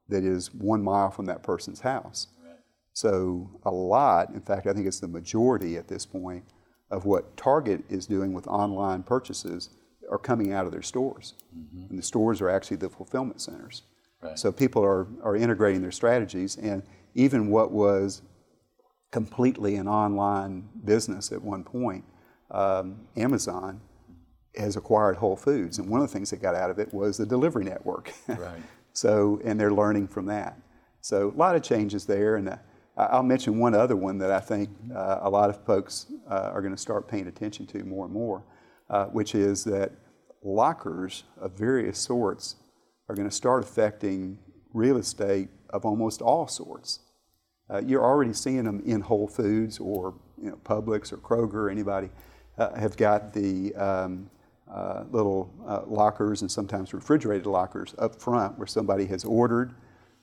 that 0.09 0.23
is 0.23 0.53
one 0.53 0.83
mile 0.83 1.09
from 1.11 1.25
that 1.25 1.43
person's 1.43 1.79
house. 1.79 2.27
Right. 2.43 2.57
So, 2.93 3.59
a 3.63 3.71
lot, 3.71 4.29
in 4.29 4.41
fact, 4.41 4.67
I 4.67 4.73
think 4.73 4.85
it's 4.85 4.99
the 4.99 5.07
majority 5.07 5.77
at 5.77 5.87
this 5.87 6.05
point, 6.05 6.43
of 6.91 7.05
what 7.05 7.35
Target 7.37 7.83
is 7.89 8.05
doing 8.05 8.33
with 8.33 8.47
online 8.47 9.03
purchases 9.03 9.69
are 10.09 10.17
coming 10.17 10.53
out 10.53 10.65
of 10.65 10.71
their 10.71 10.81
stores. 10.81 11.33
Mm-hmm. 11.55 11.89
And 11.89 11.99
the 11.99 12.03
stores 12.03 12.41
are 12.41 12.49
actually 12.49 12.77
the 12.77 12.89
fulfillment 12.89 13.41
centers. 13.41 13.83
Right. 14.21 14.37
So 14.37 14.51
people 14.51 14.83
are, 14.83 15.07
are 15.23 15.35
integrating 15.35 15.81
their 15.81 15.91
strategies, 15.91 16.57
and 16.57 16.83
even 17.13 17.49
what 17.49 17.71
was 17.71 18.21
completely 19.11 19.75
an 19.75 19.87
online 19.87 20.67
business 20.83 21.31
at 21.31 21.41
one 21.41 21.63
point, 21.63 22.03
um, 22.51 23.07
Amazon 23.15 23.81
has 24.55 24.75
acquired 24.75 25.17
Whole 25.17 25.35
Foods, 25.35 25.79
and 25.79 25.89
one 25.89 26.01
of 26.01 26.07
the 26.07 26.13
things 26.13 26.29
that 26.29 26.41
got 26.41 26.55
out 26.55 26.69
of 26.69 26.79
it 26.79 26.93
was 26.93 27.17
the 27.17 27.25
delivery 27.25 27.65
network. 27.65 28.13
right. 28.27 28.61
So, 28.93 29.41
and 29.43 29.59
they're 29.59 29.73
learning 29.73 30.07
from 30.07 30.25
that. 30.27 30.57
So, 31.01 31.29
a 31.29 31.37
lot 31.37 31.55
of 31.55 31.61
changes 31.61 32.05
there, 32.05 32.37
and 32.37 32.49
uh, 32.49 32.57
I'll 32.97 33.23
mention 33.23 33.59
one 33.59 33.75
other 33.75 33.95
one 33.95 34.17
that 34.19 34.31
I 34.31 34.39
think 34.39 34.69
uh, 34.93 35.19
a 35.21 35.29
lot 35.29 35.49
of 35.49 35.63
folks 35.65 36.05
uh, 36.29 36.51
are 36.53 36.61
going 36.61 36.73
to 36.73 36.81
start 36.81 37.09
paying 37.09 37.27
attention 37.27 37.67
to 37.67 37.83
more 37.83 38.05
and 38.05 38.13
more, 38.13 38.43
uh, 38.89 39.05
which 39.07 39.35
is 39.35 39.65
that 39.65 39.91
lockers 40.43 41.23
of 41.37 41.57
various 41.57 41.99
sorts 41.99 42.55
are 43.09 43.15
going 43.15 43.27
to 43.27 43.35
start 43.35 43.63
affecting 43.63 44.39
real 44.73 44.97
estate 44.97 45.49
of 45.71 45.85
almost 45.85 46.21
all 46.21 46.47
sorts. 46.47 47.01
Uh, 47.69 47.81
you're 47.85 48.03
already 48.03 48.31
seeing 48.31 48.63
them 48.63 48.81
in 48.85 49.01
Whole 49.01 49.27
Foods 49.27 49.77
or 49.79 50.13
you 50.41 50.49
know, 50.49 50.59
Publix 50.63 51.11
or 51.11 51.17
Kroger, 51.17 51.69
anybody 51.69 52.09
uh, 52.57 52.73
have 52.75 52.95
got 52.95 53.33
the 53.33 53.75
um, 53.75 54.29
uh, 54.71 55.03
little 55.11 55.53
lockers 55.85 56.41
and 56.41 56.51
sometimes 56.51 56.93
refrigerated 56.93 57.45
lockers 57.45 57.93
up 57.99 58.21
front 58.21 58.57
where 58.57 58.67
somebody 58.67 59.05
has 59.05 59.25
ordered 59.25 59.75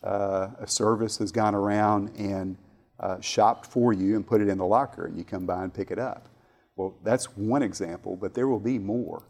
uh, 0.02 0.48
a 0.58 0.66
service 0.66 1.18
has 1.18 1.30
gone 1.30 1.54
around 1.54 2.10
and 2.16 2.56
uh, 3.02 3.20
shopped 3.20 3.66
for 3.66 3.92
you 3.92 4.16
and 4.16 4.26
put 4.26 4.40
it 4.40 4.48
in 4.48 4.58
the 4.58 4.66
locker, 4.66 5.06
and 5.06 5.16
you 5.18 5.24
come 5.24 5.46
by 5.46 5.62
and 5.62 5.72
pick 5.72 5.90
it 5.90 5.98
up. 5.98 6.28
Well, 6.76 6.94
that's 7.02 7.36
one 7.36 7.62
example, 7.62 8.16
but 8.16 8.34
there 8.34 8.48
will 8.48 8.60
be 8.60 8.78
more. 8.78 9.22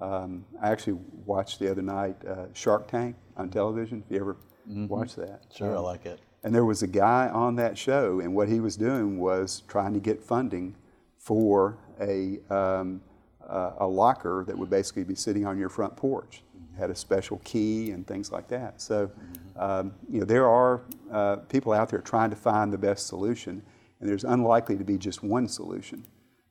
Um, 0.00 0.44
I 0.60 0.70
actually 0.70 0.98
watched 1.24 1.58
the 1.58 1.70
other 1.70 1.82
night 1.82 2.16
uh, 2.26 2.46
Shark 2.52 2.88
Tank 2.88 3.16
on 3.36 3.48
television. 3.50 4.02
If 4.06 4.12
you 4.12 4.20
ever 4.20 4.36
mm-hmm. 4.68 4.88
watched 4.88 5.16
that, 5.16 5.44
sure, 5.54 5.70
um, 5.70 5.78
I 5.78 5.80
like 5.80 6.06
it. 6.06 6.20
And 6.44 6.54
there 6.54 6.64
was 6.64 6.82
a 6.82 6.86
guy 6.86 7.28
on 7.28 7.56
that 7.56 7.78
show, 7.78 8.20
and 8.20 8.34
what 8.34 8.48
he 8.48 8.60
was 8.60 8.76
doing 8.76 9.18
was 9.18 9.62
trying 9.68 9.94
to 9.94 10.00
get 10.00 10.22
funding 10.22 10.74
for 11.18 11.78
a 12.00 12.40
um, 12.50 13.00
uh, 13.48 13.72
a 13.78 13.86
locker 13.86 14.44
that 14.46 14.56
would 14.56 14.70
basically 14.70 15.04
be 15.04 15.14
sitting 15.14 15.46
on 15.46 15.58
your 15.58 15.68
front 15.68 15.96
porch 15.96 16.42
had 16.78 16.90
a 16.90 16.94
special 16.94 17.40
key 17.44 17.90
and 17.90 18.06
things 18.06 18.32
like 18.32 18.48
that. 18.48 18.80
So, 18.80 19.10
um, 19.56 19.94
you 20.08 20.20
know, 20.20 20.26
there 20.26 20.48
are 20.48 20.82
uh, 21.10 21.36
people 21.48 21.72
out 21.72 21.88
there 21.88 22.00
trying 22.00 22.30
to 22.30 22.36
find 22.36 22.72
the 22.72 22.78
best 22.78 23.06
solution, 23.06 23.62
and 24.00 24.08
there's 24.08 24.24
unlikely 24.24 24.76
to 24.78 24.84
be 24.84 24.98
just 24.98 25.22
one 25.22 25.48
solution. 25.48 26.04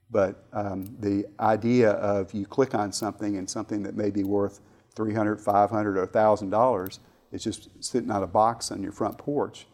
But 0.09 0.45
um, 0.51 0.95
the 0.99 1.25
idea 1.39 1.91
of 1.91 2.33
you 2.33 2.45
click 2.45 2.75
on 2.75 2.91
something 2.91 3.37
and 3.37 3.49
something 3.49 3.83
that 3.83 3.95
may 3.95 4.11
be 4.11 4.23
worth 4.23 4.59
300, 4.95 5.39
500, 5.39 5.97
or 5.97 6.07
$1,000 6.07 6.99
is 7.31 7.43
just 7.43 7.69
sitting 7.79 8.11
on 8.11 8.23
a 8.23 8.27
box 8.27 8.71
on 8.71 8.83
your 8.83 8.91
front 8.91 9.17
porch. 9.17 9.67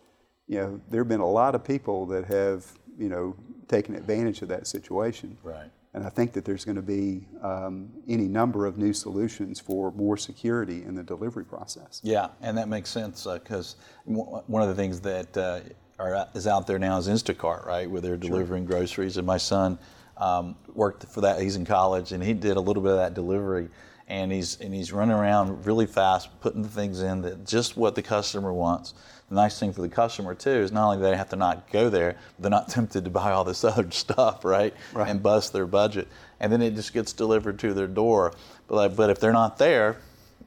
You 0.48 0.58
know, 0.60 0.82
there 0.90 1.02
have 1.02 1.08
been 1.08 1.20
a 1.20 1.30
lot 1.30 1.56
of 1.56 1.64
people 1.64 2.06
that 2.08 2.26
have, 2.26 2.66
you 2.98 3.10
know, 3.10 3.36
taken 3.68 3.96
advantage 3.96 4.42
of 4.42 4.48
that 4.50 4.68
situation. 4.68 5.38
Right. 5.44 5.72
And 5.98 6.06
I 6.06 6.10
think 6.10 6.32
that 6.34 6.46
there's 6.46 6.64
going 6.64 6.76
to 6.76 6.84
be 6.84 7.28
um, 7.42 7.90
any 8.08 8.28
number 8.28 8.68
of 8.68 8.78
new 8.78 8.94
solutions 8.94 9.60
for 9.60 9.92
more 9.94 10.16
security 10.16 10.84
in 10.84 10.94
the 10.94 11.02
delivery 11.02 11.44
process. 11.44 12.02
Yeah, 12.04 12.28
and 12.40 12.56
that 12.60 12.68
makes 12.68 12.92
sense 12.92 13.26
because 13.26 13.78
uh, 14.08 14.12
one 14.14 14.62
of 14.62 14.70
the 14.70 14.76
things 14.76 15.02
that 15.02 15.36
uh, 15.36 15.62
are, 15.98 16.28
is 16.36 16.46
out 16.46 16.68
there 16.68 16.78
now 16.78 17.00
is 17.00 17.08
Instacart, 17.08 17.66
right, 17.66 17.90
where 17.90 18.00
they're 18.00 18.16
delivering 18.16 18.68
sure. 18.68 18.78
groceries. 18.78 19.18
And 19.18 19.26
my 19.26 19.38
son 19.38 19.80
um, 20.18 20.56
worked 20.76 21.06
for 21.06 21.22
that. 21.22 21.42
He's 21.42 21.56
in 21.56 21.66
college, 21.66 22.12
and 22.12 22.24
he 22.24 22.36
did 22.36 22.58
a 22.58 22.62
little 22.62 22.84
bit 22.84 22.92
of 22.92 23.00
that 23.00 23.16
delivery. 23.16 23.68
And 24.08 24.32
he's 24.32 24.60
and 24.62 24.74
he's 24.74 24.92
running 24.94 25.16
around 25.16 25.66
really 25.66 25.86
fast, 25.86 26.30
putting 26.42 26.62
the 26.62 26.70
things 26.70 27.02
in 27.02 27.22
that 27.24 27.46
just 27.46 27.76
what 27.78 27.96
the 27.96 28.02
customer 28.02 28.54
wants. 28.54 28.94
The 29.30 29.36
nice 29.36 29.60
thing 29.60 29.74
for 29.74 29.82
the 29.82 29.90
customer 29.90 30.34
too 30.34 30.50
is 30.50 30.72
not 30.72 30.86
only 30.86 30.98
do 30.98 31.04
they 31.04 31.18
have 31.18 31.30
to 31.30 31.36
not 31.36 31.70
go 31.72 31.90
there, 31.90 32.16
they're 32.40 32.50
not 32.50 32.70
tempted 32.78 33.04
to 33.04 33.12
buy 33.12 33.32
all 33.32 33.44
this 33.44 33.64
other 33.64 33.90
stuff, 33.92 34.46
right? 34.46 34.74
Right. 34.94 35.10
And 35.10 35.22
bust 35.22 35.52
their 35.54 35.68
budget, 35.68 36.08
and 36.40 36.52
then 36.52 36.62
it 36.62 36.76
just 36.76 36.94
gets 36.94 37.12
delivered 37.14 37.60
to 37.60 37.74
their 37.74 37.88
door. 37.88 38.34
But 38.68 38.76
like, 38.76 38.96
but 38.96 39.10
if 39.10 39.20
they're 39.20 39.34
not 39.34 39.58
there, 39.58 39.98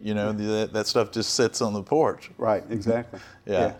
you 0.00 0.14
know, 0.14 0.32
that, 0.32 0.72
that 0.72 0.86
stuff 0.86 1.12
just 1.12 1.34
sits 1.34 1.60
on 1.60 1.74
the 1.74 1.82
porch. 1.82 2.30
Right, 2.38 2.64
exactly. 2.70 3.20
Yeah. 3.44 3.52
yeah. 3.60 3.72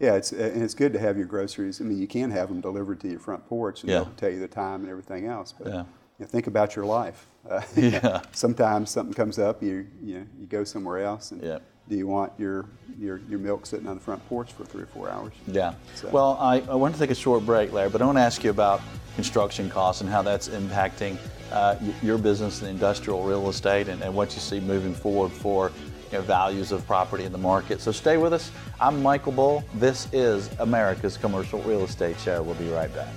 Yeah, 0.00 0.14
it's 0.14 0.30
and 0.30 0.62
it's 0.62 0.74
good 0.74 0.92
to 0.92 0.98
have 1.00 1.16
your 1.18 1.26
groceries. 1.26 1.80
I 1.80 1.84
mean, 1.84 1.98
you 1.98 2.06
can 2.06 2.30
have 2.30 2.48
them 2.48 2.60
delivered 2.60 3.00
to 3.00 3.08
your 3.08 3.18
front 3.18 3.44
porch, 3.48 3.82
and 3.82 3.90
Yeah. 3.90 3.98
they'll 4.04 4.12
tell 4.16 4.30
you 4.30 4.38
the 4.38 4.46
time 4.48 4.82
and 4.82 4.88
everything 4.88 5.26
else. 5.26 5.52
But 5.58 5.66
Yeah. 5.66 5.78
you 5.80 5.84
know, 6.20 6.26
think 6.26 6.46
about 6.46 6.76
your 6.76 6.86
life. 6.86 7.26
Uh, 7.48 7.60
Yeah. 7.76 8.20
Sometimes 8.32 8.90
something 8.90 9.14
comes 9.14 9.38
up, 9.38 9.62
you 9.62 9.86
you 10.02 10.20
know, 10.20 10.26
you 10.40 10.46
go 10.46 10.64
somewhere 10.64 10.98
else, 11.04 11.30
and 11.32 11.42
Yeah. 11.42 11.58
do 11.88 11.96
you 11.96 12.06
want 12.06 12.32
your, 12.38 12.66
your 12.98 13.20
your 13.28 13.38
milk 13.38 13.66
sitting 13.66 13.86
on 13.86 13.94
the 13.96 14.02
front 14.02 14.26
porch 14.28 14.52
for 14.52 14.64
three 14.64 14.82
or 14.82 14.86
four 14.86 15.08
hours? 15.10 15.32
Yeah. 15.46 15.74
So- 15.94 16.10
Well, 16.10 16.36
I, 16.40 16.60
I 16.68 16.74
want 16.74 16.94
to 16.94 17.00
take 17.00 17.10
a 17.10 17.14
short 17.14 17.44
break, 17.46 17.72
Larry, 17.72 17.88
but 17.90 18.02
I 18.02 18.06
want 18.06 18.18
to 18.18 18.22
ask 18.22 18.44
you 18.44 18.50
about 18.50 18.80
construction 19.16 19.68
costs 19.70 20.00
and 20.02 20.10
how 20.10 20.22
that's 20.22 20.48
impacting 20.48 21.16
uh, 21.52 21.76
your 22.02 22.18
business 22.18 22.62
in 22.62 22.68
industrial 22.68 23.22
real 23.24 23.48
estate 23.48 23.88
and, 23.88 24.02
and 24.02 24.14
what 24.14 24.34
you 24.34 24.40
see 24.40 24.60
moving 24.60 24.94
forward 24.94 25.32
for 25.32 25.72
you 26.12 26.18
know, 26.18 26.22
values 26.22 26.72
of 26.72 26.86
property 26.86 27.24
in 27.24 27.32
the 27.32 27.38
market. 27.38 27.80
So 27.80 27.90
stay 27.90 28.16
with 28.18 28.32
us. 28.32 28.50
I'm 28.80 29.02
Michael 29.02 29.32
Bull. 29.32 29.64
This 29.74 30.08
is 30.12 30.50
America's 30.60 31.16
Commercial 31.16 31.60
Real 31.62 31.84
Estate 31.84 32.18
Show. 32.20 32.42
We'll 32.42 32.54
be 32.56 32.68
right 32.68 32.90
back. 32.94 33.12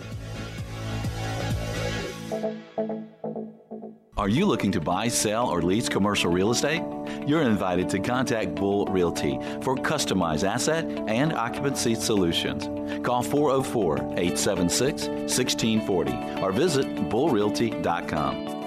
Are 4.17 4.28
you 4.28 4.45
looking 4.45 4.74
to 4.74 4.82
buy, 4.82 5.08
sell, 5.08 5.47
or 5.47 5.62
lease 5.62 5.88
commercial 5.88 6.30
real 6.30 6.52
estate? 6.52 6.84
You're 7.26 7.43
invited 7.43 7.88
to 7.91 8.00
contact 8.00 8.56
Bull 8.56 8.86
Realty 8.88 9.39
for 9.62 9.78
customized 9.78 10.43
asset 10.43 10.84
and 11.08 11.32
occupancy 11.32 11.95
solutions. 11.95 12.65
Call 13.06 13.24
404 13.24 13.95
876 14.17 15.08
1640 15.08 16.41
or 16.41 16.52
visit 16.52 16.86
bullrealty.com. 17.10 18.62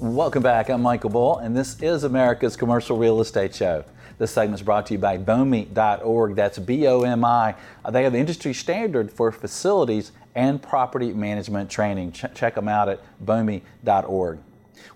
Welcome 0.00 0.42
back. 0.42 0.68
I'm 0.68 0.82
Michael 0.82 1.08
Bull, 1.08 1.38
and 1.38 1.56
this 1.56 1.80
is 1.80 2.04
America's 2.04 2.56
Commercial 2.56 2.98
Real 2.98 3.22
Estate 3.22 3.54
Show. 3.54 3.84
This 4.22 4.30
segment 4.30 4.60
is 4.60 4.64
brought 4.64 4.86
to 4.86 4.94
you 4.94 5.00
by 5.00 5.18
BOMI.org. 5.18 6.36
That's 6.36 6.56
B 6.56 6.86
O 6.86 7.02
M 7.02 7.24
I. 7.24 7.56
They 7.90 8.04
have 8.04 8.12
the 8.12 8.20
industry 8.20 8.54
standard 8.54 9.10
for 9.10 9.32
facilities 9.32 10.12
and 10.36 10.62
property 10.62 11.12
management 11.12 11.68
training. 11.68 12.12
Ch- 12.12 12.26
check 12.32 12.54
them 12.54 12.68
out 12.68 12.88
at 12.88 13.00
BOMI.org. 13.26 14.38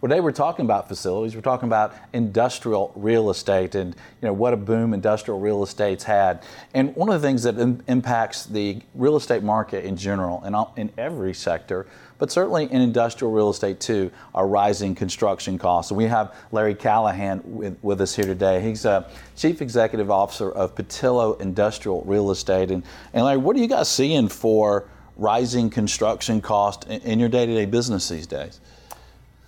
Today 0.00 0.20
we're 0.20 0.30
talking 0.30 0.64
about 0.64 0.86
facilities. 0.86 1.34
We're 1.34 1.40
talking 1.40 1.68
about 1.68 1.92
industrial 2.12 2.92
real 2.94 3.28
estate 3.30 3.74
and 3.74 3.96
you 4.22 4.28
know 4.28 4.32
what 4.32 4.52
a 4.52 4.56
boom 4.56 4.94
industrial 4.94 5.40
real 5.40 5.64
estate's 5.64 6.04
had. 6.04 6.44
And 6.72 6.94
one 6.94 7.08
of 7.08 7.20
the 7.20 7.26
things 7.26 7.42
that 7.42 7.58
im- 7.58 7.82
impacts 7.88 8.46
the 8.46 8.80
real 8.94 9.16
estate 9.16 9.42
market 9.42 9.84
in 9.84 9.96
general 9.96 10.40
and 10.44 10.54
in 10.76 10.92
every 10.96 11.34
sector, 11.34 11.88
but 12.18 12.30
certainly 12.30 12.64
in 12.72 12.80
industrial 12.80 13.32
real 13.32 13.50
estate 13.50 13.80
too, 13.80 14.10
are 14.34 14.46
rising 14.46 14.94
construction 14.94 15.58
costs. 15.58 15.90
And 15.90 15.98
we 15.98 16.04
have 16.04 16.34
Larry 16.52 16.74
Callahan 16.74 17.42
with, 17.44 17.78
with 17.82 18.00
us 18.00 18.14
here 18.14 18.26
today. 18.26 18.60
He's 18.60 18.84
a 18.84 19.08
chief 19.36 19.60
executive 19.62 20.10
officer 20.10 20.50
of 20.50 20.74
Pattillo 20.74 21.40
Industrial 21.40 22.02
Real 22.06 22.30
Estate. 22.30 22.70
And, 22.70 22.82
and 23.12 23.24
Larry, 23.24 23.38
what 23.38 23.56
are 23.56 23.60
you 23.60 23.68
guys 23.68 23.88
seeing 23.88 24.28
for 24.28 24.88
rising 25.16 25.70
construction 25.70 26.40
costs 26.40 26.86
in, 26.86 27.00
in 27.02 27.18
your 27.18 27.28
day-to-day 27.28 27.66
business 27.66 28.08
these 28.08 28.26
days? 28.26 28.60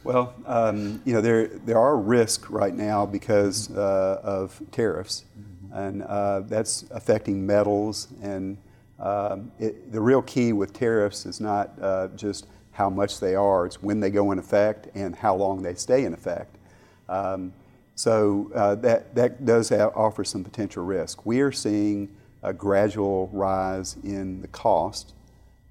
Well, 0.05 0.33
um, 0.47 1.03
you 1.05 1.13
know, 1.13 1.21
there, 1.21 1.49
there 1.49 1.79
are 1.79 1.97
risks 1.97 2.49
right 2.49 2.75
now 2.75 3.05
because 3.05 3.71
uh, 3.77 4.21
of 4.23 4.59
tariffs, 4.73 5.25
and 5.73 6.03
uh, 6.03 6.41
that's 6.41 6.87
affecting 6.91 7.45
metals. 7.45 8.09
And 8.23 8.57
um, 8.99 9.53
it, 9.59 9.93
the 9.93 10.01
real 10.01 10.23
key 10.23 10.55
with 10.55 10.73
tariffs 10.73 11.27
is 11.27 11.41
not 11.41 11.73
uh, 11.83 12.09
just 12.17 12.47
how 12.79 12.89
much 12.89 13.19
they 13.19 13.35
are, 13.35 13.67
it's 13.67 13.83
when 13.83 13.99
they 13.99 14.09
go 14.09 14.31
in 14.31 14.39
effect 14.39 14.87
and 14.95 15.17
how 15.17 15.35
long 15.35 15.63
they 15.63 15.75
stay 15.75 16.05
in 16.05 16.15
effect. 16.15 16.57
Um, 17.09 17.53
so 17.97 18.53
uh, 18.55 18.77
that, 18.77 19.17
that 19.17 19.45
does 19.45 19.71
ha- 19.71 19.91
offer 19.97 20.23
some 20.23 20.45
potential 20.45 20.85
risk. 20.85 21.27
We 21.27 21.41
are 21.41 21.51
seeing 21.51 22.09
a 22.45 22.53
gradual 22.53 23.29
rise 23.33 23.97
in 24.05 24.41
the 24.41 24.49
cost 24.49 25.13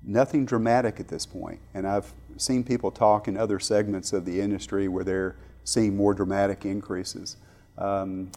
nothing 0.04 0.46
dramatic 0.46 1.00
at 1.00 1.08
this 1.08 1.26
point. 1.26 1.60
And 1.74 1.88
I've 1.88 2.12
seen 2.38 2.64
people 2.64 2.92
talk 2.92 3.28
in 3.28 3.38
other 3.38 3.60
segments 3.60 4.14
of 4.14 4.26
the 4.26 4.40
industry 4.40 4.88
where 4.88 5.04
they're 5.04 5.36
seeing 5.64 5.96
more 5.96 6.14
dramatic 6.14 6.66
increases. 6.66 7.38
Um, 7.78 8.32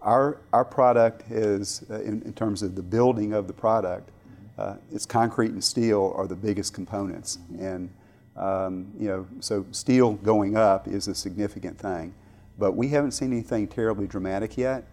our, 0.00 0.38
our 0.52 0.64
product 0.64 1.30
is, 1.30 1.84
uh, 1.90 2.00
in, 2.00 2.22
in 2.22 2.32
terms 2.32 2.62
of 2.62 2.76
the 2.76 2.82
building 2.82 3.32
of 3.32 3.48
the 3.48 3.52
product, 3.52 4.10
uh, 4.56 4.76
it's 4.92 5.06
concrete 5.06 5.50
and 5.50 5.62
steel 5.62 6.12
are 6.16 6.26
the 6.26 6.36
biggest 6.36 6.72
components. 6.72 7.38
And, 7.58 7.90
um, 8.38 8.92
you 8.98 9.08
know, 9.08 9.26
so 9.40 9.66
steel 9.72 10.14
going 10.14 10.56
up 10.56 10.88
is 10.88 11.08
a 11.08 11.14
significant 11.14 11.78
thing. 11.78 12.14
But 12.58 12.72
we 12.72 12.88
haven't 12.88 13.12
seen 13.12 13.32
anything 13.32 13.68
terribly 13.68 14.06
dramatic 14.06 14.56
yet. 14.56 14.84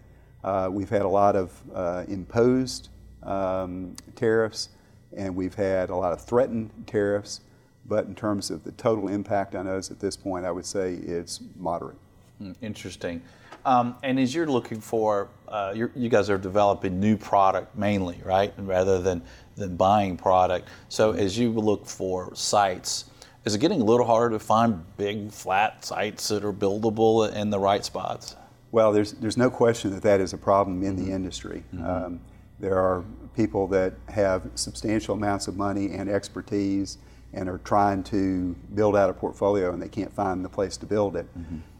Uh, 0.44 0.68
we've 0.70 0.90
had 0.90 1.02
a 1.02 1.08
lot 1.08 1.34
of 1.36 1.60
uh, 1.74 2.04
imposed 2.08 2.90
um, 3.22 3.96
tariffs 4.14 4.68
and 5.16 5.34
we've 5.34 5.54
had 5.54 5.90
a 5.90 5.96
lot 5.96 6.12
of 6.12 6.20
threatened 6.20 6.70
tariffs. 6.86 7.40
But 7.88 8.06
in 8.06 8.14
terms 8.14 8.50
of 8.50 8.64
the 8.64 8.72
total 8.72 9.08
impact 9.08 9.54
on 9.54 9.66
us 9.66 9.90
at 9.90 10.00
this 10.00 10.16
point, 10.16 10.44
I 10.44 10.50
would 10.50 10.66
say 10.66 10.94
it's 10.94 11.40
moderate. 11.56 11.96
Hmm, 12.38 12.52
Interesting. 12.60 13.22
Um, 13.64 13.96
and 14.04 14.20
as 14.20 14.32
you're 14.32 14.46
looking 14.46 14.80
for, 14.80 15.28
uh, 15.48 15.72
you're, 15.74 15.90
you 15.96 16.08
guys 16.08 16.30
are 16.30 16.38
developing 16.38 17.00
new 17.00 17.16
product 17.16 17.76
mainly, 17.76 18.20
right? 18.24 18.52
Rather 18.58 19.00
than, 19.00 19.22
than 19.56 19.76
buying 19.76 20.16
product. 20.16 20.68
So 20.88 21.12
as 21.12 21.36
you 21.36 21.50
look 21.50 21.86
for 21.86 22.32
sites, 22.34 23.06
is 23.46 23.54
it 23.54 23.58
getting 23.58 23.80
a 23.80 23.84
little 23.84 24.04
harder 24.04 24.30
to 24.36 24.44
find 24.44 24.84
big 24.96 25.30
flat 25.30 25.84
sites 25.84 26.28
that 26.28 26.44
are 26.44 26.52
buildable 26.52 27.32
in 27.32 27.48
the 27.50 27.58
right 27.58 27.84
spots? 27.84 28.34
Well, 28.72 28.92
there's, 28.92 29.12
there's 29.12 29.36
no 29.36 29.48
question 29.48 29.92
that 29.92 30.02
that 30.02 30.20
is 30.20 30.32
a 30.32 30.38
problem 30.38 30.82
in 30.82 30.96
the 30.96 31.12
industry. 31.12 31.62
Um, 31.82 32.20
there 32.58 32.76
are 32.76 33.04
people 33.36 33.68
that 33.68 33.94
have 34.08 34.50
substantial 34.56 35.14
amounts 35.14 35.46
of 35.46 35.56
money 35.56 35.92
and 35.92 36.10
expertise 36.10 36.98
and 37.32 37.48
are 37.48 37.58
trying 37.58 38.02
to 38.04 38.56
build 38.74 38.96
out 38.96 39.10
a 39.10 39.12
portfolio 39.12 39.72
and 39.72 39.80
they 39.80 39.88
can't 39.88 40.12
find 40.12 40.44
the 40.44 40.48
place 40.48 40.76
to 40.78 40.86
build 40.86 41.14
it. 41.14 41.26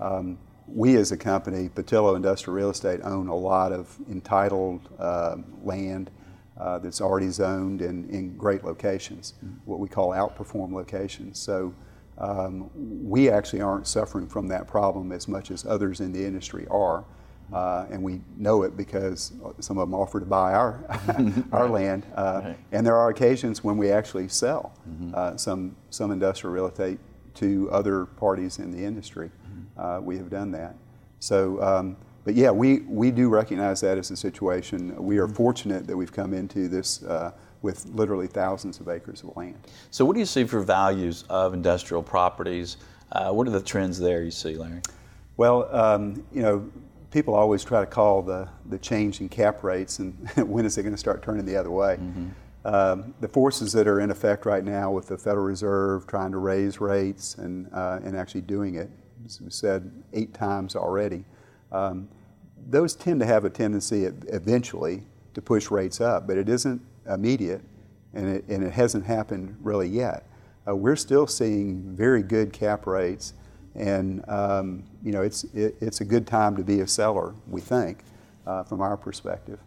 Um, 0.01 0.39
we 0.69 0.97
as 0.97 1.11
a 1.11 1.17
company, 1.17 1.69
Pattillo 1.69 2.15
Industrial 2.15 2.55
Real 2.55 2.71
Estate, 2.71 3.01
own 3.03 3.27
a 3.27 3.35
lot 3.35 3.73
of 3.73 3.97
entitled 4.09 4.89
uh, 4.99 5.37
land 5.65 6.11
uh, 6.59 6.79
that's 6.79 7.01
already 7.01 7.29
zoned 7.31 7.83
and 7.83 8.09
in 8.11 8.37
great 8.37 8.65
locations, 8.65 9.35
what 9.65 9.79
we 9.79 9.89
call 9.89 10.11
outperform 10.11 10.73
locations. 10.73 11.39
So 11.39 11.75
um, 12.19 12.71
we 12.75 13.29
actually 13.29 13.61
aren't 13.61 13.87
suffering 13.87 14.27
from 14.27 14.49
that 14.49 14.67
problem 14.67 15.13
as 15.13 15.29
much 15.29 15.51
as 15.51 15.67
others 15.67 16.01
in 16.01 16.13
the 16.13 16.25
industry 16.25 16.67
are. 16.71 17.05
Uh, 17.53 17.87
and 17.91 18.03
we 18.03 18.21
know 18.37 18.65
it 18.65 18.77
because 18.77 19.33
some 19.61 19.79
of 19.79 19.89
them 19.89 19.95
offer 19.95 20.19
to 20.19 20.27
buy 20.27 20.53
our, 20.53 20.83
our 21.53 21.69
land. 21.69 22.05
Uh, 22.17 22.41
Right. 22.45 22.59
And 22.73 22.85
there 22.87 22.97
are 22.97 23.11
occasions 23.11 23.63
when 23.63 23.77
we 23.77 23.91
actually 23.93 24.29
sell 24.29 24.73
uh, 25.15 25.37
some, 25.37 25.77
some 25.91 26.11
industrial 26.11 26.53
real 26.55 26.67
estate 26.67 26.99
to 27.35 27.71
other 27.71 28.07
parties 28.07 28.59
in 28.59 28.73
the 28.73 28.83
industry. 28.83 29.31
Uh, 29.77 30.01
we 30.03 30.17
have 30.17 30.31
done 30.31 30.51
that. 30.53 30.75
So, 31.21 31.63
um, 31.63 31.97
but 32.27 32.35
yeah, 32.35 32.51
we, 32.51 32.81
we 32.81 33.13
do 33.13 33.29
recognize 33.29 33.81
that 33.83 33.99
as 33.99 34.11
a 34.11 34.17
situation. 34.17 34.97
We 34.97 35.19
are 35.19 35.29
fortunate 35.29 35.87
that 35.87 35.97
we've 35.97 36.13
come 36.13 36.35
into 36.35 36.67
this 36.67 37.05
uh, 37.05 37.31
with 37.63 37.87
literally 37.87 38.27
thousands 38.27 38.81
of 38.81 38.89
acres 38.89 39.23
of 39.23 39.37
land. 39.37 39.55
So 39.93 40.05
what 40.05 40.15
do 40.15 40.19
you 40.19 40.27
see 40.27 40.43
for 40.43 40.59
values 40.59 41.23
of 41.31 41.55
industrial 41.55 42.03
properties? 42.03 42.79
Uh, 43.13 43.31
what 43.31 43.47
are 43.47 43.53
the 43.53 43.61
trends 43.61 43.97
there 44.01 44.25
you 44.25 44.33
see, 44.33 44.57
Larry? 44.57 44.83
Well, 45.37 45.73
um, 45.73 46.25
you 46.33 46.43
know, 46.43 46.69
people 47.13 47.33
always 47.33 47.63
try 47.63 47.79
to 47.79 47.87
call 47.87 48.23
the, 48.23 48.49
the 48.71 48.79
change 48.81 49.21
in 49.21 49.29
cap 49.29 49.63
rates 49.63 50.01
and 50.01 50.29
when 50.49 50.67
is 50.67 50.77
it 50.79 50.83
going 50.83 50.95
to 50.95 50.99
start 50.99 51.23
turning 51.23 51.47
the 51.47 51.57
other 51.57 51.71
way. 51.71 51.97
Um, 52.65 53.15
the 53.21 53.29
forces 53.29 53.73
that 53.75 53.87
are 53.87 54.01
in 54.01 54.11
effect 54.11 54.47
right 54.47 54.65
now 54.65 54.91
with 54.91 55.07
the 55.07 55.17
Federal 55.17 55.45
Reserve 55.45 56.09
trying 56.09 56.33
to 56.33 56.39
raise 56.39 56.81
rates 56.81 57.37
and, 57.37 57.69
uh, 57.73 58.01
and 58.03 58.17
actually 58.17 58.41
doing 58.41 58.75
it, 58.75 58.91
as 59.25 59.41
we 59.41 59.49
said 59.51 59.93
eight 60.13 60.35
times 60.35 60.75
already, 60.75 61.25
um, 61.73 62.09
those 62.69 62.95
tend 62.95 63.21
to 63.21 63.27
have 63.27 63.45
a 63.45 63.51
tendency 63.51 64.05
eventually 64.05 65.03
to 65.35 65.43
push 65.43 65.71
rates 65.71 66.01
up, 66.01 66.27
but 66.27 66.37
it 66.37 66.49
isn't 66.49 66.81
immediate 67.09 67.63
and 68.15 68.37
it, 68.37 68.45
and 68.49 68.65
it 68.65 68.73
hasn't 68.73 69.05
happened 69.05 69.57
really 69.63 69.89
yet. 69.89 70.27
Uh, 70.67 70.75
we're 70.75 70.97
still 70.97 71.27
seeing 71.27 71.95
very 71.95 72.23
good 72.23 72.53
cap 72.53 72.87
rates, 72.87 73.35
and 73.75 74.27
um, 74.29 74.83
you 75.03 75.13
know 75.13 75.23
it's 75.23 75.45
it, 75.55 75.77
it's 75.81 76.01
a 76.01 76.05
good 76.05 76.27
time 76.27 76.57
to 76.57 76.65
be 76.65 76.81
a 76.81 76.87
seller. 76.87 77.35
We 77.47 77.61
think, 77.61 78.03
uh, 78.47 78.65
from 78.65 78.81
our 78.81 78.97
perspective. 78.97 79.61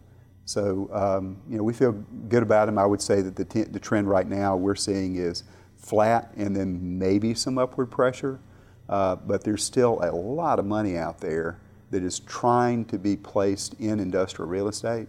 So, 0.44 0.90
um, 0.92 1.36
you 1.48 1.56
know, 1.56 1.62
we 1.62 1.72
feel 1.72 1.92
good 2.28 2.42
about 2.42 2.66
them. 2.66 2.76
I 2.76 2.84
would 2.84 3.00
say 3.00 3.20
that 3.22 3.36
the, 3.36 3.44
t- 3.44 3.62
the 3.62 3.78
trend 3.78 4.08
right 4.08 4.26
now 4.26 4.56
we're 4.56 4.74
seeing 4.74 5.14
is 5.14 5.44
flat 5.76 6.32
and 6.36 6.56
then 6.56 6.98
maybe 6.98 7.34
some 7.34 7.56
upward 7.56 7.90
pressure. 7.90 8.40
Uh, 8.88 9.14
but 9.14 9.44
there's 9.44 9.62
still 9.62 10.00
a 10.02 10.10
lot 10.10 10.58
of 10.58 10.66
money 10.66 10.96
out 10.96 11.20
there 11.20 11.60
that 11.90 12.02
is 12.02 12.20
trying 12.20 12.84
to 12.86 12.98
be 12.98 13.16
placed 13.16 13.74
in 13.80 14.00
industrial 14.00 14.48
real 14.48 14.68
estate. 14.68 15.08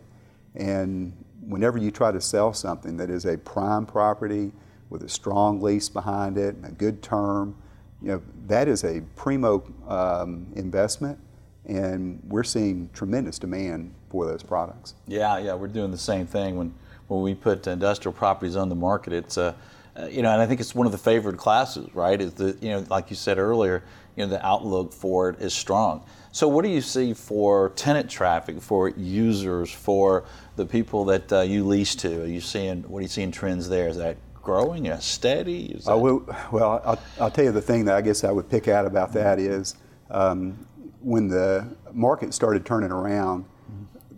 And 0.55 1.13
whenever 1.41 1.77
you 1.77 1.91
try 1.91 2.11
to 2.11 2.21
sell 2.21 2.53
something 2.53 2.97
that 2.97 3.09
is 3.09 3.25
a 3.25 3.37
prime 3.37 3.85
property 3.85 4.51
with 4.89 5.03
a 5.03 5.09
strong 5.09 5.61
lease 5.61 5.89
behind 5.89 6.37
it 6.37 6.55
and 6.55 6.65
a 6.65 6.71
good 6.71 7.01
term, 7.01 7.55
you 8.01 8.09
know, 8.09 8.21
that 8.47 8.67
is 8.67 8.83
a 8.83 9.01
primo 9.15 9.63
um, 9.87 10.47
investment, 10.55 11.19
and 11.65 12.19
we're 12.27 12.43
seeing 12.43 12.89
tremendous 12.93 13.37
demand 13.37 13.93
for 14.09 14.25
those 14.25 14.41
products. 14.41 14.95
Yeah, 15.07 15.37
yeah, 15.37 15.53
we're 15.53 15.67
doing 15.67 15.91
the 15.91 15.97
same 15.97 16.25
thing 16.25 16.57
when 16.57 16.73
when 17.07 17.21
we 17.21 17.35
put 17.35 17.67
industrial 17.67 18.13
properties 18.13 18.55
on 18.55 18.69
the 18.69 18.75
market. 18.75 19.13
It's 19.13 19.37
a 19.37 19.55
uh, 19.95 20.05
you 20.05 20.21
know, 20.21 20.31
and 20.31 20.41
I 20.41 20.47
think 20.47 20.61
it's 20.61 20.73
one 20.73 20.85
of 20.85 20.93
the 20.93 20.97
favored 20.97 21.37
classes, 21.37 21.93
right? 21.93 22.19
Is 22.19 22.33
the 22.33 22.57
you 22.61 22.69
know, 22.69 22.85
like 22.89 23.09
you 23.09 23.15
said 23.15 23.37
earlier, 23.37 23.83
you 24.15 24.23
know, 24.23 24.29
the 24.29 24.45
outlook 24.45 24.93
for 24.93 25.29
it 25.29 25.39
is 25.39 25.53
strong. 25.53 26.05
So, 26.33 26.47
what 26.47 26.63
do 26.63 26.69
you 26.69 26.81
see 26.81 27.13
for 27.13 27.69
tenant 27.75 28.09
traffic, 28.09 28.61
for 28.61 28.89
users, 28.89 29.69
for 29.69 30.23
the 30.55 30.65
people 30.65 31.03
that 31.05 31.31
uh, 31.31 31.41
you 31.41 31.65
lease 31.65 31.93
to? 31.95 32.23
Are 32.23 32.27
you 32.27 32.39
seeing 32.39 32.83
what 32.83 32.99
are 32.99 33.01
you 33.01 33.09
seeing 33.09 33.31
trends 33.31 33.67
there? 33.67 33.89
Is 33.89 33.97
that 33.97 34.17
growing? 34.41 34.85
Is 34.85 35.03
steady? 35.03 35.65
Is 35.65 35.85
that... 35.85 35.97
will, 35.97 36.25
well, 36.51 36.81
I'll, 36.85 36.99
I'll, 37.19 37.31
tell 37.31 37.43
you 37.43 37.51
the 37.51 37.61
thing 37.61 37.83
that 37.85 37.95
I 37.95 38.01
guess 38.01 38.23
I 38.23 38.31
would 38.31 38.49
pick 38.49 38.69
out 38.69 38.85
about 38.85 39.11
that 39.13 39.39
is 39.39 39.75
um, 40.09 40.65
when 41.01 41.27
the 41.27 41.67
market 41.91 42.33
started 42.33 42.65
turning 42.65 42.91
around, 42.91 43.45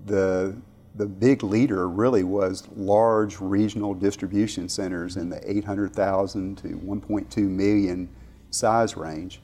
the 0.05 0.55
the 0.95 1.07
big 1.07 1.41
leader 1.41 1.89
really 1.89 2.23
was 2.23 2.67
large 2.75 3.39
regional 3.39 3.95
distribution 3.95 4.69
centers 4.69 5.17
in 5.17 5.29
the 5.29 5.41
800,000 5.49 6.55
to 6.59 6.67
1.2 6.67 7.37
million 7.49 8.07
size 8.51 8.95
range. 8.95 9.41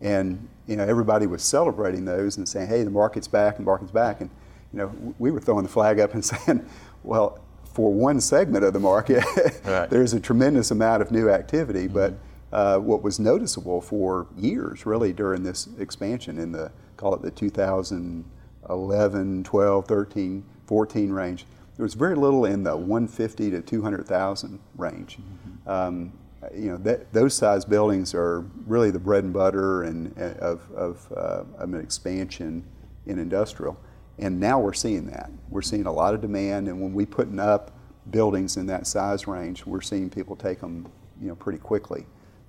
And 0.00 0.48
you 0.72 0.76
know, 0.76 0.84
everybody 0.84 1.26
was 1.26 1.42
celebrating 1.42 2.06
those 2.06 2.38
and 2.38 2.48
saying, 2.48 2.66
hey, 2.66 2.82
the 2.82 2.88
market's 2.88 3.28
back, 3.28 3.58
the 3.58 3.62
market's 3.62 3.90
back. 3.90 4.22
And 4.22 4.30
you 4.72 4.78
know, 4.78 5.14
we 5.18 5.30
were 5.30 5.38
throwing 5.38 5.64
the 5.64 5.68
flag 5.68 6.00
up 6.00 6.14
and 6.14 6.24
saying, 6.32 6.64
well, 7.02 7.38
for 7.74 7.92
one 7.92 8.22
segment 8.22 8.64
of 8.64 8.72
the 8.72 8.80
market, 8.80 9.22
right. 9.66 9.90
there's 9.90 10.14
a 10.14 10.20
tremendous 10.20 10.70
amount 10.70 11.02
of 11.02 11.10
new 11.10 11.28
activity. 11.28 11.88
Mm-hmm. 11.88 11.94
But 11.94 12.14
uh, 12.52 12.78
what 12.78 13.02
was 13.02 13.20
noticeable 13.20 13.82
for 13.82 14.28
years, 14.34 14.86
really, 14.86 15.12
during 15.12 15.42
this 15.42 15.68
expansion 15.78 16.38
in 16.38 16.52
the, 16.52 16.72
call 16.96 17.14
it 17.14 17.20
the 17.20 17.30
2011, 17.30 19.44
12, 19.44 19.86
13, 19.86 20.44
14 20.66 21.12
range, 21.12 21.44
there 21.76 21.84
was 21.84 21.92
very 21.92 22.14
little 22.14 22.46
in 22.46 22.62
the 22.62 22.74
150 22.74 23.50
to 23.50 23.60
200,000 23.60 24.58
range. 24.78 25.18
Mm-hmm. 25.18 25.68
Um, 25.68 26.14
you 26.54 26.70
know, 26.70 26.76
that, 26.78 27.12
those 27.12 27.34
size 27.34 27.64
buildings 27.64 28.14
are 28.14 28.40
really 28.66 28.90
the 28.90 28.98
bread 28.98 29.24
and 29.24 29.32
butter 29.32 29.84
and, 29.84 30.12
uh, 30.18 30.34
of, 30.40 30.70
of, 30.72 31.12
uh, 31.16 31.44
of 31.56 31.74
an 31.74 31.80
expansion 31.80 32.64
in 33.06 33.18
industrial. 33.18 33.78
And 34.18 34.38
now 34.40 34.58
we're 34.58 34.72
seeing 34.72 35.06
that. 35.06 35.30
We're 35.48 35.62
seeing 35.62 35.86
a 35.86 35.92
lot 35.92 36.14
of 36.14 36.20
demand, 36.20 36.68
and 36.68 36.80
when 36.80 36.92
we're 36.92 37.06
putting 37.06 37.38
up 37.38 37.72
buildings 38.10 38.56
in 38.56 38.66
that 38.66 38.86
size 38.86 39.26
range, 39.26 39.64
we're 39.64 39.80
seeing 39.80 40.10
people 40.10 40.36
take 40.36 40.60
them, 40.60 40.90
you 41.20 41.28
know, 41.28 41.34
pretty 41.34 41.58
quickly. 41.58 42.06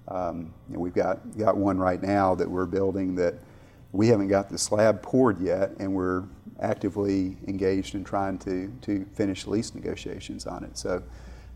Um, 0.08 0.54
know, 0.70 0.80
we've 0.80 0.94
got 0.94 1.38
got 1.38 1.56
one 1.56 1.78
right 1.78 2.02
now 2.02 2.36
that 2.36 2.50
we're 2.50 2.66
building 2.66 3.16
that 3.16 3.36
we 3.94 4.08
haven't 4.08 4.28
got 4.28 4.50
the 4.50 4.58
slab 4.58 5.02
poured 5.02 5.40
yet, 5.40 5.72
and 5.80 5.94
we're 5.94 6.24
actively 6.60 7.38
engaged 7.48 7.96
in 7.96 8.04
trying 8.04 8.38
to 8.40 8.74
to 8.82 9.06
finish 9.14 9.48
lease 9.48 9.74
negotiations 9.74 10.46
on 10.46 10.64
it. 10.64 10.78
So. 10.78 11.02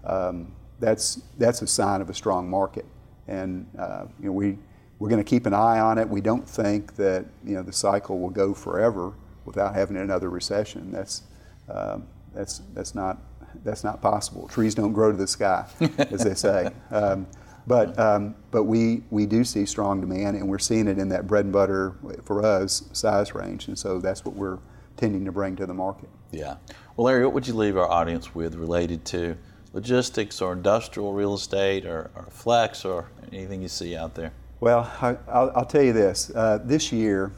Um, 0.03 0.53
that's 0.79 1.21
that's 1.37 1.61
a 1.61 1.67
sign 1.67 2.01
of 2.01 2.09
a 2.09 2.13
strong 2.13 2.49
market. 2.49 2.85
And 3.27 3.67
uh, 3.77 4.05
you 4.19 4.27
know, 4.27 4.31
we 4.31 4.57
we're 4.99 5.09
going 5.09 5.23
to 5.23 5.29
keep 5.29 5.45
an 5.45 5.53
eye 5.53 5.79
on 5.79 5.97
it. 5.97 6.07
We 6.07 6.21
don't 6.21 6.47
think 6.47 6.95
that 6.95 7.25
you 7.43 7.55
know 7.55 7.63
the 7.63 7.73
cycle 7.73 8.19
will 8.19 8.29
go 8.29 8.53
forever 8.53 9.13
without 9.45 9.75
having 9.75 9.97
another 9.97 10.29
recession. 10.29 10.91
That's 10.91 11.23
um, 11.69 12.07
that's 12.33 12.59
that's 12.73 12.95
not 12.95 13.17
that's 13.63 13.83
not 13.83 14.01
possible. 14.01 14.47
Trees 14.47 14.75
don't 14.75 14.93
grow 14.93 15.11
to 15.11 15.17
the 15.17 15.27
sky, 15.27 15.67
as 15.97 16.23
they 16.23 16.35
say. 16.35 16.69
Um, 16.89 17.27
but 17.67 17.99
um, 17.99 18.33
but 18.49 18.63
we 18.63 19.03
we 19.09 19.25
do 19.25 19.43
see 19.43 19.65
strong 19.65 19.99
demand, 19.99 20.37
and 20.37 20.47
we're 20.47 20.57
seeing 20.57 20.87
it 20.87 20.97
in 20.97 21.09
that 21.09 21.27
bread 21.27 21.43
and 21.43 21.53
butter 21.53 21.95
for 22.23 22.45
us 22.45 22.83
size 22.93 23.35
range, 23.35 23.67
and 23.67 23.77
so 23.77 23.99
that's 23.99 24.23
what 24.23 24.35
we're 24.35 24.59
tending 24.95 25.25
to 25.25 25.33
bring 25.33 25.57
to 25.57 25.65
the 25.65 25.73
market. 25.73 26.09
Yeah. 26.31 26.55
Well, 26.95 27.05
Larry, 27.05 27.25
what 27.25 27.33
would 27.33 27.45
you 27.45 27.53
leave 27.53 27.75
our 27.75 27.89
audience 27.89 28.33
with 28.33 28.55
related 28.55 29.03
to 29.07 29.37
logistics 29.77 30.41
or 30.41 30.53
industrial 30.53 31.13
real 31.13 31.35
estate 31.35 31.85
or, 31.85 32.09
or 32.15 32.25
flex 32.31 32.83
or 32.83 33.05
anything 33.31 33.61
you 33.61 33.67
see 33.67 33.95
out 33.95 34.15
there? 34.15 34.31
Well, 34.59 34.91
I, 34.99 35.43
will 35.55 35.65
tell 35.65 35.83
you 35.83 35.93
this. 35.93 36.31
Uh, 36.33 36.59
this 36.63 36.91
year, 36.91 37.31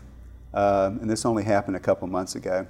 uh, 0.54 0.90
and 1.02 1.10
this 1.10 1.26
only 1.26 1.44
happened 1.44 1.76
a 1.76 1.82
couple 1.82 2.08
months 2.08 2.36
ago, 2.36 2.66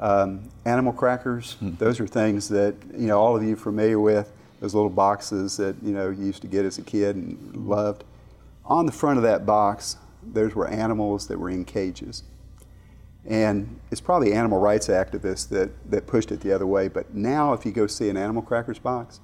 um, 0.00 0.50
animal 0.64 0.92
crackers, 0.92 1.52
hmm. 1.52 1.76
those 1.76 2.00
are 2.00 2.06
things 2.08 2.48
that, 2.48 2.74
you 2.98 3.06
know, 3.06 3.20
all 3.20 3.36
of 3.36 3.44
you 3.44 3.52
are 3.52 3.56
familiar 3.56 4.00
with, 4.00 4.32
those 4.58 4.74
little 4.74 4.90
boxes 4.90 5.56
that, 5.56 5.76
you 5.84 5.92
know, 5.92 6.10
you 6.10 6.24
used 6.24 6.42
to 6.42 6.48
get 6.48 6.64
as 6.64 6.78
a 6.78 6.82
kid 6.82 7.14
and 7.14 7.54
loved. 7.54 8.02
On 8.64 8.86
the 8.86 8.92
front 8.92 9.18
of 9.18 9.22
that 9.22 9.46
box, 9.46 9.98
those 10.32 10.56
were 10.56 10.66
animals 10.66 11.28
that 11.28 11.38
were 11.38 11.50
in 11.50 11.64
cages. 11.64 12.24
And 13.26 13.80
it's 13.90 14.00
probably 14.00 14.32
animal 14.32 14.58
rights 14.58 14.88
activists 14.88 15.48
that, 15.48 15.70
that 15.90 16.06
pushed 16.06 16.30
it 16.30 16.40
the 16.40 16.52
other 16.52 16.66
way. 16.66 16.88
But 16.88 17.14
now, 17.14 17.52
if 17.52 17.66
you 17.66 17.72
go 17.72 17.86
see 17.86 18.08
an 18.08 18.16
animal 18.16 18.42
crackers 18.42 18.78
box, 18.78 19.20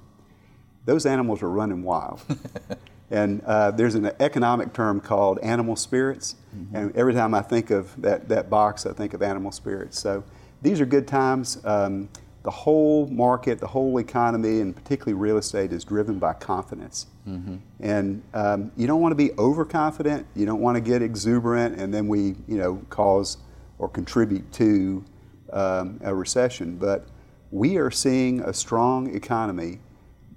those 0.84 1.06
animals 1.06 1.42
are 1.42 1.50
running 1.50 1.84
wild. 1.84 2.20
and 3.10 3.42
uh, 3.44 3.70
there's 3.70 3.94
an 3.94 4.10
economic 4.18 4.72
term 4.72 5.00
called 5.00 5.38
animal 5.38 5.76
spirits. 5.76 6.34
Mm-hmm. 6.56 6.76
And 6.76 6.96
every 6.96 7.14
time 7.14 7.34
I 7.34 7.42
think 7.42 7.70
of 7.70 8.00
that, 8.02 8.28
that 8.28 8.50
box, 8.50 8.86
I 8.86 8.92
think 8.92 9.14
of 9.14 9.22
animal 9.22 9.52
spirits. 9.52 10.00
So 10.00 10.24
these 10.62 10.80
are 10.80 10.86
good 10.86 11.06
times. 11.06 11.64
Um, 11.64 12.08
the 12.42 12.50
whole 12.50 13.06
market, 13.06 13.60
the 13.60 13.68
whole 13.68 13.98
economy, 13.98 14.60
and 14.60 14.74
particularly 14.74 15.14
real 15.14 15.38
estate, 15.38 15.72
is 15.72 15.84
driven 15.84 16.18
by 16.18 16.32
confidence. 16.32 17.06
Mm-hmm. 17.28 17.56
And 17.78 18.22
um, 18.34 18.72
you 18.76 18.88
don't 18.88 19.00
want 19.00 19.12
to 19.12 19.16
be 19.16 19.30
overconfident. 19.38 20.26
You 20.34 20.44
don't 20.44 20.60
want 20.60 20.74
to 20.74 20.80
get 20.80 21.02
exuberant, 21.02 21.78
and 21.78 21.94
then 21.94 22.08
we, 22.08 22.34
you 22.48 22.58
know, 22.58 22.82
cause 22.90 23.38
or 23.82 23.88
contribute 23.88 24.50
to 24.52 25.04
um, 25.52 25.98
a 26.04 26.14
recession. 26.14 26.76
But 26.76 27.04
we 27.50 27.76
are 27.78 27.90
seeing 27.90 28.40
a 28.40 28.54
strong 28.54 29.12
economy 29.14 29.80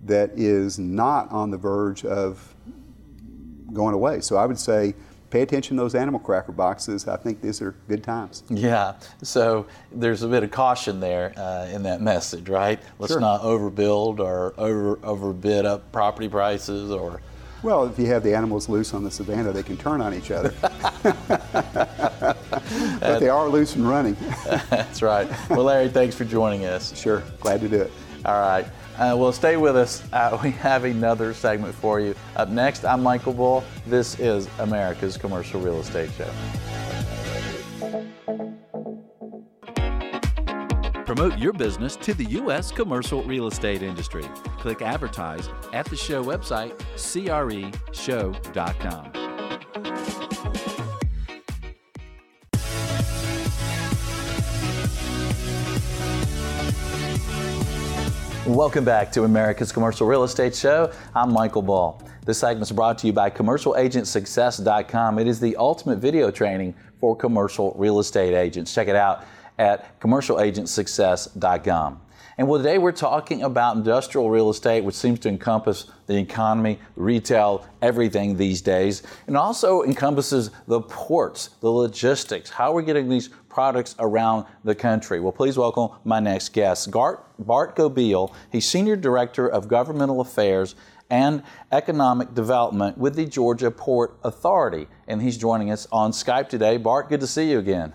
that 0.03 0.31
is 0.35 0.79
not 0.79 1.31
on 1.31 1.51
the 1.51 1.57
verge 1.57 2.03
of 2.03 2.55
going 3.71 3.93
away. 3.93 4.19
So 4.21 4.35
I 4.35 4.47
would 4.47 4.57
say 4.57 4.95
pay 5.29 5.43
attention 5.43 5.77
to 5.77 5.83
those 5.83 5.93
animal 5.93 6.19
cracker 6.19 6.53
boxes. 6.53 7.07
I 7.07 7.17
think 7.17 7.39
these 7.39 7.61
are 7.61 7.75
good 7.87 8.03
times. 8.03 8.41
Yeah. 8.49 8.95
So 9.21 9.67
there's 9.91 10.23
a 10.23 10.27
bit 10.27 10.43
of 10.43 10.49
caution 10.49 10.99
there 10.99 11.31
uh, 11.37 11.67
in 11.71 11.83
that 11.83 12.01
message, 12.01 12.49
right? 12.49 12.79
Let's 12.97 13.13
sure. 13.13 13.21
not 13.21 13.41
overbuild 13.41 14.19
or 14.19 14.55
over 14.57 14.99
overbid 15.03 15.65
up 15.65 15.91
property 15.91 16.27
prices 16.27 16.89
or. 16.89 17.21
Well, 17.65 17.85
if 17.85 17.97
you 17.97 18.05
have 18.05 18.21
the 18.21 18.35
animals 18.35 18.69
loose 18.69 18.93
on 18.93 19.03
the 19.03 19.09
savannah, 19.09 19.51
they 19.51 19.63
can 19.63 19.75
turn 19.75 19.99
on 19.99 20.13
each 20.13 20.29
other. 20.29 20.53
but 23.01 23.17
they 23.19 23.27
are 23.27 23.49
loose 23.49 23.75
and 23.75 23.89
running. 23.89 24.15
That's 24.69 25.01
right. 25.01 25.27
Well, 25.49 25.63
Larry, 25.63 25.89
thanks 25.89 26.13
for 26.13 26.25
joining 26.25 26.65
us. 26.65 26.95
Sure, 26.95 27.23
glad 27.39 27.61
to 27.61 27.67
do 27.67 27.81
it. 27.81 27.91
All 28.23 28.39
right. 28.39 28.65
Uh, 28.99 29.15
well, 29.17 29.31
stay 29.31 29.57
with 29.57 29.75
us. 29.75 30.03
Uh, 30.13 30.37
we 30.43 30.51
have 30.51 30.83
another 30.83 31.33
segment 31.33 31.73
for 31.73 31.99
you. 31.99 32.13
Up 32.35 32.49
next, 32.49 32.85
I'm 32.85 33.01
Michael 33.01 33.33
Bull. 33.33 33.63
This 33.87 34.19
is 34.19 34.47
America's 34.59 35.17
Commercial 35.17 35.59
Real 35.59 35.79
Estate 35.79 36.11
Show. 36.11 36.31
Promote 41.05 41.37
your 41.37 41.53
business 41.53 41.95
to 41.97 42.15
the 42.15 42.25
U.S. 42.25 42.71
commercial 42.71 43.23
real 43.23 43.45
estate 43.45 43.83
industry. 43.83 44.23
Click 44.57 44.81
advertise 44.81 45.47
at 45.71 45.85
the 45.85 45.95
show 45.95 46.23
website, 46.23 46.75
creshow.com. 46.95 47.75
Welcome 58.47 58.85
back 58.85 59.11
to 59.11 59.25
America's 59.25 59.71
Commercial 59.71 60.07
Real 60.07 60.23
Estate 60.23 60.55
Show. 60.55 60.91
I'm 61.13 61.31
Michael 61.31 61.61
Bull. 61.61 62.01
This 62.25 62.39
segment 62.39 62.63
is 62.63 62.71
brought 62.71 62.97
to 62.99 63.07
you 63.07 63.13
by 63.13 63.29
CommercialAgentSuccess.com. 63.29 65.19
It 65.19 65.27
is 65.27 65.39
the 65.39 65.55
ultimate 65.57 65.99
video 65.99 66.31
training 66.31 66.73
for 66.99 67.15
commercial 67.15 67.75
real 67.77 67.99
estate 67.99 68.35
agents. 68.35 68.73
Check 68.73 68.87
it 68.87 68.95
out 68.95 69.23
at 69.57 69.99
CommercialAgentSuccess.com. 69.99 72.01
And 72.37 72.49
well, 72.49 72.59
today 72.59 72.79
we're 72.79 72.91
talking 72.91 73.43
about 73.43 73.77
industrial 73.77 74.29
real 74.29 74.49
estate, 74.49 74.83
which 74.83 74.95
seems 74.95 75.19
to 75.19 75.29
encompass 75.29 75.85
the 76.07 76.17
economy, 76.17 76.79
retail, 76.97 77.65
everything 77.81 78.35
these 78.35 78.61
days, 78.61 79.03
and 79.27 79.37
also 79.37 79.83
encompasses 79.83 80.51
the 80.67 80.81
ports, 80.81 81.51
the 81.61 81.69
logistics, 81.69 82.49
how 82.49 82.73
we're 82.73 82.81
getting 82.81 83.07
these 83.07 83.29
products 83.47 83.95
around 83.99 84.45
the 84.65 84.75
country. 84.75 85.21
Well, 85.21 85.31
please 85.31 85.57
welcome 85.57 85.97
my 86.03 86.19
next 86.19 86.49
guest, 86.49 86.91
Bart, 86.91 87.25
Bart 87.39 87.77
Gobeil. 87.77 88.35
He's 88.51 88.67
Senior 88.67 88.97
Director 88.97 89.47
of 89.47 89.69
Governmental 89.69 90.19
Affairs 90.19 90.75
and 91.09 91.41
Economic 91.71 92.33
Development 92.33 92.97
with 92.97 93.15
the 93.15 93.25
Georgia 93.25 93.71
Port 93.71 94.17
Authority. 94.23 94.89
And 95.07 95.21
he's 95.21 95.37
joining 95.37 95.71
us 95.71 95.87
on 95.89 96.11
Skype 96.11 96.49
today. 96.49 96.75
Bart, 96.75 97.07
good 97.07 97.21
to 97.21 97.27
see 97.27 97.49
you 97.49 97.59
again. 97.59 97.93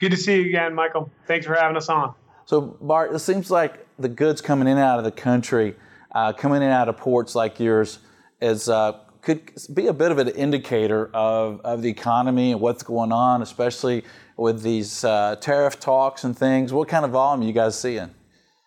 Good 0.00 0.12
to 0.12 0.16
see 0.16 0.40
you 0.40 0.48
again, 0.48 0.74
Michael. 0.74 1.10
Thanks 1.26 1.44
for 1.44 1.54
having 1.54 1.76
us 1.76 1.90
on. 1.90 2.14
So, 2.46 2.62
Bart, 2.80 3.12
it 3.12 3.18
seems 3.18 3.50
like 3.50 3.86
the 3.98 4.08
goods 4.08 4.40
coming 4.40 4.66
in 4.66 4.78
and 4.78 4.80
out 4.80 4.98
of 4.98 5.04
the 5.04 5.12
country, 5.12 5.76
uh, 6.12 6.32
coming 6.32 6.56
in 6.56 6.62
and 6.64 6.72
out 6.72 6.88
of 6.88 6.96
ports 6.96 7.34
like 7.34 7.60
yours, 7.60 7.98
is 8.40 8.70
uh, 8.70 8.98
could 9.20 9.52
be 9.74 9.88
a 9.88 9.92
bit 9.92 10.10
of 10.10 10.16
an 10.18 10.28
indicator 10.28 11.10
of, 11.12 11.60
of 11.60 11.82
the 11.82 11.90
economy 11.90 12.52
and 12.52 12.60
what's 12.62 12.82
going 12.82 13.12
on, 13.12 13.42
especially 13.42 14.02
with 14.38 14.62
these 14.62 15.04
uh, 15.04 15.36
tariff 15.36 15.78
talks 15.78 16.24
and 16.24 16.36
things. 16.36 16.72
What 16.72 16.88
kind 16.88 17.04
of 17.04 17.10
volume 17.10 17.44
are 17.44 17.46
you 17.46 17.52
guys 17.52 17.78
seeing? 17.78 18.10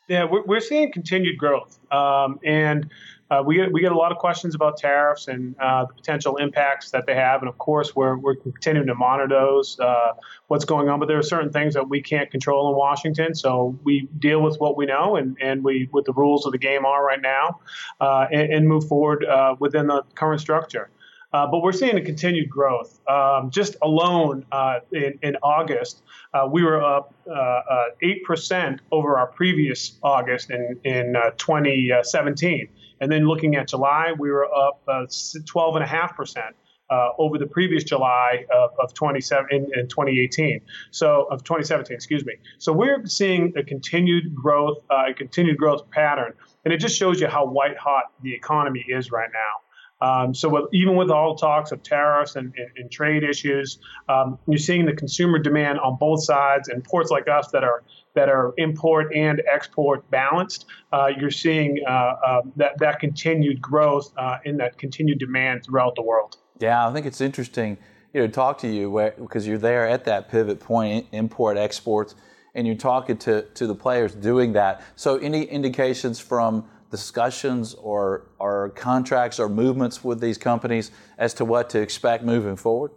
Yeah, 0.08 0.26
we're, 0.26 0.44
we're 0.44 0.60
seeing 0.60 0.92
continued 0.92 1.40
growth. 1.40 1.80
Um, 1.92 2.40
and 2.44 2.92
uh, 3.30 3.42
we 3.46 3.56
get 3.56 3.72
we 3.72 3.82
get 3.82 3.92
a 3.92 3.98
lot 3.98 4.12
of 4.12 4.18
questions 4.18 4.54
about 4.54 4.78
tariffs 4.78 5.28
and 5.28 5.56
uh, 5.60 5.86
the 5.86 5.94
potential 5.94 6.38
impacts 6.38 6.92
that 6.92 7.06
they 7.06 7.16
have, 7.16 7.42
and 7.42 7.50
of 7.50 7.58
course 7.58 7.96
we're 7.96 8.18
we're 8.18 8.36
continuing 8.36 8.88
to 8.88 8.96
monitor 8.96 9.28
those 9.28 9.80
uh, 9.80 10.14
what's 10.48 10.66
going 10.66 10.90
on. 10.90 11.00
But 11.00 11.08
there 11.08 11.18
are 11.18 11.24
certain 11.24 11.52
things 11.52 11.74
that 11.74 11.88
we 11.90 12.02
can't 12.02 12.30
control 12.30 12.70
in 12.70 12.78
Washington, 12.78 13.34
so 13.34 13.78
we 13.84 14.08
deal 14.20 14.42
with 14.42 14.58
what 14.60 14.78
we 14.78 14.86
know 14.86 15.16
and 15.16 15.38
and 15.42 15.64
we 15.64 15.88
what 15.92 16.06
the 16.06 16.14
rules 16.14 16.46
of 16.46 16.52
the 16.52 16.58
game 16.58 16.86
are 16.86 17.04
right 17.04 17.22
now, 17.22 17.60
uh, 18.02 18.28
and, 18.32 18.54
and, 18.54 18.68
move 18.68 18.88
forward 18.88 19.26
uh, 19.26 19.56
within 19.60 19.88
the 19.88 20.04
current 20.16 20.42
structure. 20.42 20.90
Uh, 21.32 21.48
but 21.48 21.64
we're 21.64 21.72
seeing 21.72 21.98
a 21.98 22.02
continued 22.02 22.48
growth. 22.48 23.00
Um, 23.10 23.50
just 23.50 23.76
alone 23.82 24.46
uh, 24.52 24.82
in, 24.92 25.18
in, 25.24 25.36
August, 25.42 26.04
uh, 26.32 26.48
we 26.50 26.64
were 26.64 26.80
up 26.84 27.12
8% 27.28 28.80
over 28.92 29.18
our 29.18 29.28
previous 29.28 29.98
August 30.04 30.52
in, 30.52 30.80
in 30.84 31.16
2017. 31.38 32.70
And 33.02 33.12
then 33.12 33.28
looking 33.28 33.56
at 33.56 33.68
July, 33.68 34.14
we 34.18 34.32
were 34.32 34.46
up 34.46 34.82
uh, 34.88 35.06
12.5%. 35.08 36.52
Uh, 36.90 37.10
over 37.18 37.40
the 37.40 37.48
previous 37.48 37.84
July 37.84 38.46
of, 38.54 38.70
of 38.78 38.94
27 38.94 39.48
in, 39.52 39.64
in, 39.74 39.88
2018, 39.88 40.60
so 40.92 41.24
of 41.32 41.42
2017, 41.44 41.96
excuse 41.96 42.24
me. 42.26 42.34
So 42.60 42.72
we're 42.72 43.06
seeing 43.08 43.54
a 43.58 43.64
continued 43.64 44.36
growth, 44.36 44.80
uh, 44.92 45.06
a 45.10 45.14
continued 45.14 45.58
growth 45.58 45.90
pattern, 45.90 46.34
and 46.66 46.74
it 46.74 46.78
just 46.78 46.96
shows 46.96 47.20
you 47.20 47.28
how 47.28 47.48
white 47.48 47.78
hot 47.78 48.12
the 48.22 48.34
economy 48.34 48.86
is 48.88 49.12
right 49.12 49.30
now. 49.34 49.64
Um, 50.04 50.34
so 50.36 50.50
with, 50.50 50.66
even 50.74 50.98
with 50.98 51.10
all 51.10 51.36
talks 51.36 51.72
of 51.72 51.82
tariffs 51.82 52.36
and, 52.36 52.54
and, 52.58 52.68
and 52.76 52.92
trade 52.92 53.24
issues, 53.24 53.80
um, 54.10 54.38
you're 54.48 54.58
seeing 54.58 54.86
the 54.86 54.94
consumer 54.94 55.40
demand 55.40 55.80
on 55.80 55.98
both 55.98 56.24
sides, 56.26 56.68
and 56.68 56.84
ports 56.84 57.10
like 57.10 57.30
us 57.30 57.48
that 57.52 57.64
are 57.64 57.84
that 58.16 58.30
are 58.30 58.54
import 58.58 59.14
and 59.16 59.42
export 59.52 60.10
balanced, 60.12 60.66
uh, 60.92 61.10
you're 61.20 61.32
seeing 61.32 61.80
uh, 61.88 61.92
uh, 61.92 62.42
that, 62.56 62.78
that 62.80 63.00
continued 63.00 63.62
growth 63.62 64.12
uh, 64.18 64.38
in 64.46 64.58
that 64.58 64.78
continued 64.78 65.20
demand 65.20 65.64
throughout 65.64 65.96
the 65.96 66.02
world. 66.02 66.38
Yeah, 66.60 66.88
I 66.88 66.94
think 66.94 67.06
it's 67.06 67.22
interesting 67.22 67.78
you 68.14 68.22
know, 68.22 68.28
to 68.28 68.34
talk 68.34 68.60
to 68.60 68.68
you 68.68 69.12
because 69.20 69.48
you're 69.48 69.58
there 69.58 69.88
at 69.88 70.06
that 70.06 70.30
pivot 70.30 70.60
point, 70.60 71.08
import, 71.12 71.58
exports, 71.58 72.16
and 72.56 72.68
you're 72.68 72.76
talking 72.76 73.18
to, 73.18 73.42
to 73.56 73.66
the 73.66 73.76
players 73.76 74.14
doing 74.14 74.54
that. 74.54 74.84
So, 74.96 75.18
any 75.18 75.44
indications 75.44 76.20
from 76.20 76.66
discussions 76.92 77.74
or, 77.74 78.28
or 78.38 78.70
contracts 78.76 79.40
or 79.40 79.50
movements 79.50 80.04
with 80.04 80.20
these 80.20 80.38
companies 80.38 80.92
as 81.18 81.34
to 81.34 81.44
what 81.44 81.68
to 81.72 81.82
expect 81.82 82.24
moving 82.24 82.56
forward? 82.56 82.92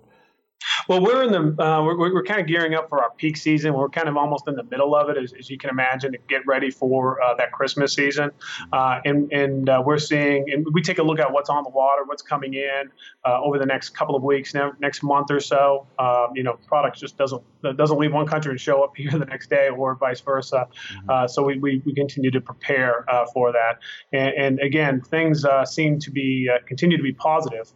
Well, 0.89 1.03
we're 1.03 1.25
in 1.25 1.33
the 1.33 1.63
uh, 1.63 1.83
we're, 1.83 1.97
we're 1.97 2.23
kind 2.23 2.41
of 2.41 2.47
gearing 2.47 2.75
up 2.75 2.89
for 2.89 3.03
our 3.03 3.11
peak 3.11 3.37
season. 3.37 3.75
We're 3.75 3.89
kind 3.89 4.09
of 4.09 4.17
almost 4.17 4.47
in 4.47 4.55
the 4.55 4.63
middle 4.63 4.95
of 4.95 5.09
it, 5.09 5.17
as, 5.17 5.33
as 5.33 5.51
you 5.51 5.59
can 5.59 5.71
imagine, 5.71 6.13
to 6.13 6.19
get 6.29 6.47
ready 6.47 6.71
for 6.71 7.21
uh, 7.23 7.35
that 7.35 7.53
Christmas 7.53 7.93
season. 7.93 8.31
Uh, 8.73 9.01
and 9.05 9.33
and 9.33 9.69
uh, 9.69 9.83
we're 9.85 9.99
seeing, 9.99 10.51
and 10.53 10.67
we 10.73 10.83
take 10.83 10.99
a 10.99 11.03
look 11.03 11.19
at 11.19 11.33
what's 11.33 11.51
on 11.51 11.65
the 11.65 11.71
water, 11.71 12.05
what's 12.05 12.23
coming 12.23 12.55
in 12.55 12.91
uh, 13.25 13.41
over 13.43 13.59
the 13.59 13.67
next 13.67 13.91
couple 13.91 14.15
of 14.15 14.23
weeks, 14.23 14.55
now, 14.55 14.73
next 14.79 15.03
month 15.03 15.31
or 15.31 15.41
so. 15.41 15.87
Um, 15.99 16.29
you 16.35 16.45
know, 16.45 16.59
product 16.67 16.99
just 16.99 17.17
doesn't 17.17 17.43
doesn't 17.77 17.99
leave 17.99 18.13
one 18.13 18.27
country 18.27 18.53
and 18.53 18.61
show 18.61 18.85
up 18.85 18.93
here 18.97 19.11
the 19.11 19.25
next 19.25 19.51
day, 19.51 19.69
or 19.69 19.97
vice 19.97 20.21
versa. 20.21 20.69
Mm-hmm. 20.69 21.11
Uh, 21.11 21.27
so 21.27 21.43
we, 21.43 21.59
we, 21.59 21.83
we 21.85 21.95
continue 21.95 22.31
to 22.31 22.41
prepare 22.41 23.05
for 23.33 23.53
that. 23.53 23.79
And, 24.13 24.35
and, 24.35 24.61
again, 24.61 25.01
things 25.01 25.45
seem 25.65 25.99
to 25.99 26.11
be 26.11 26.49
continue 26.67 26.97
to 26.97 27.03
be 27.03 27.13
positive 27.13 27.73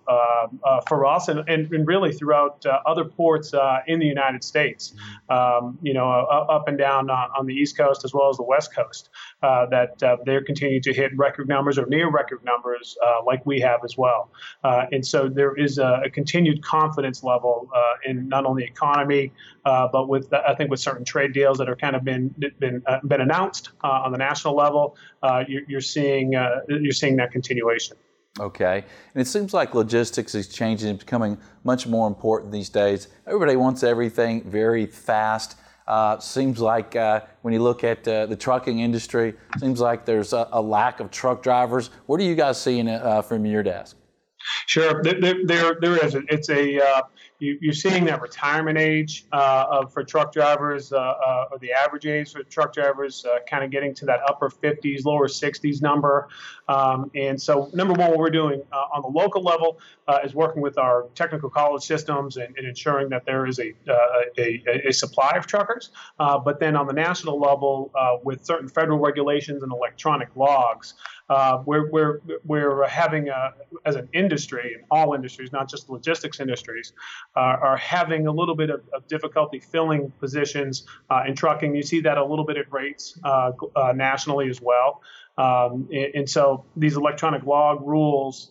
for 0.89 1.07
us, 1.07 1.29
and, 1.29 1.41
and, 1.49 1.73
and 1.73 1.87
really 1.87 2.13
throughout 2.13 2.65
uh, 2.67 2.70
Uh, 2.71 2.81
other 2.87 3.05
ports 3.05 3.53
uh, 3.53 3.79
in 3.87 3.99
the 3.99 4.07
United 4.07 4.45
States, 4.45 4.95
um, 5.29 5.77
you 5.83 5.93
know, 5.93 6.09
uh, 6.09 6.27
uh, 6.31 6.55
up 6.55 6.69
and 6.69 6.79
down 6.79 7.11
on, 7.11 7.29
on, 7.37 7.47
the 7.47 7.55
East 7.55 7.77
Coast 7.77 8.05
as 8.05 8.15
well 8.15 8.29
as 8.29 8.37
the 8.37 8.45
West 8.45 8.75
Coast, 8.75 9.09
uh, 9.43 9.67
that 9.67 9.99
they're 10.25 10.45
continuing 10.45 10.83
to 10.83 10.93
hit 10.93 11.11
record 11.17 11.49
numbers 11.49 11.79
or 11.79 11.87
near 11.87 12.11
record 12.11 12.45
numbers 12.45 12.97
like 13.27 13.45
we 13.45 13.61
have 13.61 13.81
as 13.85 13.97
well. 13.97 14.31
and 14.63 15.05
so 15.05 15.29
there 15.29 15.57
is 15.57 15.79
a, 15.79 16.03
a 16.05 16.11
continued 16.11 16.63
confidence 16.63 17.23
level 17.25 17.69
in 18.05 18.29
not 18.29 18.47
only 18.47 18.65
economy, 18.65 19.33
but 19.65 20.09
with 20.09 20.33
I 20.33 20.55
think 20.55 20.71
with 20.71 20.81
certain 20.81 21.05
trade 21.05 21.33
deals 21.33 21.59
that 21.59 21.69
are 21.69 21.77
kind 21.77 21.97
of 21.97 22.05
been 22.05 22.35
been 22.59 22.83
been 23.05 23.21
announced 23.21 23.71
on 23.83 24.13
the 24.13 24.19
national 24.19 24.55
level, 24.55 24.97
you're, 25.49 25.63
you're, 25.67 25.81
seeing 25.81 26.33
you're 26.69 26.93
seeing 26.93 27.17
that 27.17 27.33
continuation. 27.33 27.97
Okay. 28.39 28.85
And 29.15 29.21
it 29.21 29.27
seems 29.27 29.53
like 29.53 29.75
logistics 29.75 30.35
is 30.35 30.49
changing 30.49 30.91
and 30.91 30.99
becoming 30.99 31.39
much 31.65 31.87
more 31.87 32.07
important 32.07 32.53
these 32.53 32.69
days. 32.69 33.09
Everybody 33.27 33.57
wants 33.57 33.83
everything 33.83 34.49
very 34.49 34.87
fast. 34.87 35.57
Uh, 35.89 36.19
seems 36.21 36.61
like 36.61 36.95
uh, 36.95 37.21
when 37.43 37.53
you 37.53 37.61
look 37.61 37.83
at 37.83 38.07
uh, 38.07 38.27
the 38.27 38.37
trucking 38.37 38.79
industry, 38.79 39.35
seems 39.59 39.81
like 39.81 40.05
there's 40.05 40.33
a, 40.33 40.49
a, 40.53 40.63
lack 40.63 41.01
of 41.01 41.11
truck 41.11 41.43
drivers. 41.43 41.91
What 42.07 42.21
are 42.21 42.23
you 42.23 42.37
guys 42.37 42.63
seeing 42.63 42.89
uh, 42.89 43.23
from 43.23 43.45
your 43.45 43.65
desk? 43.65 43.97
Sure, 44.67 45.03
there, 45.03 45.35
there, 45.45 45.77
there 45.81 46.07
is. 46.07 46.15
It's 46.29 46.49
a 46.49 46.81
uh, 46.81 47.03
you, 47.41 47.71
are 47.71 47.75
seeing 47.75 48.05
that 48.05 48.21
retirement 48.21 48.79
age 48.79 49.25
uh, 49.33 49.67
of, 49.71 49.93
for 49.93 50.05
truck 50.05 50.33
drivers, 50.33 50.93
uh, 50.93 50.99
uh, 50.99 51.49
or 51.51 51.59
the 51.59 51.73
average 51.73 52.07
age 52.07 52.33
for 52.33 52.43
truck 52.45 52.73
drivers, 52.73 53.25
uh, 53.25 53.39
kind 53.49 53.65
of 53.65 53.71
getting 53.71 53.95
to 53.95 54.07
that 54.07 54.21
upper 54.29 54.51
50s, 54.51 55.05
lower 55.05 55.27
60s 55.27 55.81
number. 55.81 56.29
Um, 56.69 57.11
and 57.15 57.41
so, 57.41 57.71
number 57.73 57.95
one, 57.95 58.11
what 58.11 58.19
we're 58.19 58.31
doing 58.31 58.63
uh, 58.73 58.77
on 58.95 59.03
the 59.03 59.09
local 59.09 59.43
level 59.43 59.81
uh, 60.07 60.19
is 60.23 60.35
working 60.35 60.63
with 60.63 60.79
our 60.79 61.07
technical 61.15 61.49
college 61.49 61.83
systems 61.83 62.37
and, 62.37 62.57
and 62.57 62.67
ensuring 62.67 63.09
that 63.09 63.25
there 63.25 63.47
is 63.47 63.59
a, 63.59 63.73
a, 64.39 64.89
a, 64.89 64.93
supply 64.93 65.33
of 65.37 65.47
truckers. 65.47 65.91
but 66.19 66.61
then 66.61 66.77
on 66.77 66.87
the 66.87 66.93
national 66.93 67.41
level, 67.41 67.91
with 68.23 68.45
certain 68.45 68.69
federal 68.69 68.99
regulations 68.99 69.63
and 69.63 69.73
electronic 69.73 70.29
logs, 70.37 70.95
we're, 71.65 71.91
we're, 71.91 72.21
we're 72.45 72.87
having, 72.87 73.29
a, 73.29 73.55
as 73.85 73.97
an 73.97 74.09
industry, 74.13 74.75
in 74.75 74.85
all 74.91 75.15
industries, 75.15 75.53
not 75.53 75.69
just 75.69 75.89
logistics 75.89 76.41
industries, 76.41 76.93
are 77.37 77.77
having 77.77 78.27
a 78.27 78.33
little 78.33 78.57
bit 78.57 78.71
of, 78.71 78.83
of 78.93 79.07
difficulty 79.07 79.61
filling 79.61 80.11
positions 80.19 80.85
uh, 81.11 81.23
in 81.27 81.35
trucking. 81.35 81.75
You 81.75 81.83
see 81.83 82.01
that 82.01 82.19
a 82.19 82.25
little 82.25 82.45
bit 82.45 82.57
at 82.57 82.73
rates 82.73 83.19
uh, 83.25 83.53
uh, 83.77 83.93
nationally 83.93 84.49
as 84.49 84.61
well. 84.61 85.03
Um, 85.39 85.89
and, 85.93 86.15
and, 86.15 86.31
so 86.31 86.65
these 86.77 86.97
electronic 86.97 87.45
log 87.45 87.87
rules 87.87 88.51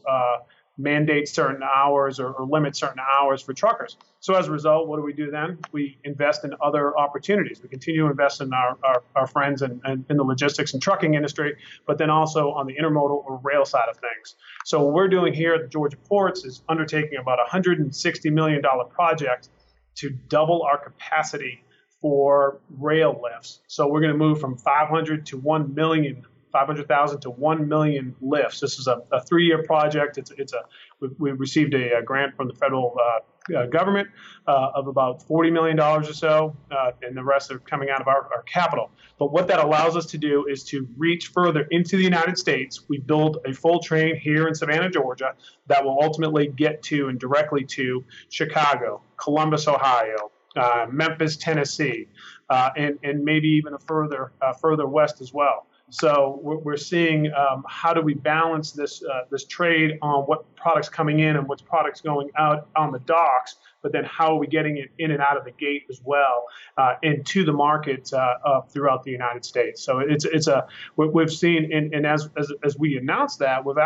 mandate 0.79 1.27
certain 1.27 1.61
hours 1.61 2.19
or, 2.21 2.31
or, 2.31 2.47
limit 2.47 2.73
certain 2.75 2.99
hours 2.99 3.41
for 3.41 3.53
truckers. 3.53 3.97
So 4.21 4.33
as 4.33 4.47
a 4.47 4.51
result, 4.51 4.87
what 4.87 4.95
do 4.95 5.03
we 5.03 5.11
do 5.11 5.29
then? 5.29 5.59
We 5.73 5.97
invest 6.05 6.45
in 6.45 6.53
other 6.61 6.97
opportunities. 6.97 7.61
We 7.61 7.67
continue 7.67 8.03
to 8.03 8.07
invest 8.07 8.39
in 8.39 8.53
our, 8.53 8.77
our, 8.81 9.03
our 9.13 9.27
friends 9.27 9.61
in, 9.61 9.81
in, 9.85 10.05
in, 10.09 10.15
the 10.15 10.23
logistics 10.23 10.73
and 10.73 10.81
trucking 10.81 11.15
industry, 11.15 11.57
but 11.85 11.97
then 11.97 12.09
also 12.09 12.51
on 12.51 12.65
the 12.65 12.75
intermodal 12.75 13.25
or 13.25 13.41
rail 13.43 13.65
side 13.65 13.89
of 13.89 13.97
things. 13.97 14.35
So 14.63 14.81
what 14.81 14.93
we're 14.93 15.09
doing 15.09 15.33
here 15.33 15.53
at 15.53 15.63
the 15.63 15.67
Georgia 15.67 15.97
ports 15.97 16.45
is 16.45 16.63
undertaking 16.69 17.19
about 17.19 17.39
a 17.39 17.49
$160 17.51 18.31
million 18.31 18.61
project 18.89 19.49
to 19.95 20.09
double 20.29 20.63
our 20.63 20.77
capacity 20.77 21.61
for 22.01 22.61
rail 22.77 23.19
lifts. 23.21 23.59
So 23.67 23.87
we're 23.87 23.99
going 23.99 24.13
to 24.13 24.17
move 24.17 24.39
from 24.39 24.57
500 24.57 25.25
to 25.27 25.37
1 25.37 25.75
million 25.75 26.23
500,000 26.51 27.21
to 27.21 27.29
1 27.29 27.67
million 27.67 28.15
lifts. 28.21 28.59
This 28.59 28.79
is 28.79 28.87
a, 28.87 29.01
a 29.11 29.21
three-year 29.21 29.63
project. 29.63 30.17
It's, 30.17 30.31
it's 30.37 30.53
a 30.53 30.63
we, 30.99 31.09
we 31.17 31.31
received 31.31 31.73
a, 31.73 31.97
a, 31.97 32.03
grant 32.03 32.35
from 32.35 32.47
the 32.47 32.53
federal 32.53 32.97
uh, 32.99 33.19
uh, 33.55 33.65
government 33.67 34.09
uh, 34.47 34.71
of 34.75 34.87
about 34.87 35.23
40 35.23 35.51
million 35.51 35.77
dollars 35.77 36.09
or 36.09 36.13
so, 36.13 36.55
uh, 36.71 36.91
and 37.01 37.15
the 37.15 37.23
rest 37.23 37.51
are 37.51 37.59
coming 37.59 37.89
out 37.89 38.01
of 38.01 38.07
our, 38.07 38.29
our, 38.33 38.43
capital. 38.43 38.91
But 39.17 39.31
what 39.31 39.47
that 39.47 39.63
allows 39.63 39.95
us 39.95 40.05
to 40.07 40.17
do 40.17 40.45
is 40.47 40.63
to 40.65 40.87
reach 40.97 41.27
further 41.27 41.61
into 41.71 41.97
the 41.97 42.03
United 42.03 42.37
States. 42.37 42.87
We 42.87 42.99
build 42.99 43.37
a 43.45 43.53
full 43.53 43.79
train 43.79 44.15
here 44.17 44.47
in 44.47 44.55
Savannah, 44.55 44.89
Georgia, 44.89 45.33
that 45.67 45.83
will 45.83 45.97
ultimately 46.01 46.47
get 46.47 46.83
to 46.83 47.07
and 47.09 47.19
directly 47.19 47.63
to 47.65 48.03
Chicago, 48.29 49.01
Columbus, 49.17 49.67
Ohio, 49.67 50.31
uh, 50.55 50.87
Memphis, 50.91 51.37
Tennessee, 51.37 52.07
uh, 52.49 52.69
and 52.75 52.99
and 53.03 53.23
maybe 53.23 53.47
even 53.47 53.73
a 53.73 53.79
further 53.79 54.31
further 54.61 54.87
west 54.87 55.21
as 55.21 55.33
well. 55.33 55.67
So 55.89 56.39
we're, 56.43 56.77
seeing 56.77 57.31
um, 57.33 57.65
how 57.67 57.93
do 57.93 58.01
we 58.01 58.13
balance 58.13 58.71
this 58.71 59.03
uh, 59.03 59.21
this 59.29 59.45
trade 59.45 59.97
on 60.01 60.23
what 60.23 60.55
products 60.55 60.87
coming 60.87 61.19
in 61.19 61.35
and 61.35 61.47
what's 61.47 61.61
products 61.61 61.99
going 61.99 62.29
out 62.37 62.69
on 62.75 62.91
the 62.91 62.99
docks, 62.99 63.55
but 63.81 63.91
then 63.91 64.03
how 64.05 64.35
are 64.35 64.39
we 64.39 64.47
getting 64.47 64.77
it 64.77 64.91
in 64.97 65.11
and 65.11 65.19
out 65.19 65.35
of 65.35 65.45
the 65.45 65.51
gate 65.51 65.83
as 65.89 65.99
well 66.05 66.45
uh, 66.77 66.93
to 67.25 67.43
the 67.43 67.51
market 67.51 68.13
uh, 68.13 68.61
throughout 68.69 69.03
the 69.03 69.11
United 69.11 69.43
States. 69.43 69.83
So 69.83 69.99
it's 69.99 70.25
it's 70.25 70.47
a 70.47 70.67
we've 70.95 71.31
seen 71.31 71.73
and, 71.73 71.93
and 71.93 72.05
as, 72.05 72.29
as 72.37 72.51
as 72.63 72.77
we 72.77 72.97
announced 72.97 73.39
that 73.39 73.65
we've 73.65 73.77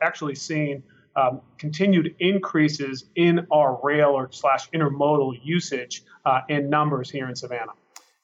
actually 0.00 0.34
seen. 0.34 0.82
Um, 1.14 1.42
continued 1.58 2.16
increases 2.20 3.04
in 3.16 3.46
our 3.50 3.78
rail 3.82 4.12
or 4.12 4.32
slash 4.32 4.70
intermodal 4.70 5.38
usage 5.42 6.04
uh, 6.24 6.40
in 6.48 6.70
numbers 6.70 7.10
here 7.10 7.28
in 7.28 7.36
Savannah. 7.36 7.72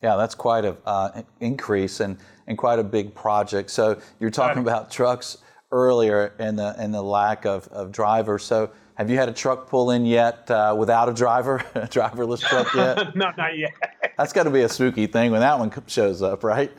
Yeah, 0.02 0.16
that's 0.16 0.34
quite 0.34 0.64
an 0.64 0.76
uh, 0.86 1.22
increase 1.40 2.00
and, 2.00 2.18
and 2.46 2.56
quite 2.56 2.78
a 2.78 2.84
big 2.84 3.14
project. 3.14 3.70
So 3.70 4.00
you're 4.20 4.30
talking 4.30 4.62
about 4.62 4.90
trucks 4.90 5.38
earlier 5.70 6.34
and 6.38 6.58
the 6.58 6.74
and 6.78 6.94
the 6.94 7.02
lack 7.02 7.44
of, 7.44 7.68
of 7.68 7.92
drivers. 7.92 8.44
So 8.44 8.70
have 8.94 9.10
you 9.10 9.16
had 9.16 9.28
a 9.28 9.32
truck 9.32 9.68
pull 9.68 9.90
in 9.90 10.06
yet 10.06 10.50
uh, 10.50 10.74
without 10.78 11.08
a 11.08 11.12
driver, 11.12 11.56
a 11.74 11.86
driverless 11.86 12.40
truck 12.40 12.74
yet? 12.74 13.16
no, 13.16 13.30
not 13.36 13.56
yet. 13.56 13.70
That's 14.18 14.32
got 14.32 14.44
to 14.44 14.50
be 14.50 14.62
a 14.62 14.68
spooky 14.68 15.06
thing 15.06 15.30
when 15.32 15.40
that 15.40 15.58
one 15.58 15.72
shows 15.86 16.22
up, 16.22 16.42
right? 16.42 16.72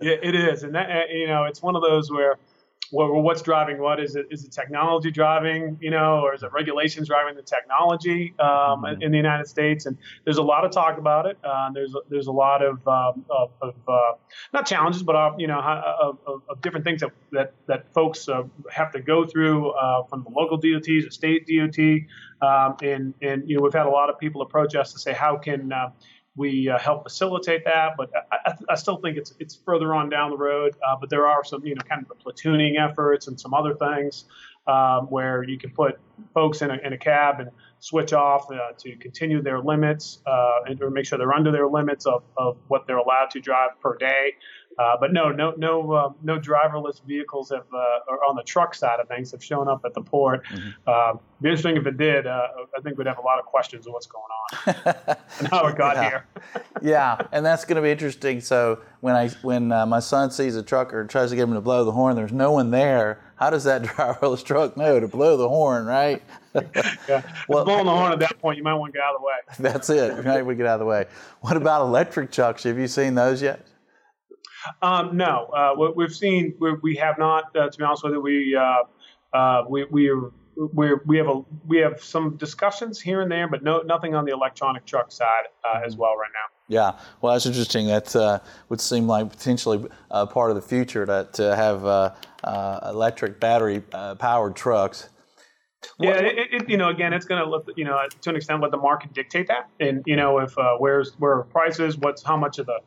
Yeah, 0.00 0.16
it 0.22 0.34
is, 0.34 0.64
and 0.64 0.74
that 0.74 1.10
you 1.10 1.26
know, 1.26 1.44
it's 1.44 1.62
one 1.62 1.76
of 1.76 1.82
those 1.82 2.10
where 2.10 2.36
well, 2.94 3.22
what's 3.22 3.42
driving 3.42 3.78
what? 3.78 4.00
Is 4.00 4.14
it 4.14 4.26
is 4.30 4.44
it 4.44 4.52
technology 4.52 5.10
driving, 5.10 5.76
you 5.80 5.90
know, 5.90 6.20
or 6.20 6.34
is 6.34 6.42
it 6.42 6.52
regulations 6.52 7.08
driving 7.08 7.34
the 7.34 7.42
technology 7.42 8.34
um, 8.38 8.46
mm-hmm. 8.82 9.02
in 9.02 9.10
the 9.10 9.16
United 9.16 9.48
States? 9.48 9.86
And 9.86 9.98
there's 10.24 10.38
a 10.38 10.42
lot 10.42 10.64
of 10.64 10.70
talk 10.70 10.98
about 10.98 11.26
it. 11.26 11.36
Uh, 11.42 11.70
there's 11.72 11.94
there's 12.08 12.28
a 12.28 12.32
lot 12.32 12.62
of 12.62 12.86
um, 12.86 13.24
of, 13.28 13.50
of 13.60 13.74
uh, 13.88 14.12
not 14.52 14.66
challenges, 14.66 15.02
but 15.02 15.16
uh, 15.16 15.32
you 15.36 15.48
know, 15.48 15.60
of, 15.60 16.18
of, 16.26 16.42
of, 16.48 16.62
different 16.62 16.84
things 16.84 17.00
that 17.00 17.10
that, 17.32 17.54
that 17.66 17.92
folks 17.92 18.28
uh, 18.28 18.44
have 18.70 18.92
to 18.92 19.00
go 19.00 19.26
through 19.26 19.70
uh, 19.70 20.04
from 20.04 20.22
the 20.22 20.30
local 20.30 20.56
DOTs, 20.56 21.04
the 21.04 21.10
state 21.10 21.48
DOT, 21.48 22.48
um, 22.48 22.76
and 22.82 23.14
and 23.22 23.48
you 23.48 23.56
know, 23.56 23.62
we've 23.62 23.74
had 23.74 23.86
a 23.86 23.90
lot 23.90 24.08
of 24.08 24.18
people 24.18 24.42
approach 24.42 24.76
us 24.76 24.92
to 24.92 24.98
say, 24.98 25.12
how 25.12 25.36
can 25.36 25.72
uh, 25.72 25.90
we 26.36 26.68
uh, 26.68 26.78
help 26.78 27.04
facilitate 27.04 27.64
that, 27.64 27.96
but 27.96 28.10
I, 28.32 28.54
I, 28.68 28.74
still 28.74 28.96
think 28.96 29.16
it's 29.16 29.34
it's 29.38 29.54
further 29.54 29.94
on 29.94 30.08
down 30.08 30.30
the 30.30 30.36
road. 30.36 30.74
Uh, 30.86 30.96
but 31.00 31.08
there 31.08 31.26
are 31.28 31.44
some, 31.44 31.64
you 31.64 31.74
know, 31.74 31.82
kind 31.88 32.02
of 32.02 32.08
the 32.08 32.16
platooning 32.16 32.74
efforts 32.78 33.28
and 33.28 33.38
some 33.38 33.54
other 33.54 33.74
things 33.74 34.24
um, 34.66 35.06
where 35.06 35.44
you 35.44 35.58
can 35.58 35.70
put 35.70 35.98
folks 36.32 36.62
in 36.62 36.70
a, 36.70 36.78
in 36.78 36.92
a 36.92 36.98
cab 36.98 37.40
and 37.40 37.50
switch 37.78 38.12
off 38.12 38.50
uh, 38.50 38.72
to 38.78 38.96
continue 38.96 39.42
their 39.42 39.60
limits 39.60 40.20
uh, 40.26 40.60
and 40.66 40.82
or 40.82 40.90
make 40.90 41.06
sure 41.06 41.18
they're 41.18 41.34
under 41.34 41.52
their 41.52 41.68
limits 41.68 42.06
of, 42.06 42.22
of 42.36 42.56
what 42.68 42.86
they're 42.86 42.98
allowed 42.98 43.30
to 43.30 43.40
drive 43.40 43.70
per 43.80 43.96
day. 43.96 44.32
Uh, 44.78 44.96
but 44.98 45.12
no, 45.12 45.30
no, 45.30 45.52
no, 45.56 45.92
uh, 45.92 46.12
no 46.22 46.38
driverless 46.38 47.02
vehicles 47.04 47.50
have, 47.50 47.66
uh, 47.72 47.98
or 48.08 48.24
on 48.24 48.36
the 48.36 48.42
truck 48.42 48.74
side 48.74 49.00
of 49.00 49.08
things, 49.08 49.30
have 49.30 49.42
shown 49.42 49.68
up 49.68 49.82
at 49.84 49.94
the 49.94 50.00
port. 50.00 50.44
Mm-hmm. 50.46 50.70
Uh, 50.86 51.18
be 51.40 51.50
interesting 51.50 51.76
if 51.76 51.86
it 51.86 51.96
did. 51.96 52.26
Uh, 52.26 52.48
I 52.76 52.80
think 52.80 52.96
we'd 52.96 53.06
have 53.06 53.18
a 53.18 53.22
lot 53.22 53.38
of 53.38 53.44
questions 53.44 53.86
of 53.86 53.92
what's 53.92 54.06
going 54.06 54.24
on 54.24 55.16
and 55.38 55.48
how 55.48 55.66
it 55.66 55.76
got 55.76 55.96
yeah. 55.96 56.08
here. 56.08 56.26
yeah, 56.82 57.18
and 57.32 57.44
that's 57.44 57.64
going 57.64 57.76
to 57.76 57.82
be 57.82 57.90
interesting. 57.90 58.40
So 58.40 58.80
when 59.00 59.14
I 59.14 59.28
when 59.42 59.70
uh, 59.70 59.84
my 59.84 60.00
son 60.00 60.30
sees 60.30 60.56
a 60.56 60.62
trucker 60.62 61.00
and 61.00 61.10
tries 61.10 61.30
to 61.30 61.36
get 61.36 61.42
him 61.42 61.54
to 61.54 61.60
blow 61.60 61.84
the 61.84 61.92
horn, 61.92 62.16
there's 62.16 62.32
no 62.32 62.52
one 62.52 62.70
there. 62.70 63.20
How 63.36 63.50
does 63.50 63.64
that 63.64 63.82
driverless 63.82 64.44
truck 64.44 64.76
know 64.76 65.00
to 65.00 65.08
blow 65.08 65.36
the 65.36 65.48
horn, 65.48 65.86
right? 65.86 66.22
yeah. 67.08 67.22
Well, 67.48 67.64
blowing 67.64 67.86
the 67.86 67.92
horn 67.92 68.12
at 68.12 68.20
that 68.20 68.38
point, 68.38 68.56
you 68.56 68.64
might 68.64 68.74
want 68.74 68.92
to 68.92 68.98
get 68.98 69.04
out 69.04 69.14
of 69.14 69.20
the 69.20 69.26
way. 69.26 69.34
That's 69.70 69.90
it. 69.90 70.16
You 70.16 70.22
might 70.22 70.42
want 70.42 70.56
to 70.56 70.62
get 70.62 70.66
out 70.66 70.74
of 70.74 70.80
the 70.80 70.86
way. 70.86 71.06
What 71.40 71.56
about 71.56 71.82
electric 71.82 72.30
trucks? 72.30 72.62
Have 72.62 72.78
you 72.78 72.88
seen 72.88 73.14
those 73.14 73.42
yet? 73.42 73.66
Um, 74.82 75.16
no, 75.16 75.46
uh, 75.46 75.74
what 75.74 75.96
we've 75.96 76.14
seen, 76.14 76.54
we, 76.58 76.74
we 76.82 76.96
have 76.96 77.18
not. 77.18 77.54
Uh, 77.56 77.68
to 77.68 77.78
be 77.78 77.84
honest 77.84 78.04
with 78.04 78.12
you, 78.12 78.20
we 78.20 78.56
uh, 78.56 79.36
uh 79.36 79.64
we 79.68 79.84
we 79.84 80.08
are, 80.08 80.30
we 80.56 80.94
we 81.06 81.16
have 81.18 81.28
a 81.28 81.42
we 81.66 81.78
have 81.78 82.02
some 82.02 82.36
discussions 82.36 83.00
here 83.00 83.20
and 83.20 83.30
there, 83.30 83.48
but 83.48 83.62
no 83.62 83.80
nothing 83.80 84.14
on 84.14 84.24
the 84.24 84.32
electronic 84.32 84.84
truck 84.86 85.12
side 85.12 85.44
uh, 85.64 85.80
as 85.84 85.96
well 85.96 86.16
right 86.16 86.30
now. 86.32 86.54
Yeah, 86.66 86.98
well, 87.20 87.34
that's 87.34 87.46
interesting. 87.46 87.88
That 87.88 88.14
uh, 88.16 88.40
would 88.68 88.80
seem 88.80 89.06
like 89.06 89.28
potentially 89.30 89.86
part 90.10 90.50
of 90.50 90.56
the 90.56 90.62
future 90.62 91.04
to, 91.04 91.28
to 91.34 91.54
have 91.54 92.14
electric 92.84 93.40
battery 93.40 93.80
powered 94.18 94.56
trucks. 94.56 95.10
Yeah, 95.98 96.18
it, 96.18 96.48
it, 96.52 96.68
you 96.68 96.76
know, 96.76 96.88
again, 96.88 97.12
it's 97.12 97.24
going 97.24 97.42
to 97.42 97.48
look, 97.48 97.68
you 97.76 97.84
know, 97.84 97.98
to 98.20 98.30
an 98.30 98.36
extent, 98.36 98.60
let 98.62 98.70
the 98.70 98.76
market 98.76 99.12
dictate 99.12 99.48
that, 99.48 99.68
and 99.80 100.02
you 100.06 100.16
know, 100.16 100.38
if 100.38 100.56
uh, 100.58 100.76
where's 100.78 101.14
where 101.18 101.42
prices, 101.42 101.96
what's 101.98 102.22
how 102.22 102.36
much 102.36 102.58
of 102.58 102.66
the 102.66 102.78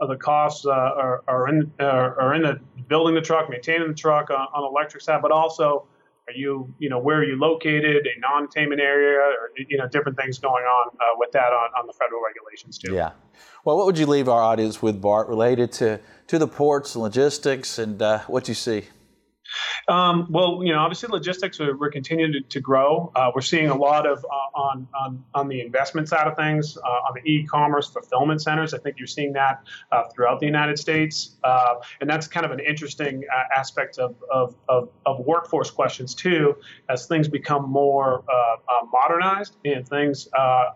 of 0.00 0.08
the 0.08 0.16
costs 0.16 0.66
uh, 0.66 0.70
are, 0.70 1.22
are 1.26 1.48
in 1.48 1.70
are, 1.80 2.20
are 2.20 2.34
in 2.34 2.42
the 2.42 2.60
building 2.88 3.14
the 3.14 3.20
truck, 3.20 3.48
maintaining 3.50 3.88
the 3.88 3.94
truck 3.94 4.30
on, 4.30 4.46
on 4.54 4.64
electric 4.64 5.02
side, 5.02 5.22
but 5.22 5.32
also 5.32 5.86
are 6.28 6.34
you, 6.34 6.72
you 6.78 6.88
know, 6.88 6.98
where 6.98 7.18
are 7.18 7.24
you 7.24 7.36
located, 7.38 8.06
a 8.06 8.20
non-attainment 8.20 8.80
area, 8.80 9.18
or 9.18 9.50
you 9.56 9.78
know, 9.78 9.88
different 9.88 10.16
things 10.16 10.38
going 10.38 10.64
on 10.64 10.88
uh, 11.00 11.02
with 11.16 11.32
that 11.32 11.52
on, 11.52 11.70
on 11.78 11.86
the 11.86 11.92
federal 11.92 12.20
regulations 12.22 12.78
too. 12.78 12.94
Yeah. 12.94 13.12
Well, 13.64 13.76
what 13.76 13.86
would 13.86 13.98
you 13.98 14.06
leave 14.06 14.28
our 14.28 14.40
audience 14.40 14.80
with, 14.80 15.00
Bart, 15.00 15.28
related 15.28 15.72
to 15.72 16.00
to 16.28 16.38
the 16.38 16.46
ports, 16.46 16.94
and 16.94 17.02
logistics, 17.02 17.78
and 17.78 18.00
uh, 18.00 18.20
what 18.20 18.48
you 18.48 18.54
see? 18.54 18.84
Um, 19.90 20.28
well, 20.30 20.60
you 20.62 20.72
know, 20.72 20.78
obviously 20.78 21.08
logistics 21.08 21.58
are, 21.58 21.76
we're 21.76 21.90
continuing 21.90 22.32
to, 22.32 22.40
to 22.42 22.60
grow. 22.60 23.10
Uh, 23.16 23.32
we're 23.34 23.40
seeing 23.40 23.70
a 23.70 23.74
lot 23.74 24.06
of 24.06 24.24
uh, 24.24 24.58
on, 24.58 24.86
on 24.94 25.24
on 25.34 25.48
the 25.48 25.60
investment 25.60 26.08
side 26.08 26.28
of 26.28 26.36
things 26.36 26.78
uh, 26.78 26.88
on 26.88 27.14
the 27.16 27.28
e-commerce 27.28 27.90
fulfillment 27.90 28.40
centers. 28.40 28.72
I 28.72 28.78
think 28.78 28.98
you're 28.98 29.08
seeing 29.08 29.32
that 29.32 29.64
uh, 29.90 30.04
throughout 30.14 30.38
the 30.38 30.46
United 30.46 30.78
States, 30.78 31.38
uh, 31.42 31.74
and 32.00 32.08
that's 32.08 32.28
kind 32.28 32.46
of 32.46 32.52
an 32.52 32.60
interesting 32.60 33.24
uh, 33.34 33.58
aspect 33.58 33.98
of, 33.98 34.14
of, 34.32 34.54
of, 34.68 34.90
of, 35.06 35.18
workforce 35.26 35.72
questions 35.72 36.14
too, 36.14 36.54
as 36.88 37.06
things 37.06 37.26
become 37.26 37.68
more 37.68 38.22
modernized 38.92 39.56
and 39.64 39.86
things 39.88 40.28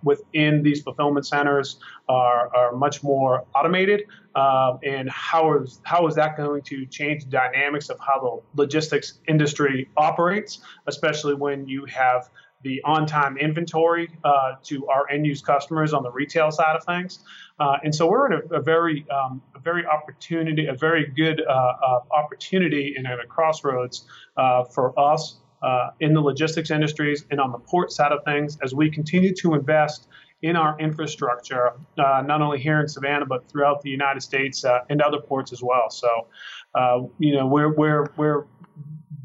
within 0.02 0.62
these 0.62 0.82
fulfillment 0.82 1.24
centers 1.26 1.78
are, 2.08 2.54
are 2.54 2.72
much 2.72 3.02
more 3.02 3.46
automated. 3.54 4.04
Um, 4.34 4.78
and 4.82 5.08
how 5.10 5.58
is 5.58 5.80
how 5.84 6.06
is 6.06 6.14
that 6.16 6.36
going 6.36 6.62
to 6.62 6.86
change 6.86 7.24
the 7.24 7.30
dynamics 7.30 7.88
of 7.88 7.98
how 8.00 8.20
the 8.20 8.62
logistics 8.62 9.20
industry 9.28 9.88
operates, 9.96 10.60
especially 10.86 11.34
when 11.34 11.68
you 11.68 11.84
have 11.86 12.28
the 12.62 12.80
on-time 12.82 13.36
inventory 13.36 14.08
uh, 14.24 14.54
to 14.62 14.86
our 14.88 15.08
end-use 15.10 15.42
customers 15.42 15.92
on 15.92 16.02
the 16.02 16.10
retail 16.10 16.50
side 16.50 16.74
of 16.74 16.82
things. 16.84 17.18
Uh, 17.60 17.76
and 17.84 17.94
so 17.94 18.08
we're 18.08 18.32
in 18.32 18.40
a, 18.50 18.56
a 18.56 18.62
very, 18.62 19.06
um, 19.10 19.42
a 19.54 19.60
very 19.60 19.84
opportunity, 19.86 20.66
a 20.66 20.74
very 20.74 21.06
good 21.14 21.42
uh, 21.46 21.52
uh 21.52 22.00
opportunity 22.10 22.94
and 22.96 23.06
at 23.06 23.20
a 23.20 23.26
crossroads 23.26 24.06
uh, 24.38 24.64
for 24.64 24.98
us 24.98 25.36
uh, 25.62 25.90
in 26.00 26.14
the 26.14 26.20
logistics 26.20 26.70
industries 26.70 27.24
and 27.30 27.40
on 27.40 27.52
the 27.52 27.58
port 27.58 27.92
side 27.92 28.12
of 28.12 28.24
things 28.24 28.58
as 28.62 28.74
we 28.74 28.90
continue 28.90 29.34
to 29.34 29.54
invest 29.54 30.08
in 30.44 30.56
our 30.56 30.78
infrastructure, 30.78 31.72
uh, 31.96 32.22
not 32.26 32.42
only 32.42 32.60
here 32.60 32.78
in 32.78 32.86
Savannah, 32.86 33.24
but 33.24 33.48
throughout 33.48 33.80
the 33.80 33.88
United 33.88 34.20
States 34.20 34.62
uh, 34.62 34.80
and 34.90 35.00
other 35.00 35.18
ports 35.18 35.54
as 35.54 35.62
well. 35.62 35.88
So, 35.88 36.26
uh, 36.74 37.00
you 37.18 37.34
know, 37.34 37.46
we're, 37.46 37.74
we're, 37.74 38.10
we're 38.18 38.44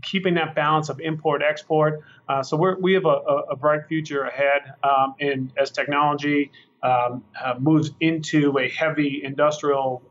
keeping 0.02 0.36
that 0.36 0.56
balance 0.56 0.88
of 0.88 1.02
import 1.02 1.42
export. 1.44 2.00
Uh, 2.30 2.42
so 2.42 2.56
we're, 2.56 2.80
we 2.80 2.94
have 2.94 3.04
a, 3.04 3.20
a, 3.52 3.56
bright 3.58 3.86
future 3.90 4.24
ahead. 4.24 4.62
Um, 4.82 5.14
and 5.20 5.52
as 5.58 5.72
technology 5.72 6.54
um, 6.84 7.22
uh, 7.44 7.56
moves 7.60 7.92
into 8.00 8.58
a 8.58 8.70
heavy 8.70 9.20
industrial 9.22 10.02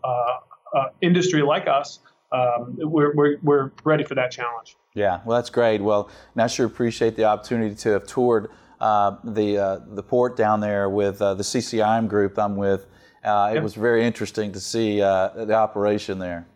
industry 1.01 1.41
like 1.41 1.67
us, 1.69 2.01
um, 2.33 2.77
we're, 2.77 3.15
we're, 3.15 3.39
we're 3.43 3.71
ready 3.83 4.05
for 4.05 4.15
that 4.15 4.31
challenge. 4.31 4.77
Yeah, 4.93 5.21
well, 5.25 5.39
that's 5.39 5.49
great. 5.49 5.81
Well, 5.81 6.11
I 6.37 6.49
sure 6.49 6.67
appreciate 6.67 7.17
the 7.17 7.25
opportunity 7.25 7.75
to 7.77 7.93
have 7.93 8.07
toured 8.07 8.51
the 8.81 9.59
uh, 9.59 9.81
the 9.95 10.03
port 10.03 10.37
down 10.37 10.61
there 10.61 10.89
with 10.89 11.21
uh, 11.21 11.35
the 11.35 11.43
CCIM 11.43 12.09
group 12.09 12.39
I'm 12.39 12.57
with. 12.57 12.87
Uh, 13.25 13.53
it 13.55 13.63
was 13.63 13.75
very 13.75 14.05
interesting 14.05 14.53
to 14.53 14.61
see 14.61 15.03
uh, 15.03 15.45
the 15.45 15.55
operation 15.55 16.19
there. 16.19 16.47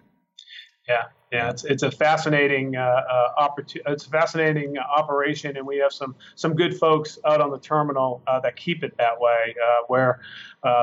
Yeah, 0.89 1.05
yeah, 1.33 1.51
it's 1.51 1.65
it's 1.65 1.83
a 1.83 1.91
fascinating 1.91 2.77
opportunity. 2.77 3.83
It's 3.93 4.07
a 4.07 4.11
fascinating 4.11 4.79
operation, 4.79 5.57
and 5.57 5.67
we 5.67 5.79
have 5.79 5.93
some 5.93 6.15
some 6.35 6.55
good 6.55 6.77
folks 6.79 7.19
out 7.25 7.41
on 7.41 7.51
the 7.51 7.59
terminal 7.59 8.23
that 8.27 8.57
keep 8.57 8.85
it 8.85 8.97
that 8.99 9.21
way. 9.21 9.55
where 9.89 10.21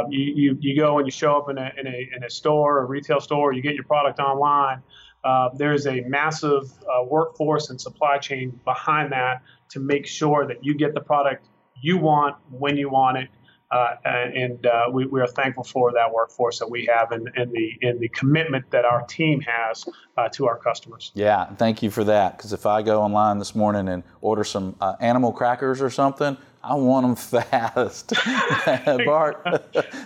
you, 0.09 0.33
you 0.35 0.57
you 0.59 0.75
go 0.75 0.97
and 0.97 1.07
you 1.07 1.11
show 1.11 1.37
up 1.37 1.49
in 1.49 1.57
a 1.57 1.71
in 1.77 1.87
a 1.87 2.09
in 2.15 2.23
a 2.23 2.29
store, 2.29 2.79
a 2.79 2.85
retail 2.85 3.19
store, 3.19 3.53
you 3.53 3.61
get 3.61 3.75
your 3.75 3.85
product 3.85 4.19
online. 4.19 4.81
Uh, 5.23 5.49
there's 5.55 5.85
a 5.85 6.01
massive 6.01 6.71
uh, 6.83 7.03
workforce 7.03 7.69
and 7.69 7.79
supply 7.79 8.17
chain 8.17 8.59
behind 8.63 9.11
that 9.11 9.41
to 9.69 9.79
make 9.79 10.07
sure 10.07 10.47
that 10.47 10.63
you 10.63 10.73
get 10.73 10.93
the 10.93 11.01
product 11.01 11.45
you 11.81 11.97
want 11.97 12.35
when 12.49 12.77
you 12.77 12.89
want 12.89 13.17
it 13.17 13.29
uh, 13.71 13.95
and 14.03 14.65
uh, 14.65 14.85
we, 14.91 15.05
we, 15.05 15.21
are 15.21 15.27
thankful 15.27 15.63
for 15.63 15.91
that 15.91 16.11
workforce 16.11 16.57
that 16.57 16.69
we 16.69 16.89
have 16.91 17.11
and, 17.11 17.29
and 17.35 17.51
the 17.51 17.77
and 17.83 17.99
the 17.99 18.09
commitment 18.09 18.69
that 18.71 18.83
our 18.83 19.05
team 19.05 19.39
has 19.41 19.85
uh, 20.17 20.27
to 20.29 20.47
our 20.47 20.57
customers. 20.57 21.11
Yeah, 21.13 21.45
thank 21.55 21.83
you 21.83 21.91
for 21.91 22.03
that. 22.05 22.35
Because 22.35 22.51
if 22.51 22.65
I 22.65 22.81
go 22.81 23.01
online 23.01 23.37
this 23.37 23.53
morning 23.53 23.87
and 23.89 24.03
order 24.21 24.43
some 24.43 24.75
uh, 24.81 24.95
animal 24.99 25.31
crackers 25.31 25.81
or 25.81 25.91
something, 25.91 26.35
I 26.63 26.73
want 26.73 27.05
them 27.05 27.15
fast. 27.43 28.13
Bart, 29.05 29.61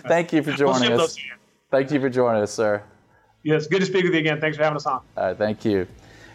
thank 0.06 0.34
you 0.34 0.42
for 0.42 0.52
joining 0.52 0.92
us. 0.92 1.16
Thank 1.70 1.90
you 1.90 2.00
for 2.00 2.10
joining 2.10 2.42
us, 2.42 2.52
sir. 2.52 2.82
Yes, 3.44 3.66
good 3.66 3.80
to 3.80 3.86
speak 3.86 4.04
with 4.04 4.14
you 4.14 4.20
again. 4.20 4.40
Thanks 4.40 4.56
for 4.56 4.62
having 4.64 4.76
us 4.76 4.86
on. 4.86 5.02
All 5.16 5.26
right, 5.26 5.36
thank 5.36 5.64
you. 5.66 5.86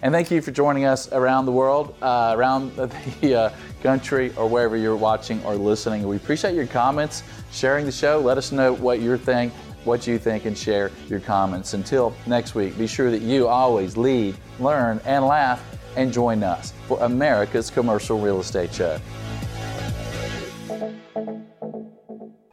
And 0.01 0.13
thank 0.13 0.31
you 0.31 0.41
for 0.41 0.51
joining 0.51 0.85
us 0.85 1.11
around 1.11 1.45
the 1.45 1.51
world, 1.51 1.95
uh, 2.01 2.33
around 2.37 2.75
the 2.75 3.35
uh, 3.35 3.53
country, 3.81 4.31
or 4.37 4.47
wherever 4.47 4.77
you're 4.77 4.95
watching 4.95 5.43
or 5.43 5.55
listening. 5.55 6.07
We 6.07 6.15
appreciate 6.15 6.53
your 6.53 6.67
comments, 6.67 7.23
sharing 7.51 7.85
the 7.85 7.91
show. 7.91 8.19
Let 8.19 8.37
us 8.37 8.51
know 8.51 8.73
what 8.73 9.01
you 9.01 9.17
think, 9.17 9.51
what 9.83 10.05
you 10.05 10.19
think, 10.19 10.45
and 10.45 10.57
share 10.57 10.91
your 11.07 11.19
comments. 11.19 11.73
Until 11.73 12.13
next 12.27 12.53
week, 12.53 12.77
be 12.77 12.87
sure 12.87 13.09
that 13.09 13.23
you 13.23 13.47
always 13.47 13.97
lead, 13.97 14.37
learn, 14.59 15.01
and 15.03 15.25
laugh, 15.25 15.61
and 15.97 16.13
join 16.13 16.43
us 16.43 16.73
for 16.87 16.99
America's 17.01 17.71
Commercial 17.71 18.19
Real 18.19 18.39
Estate 18.39 18.73
Show. 18.73 18.99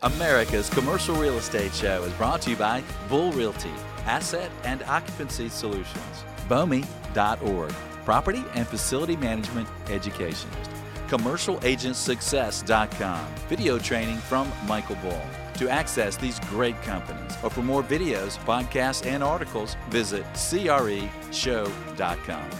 America's 0.02 0.70
Commercial 0.70 1.14
Real 1.16 1.36
Estate 1.36 1.74
Show 1.74 2.02
is 2.04 2.12
brought 2.14 2.40
to 2.42 2.50
you 2.50 2.56
by 2.56 2.82
Bull 3.08 3.32
Realty, 3.32 3.70
Asset 4.06 4.50
and 4.64 4.82
Occupancy 4.84 5.48
Solutions. 5.48 6.24
BOMI.org, 6.48 7.72
Property 8.04 8.44
and 8.54 8.66
Facility 8.66 9.16
Management 9.16 9.68
Education. 9.90 10.50
CommercialAgentSuccess.com, 11.08 13.26
video 13.48 13.78
training 13.78 14.18
from 14.18 14.50
Michael 14.66 14.96
Bull. 14.96 15.22
To 15.54 15.70
access 15.70 16.16
these 16.16 16.40
great 16.40 16.82
companies 16.82 17.32
or 17.42 17.48
for 17.50 17.62
more 17.62 17.82
videos, 17.82 18.36
podcasts, 18.44 19.06
and 19.06 19.22
articles, 19.22 19.76
visit 19.88 20.24
CREShow.com. 20.34 22.50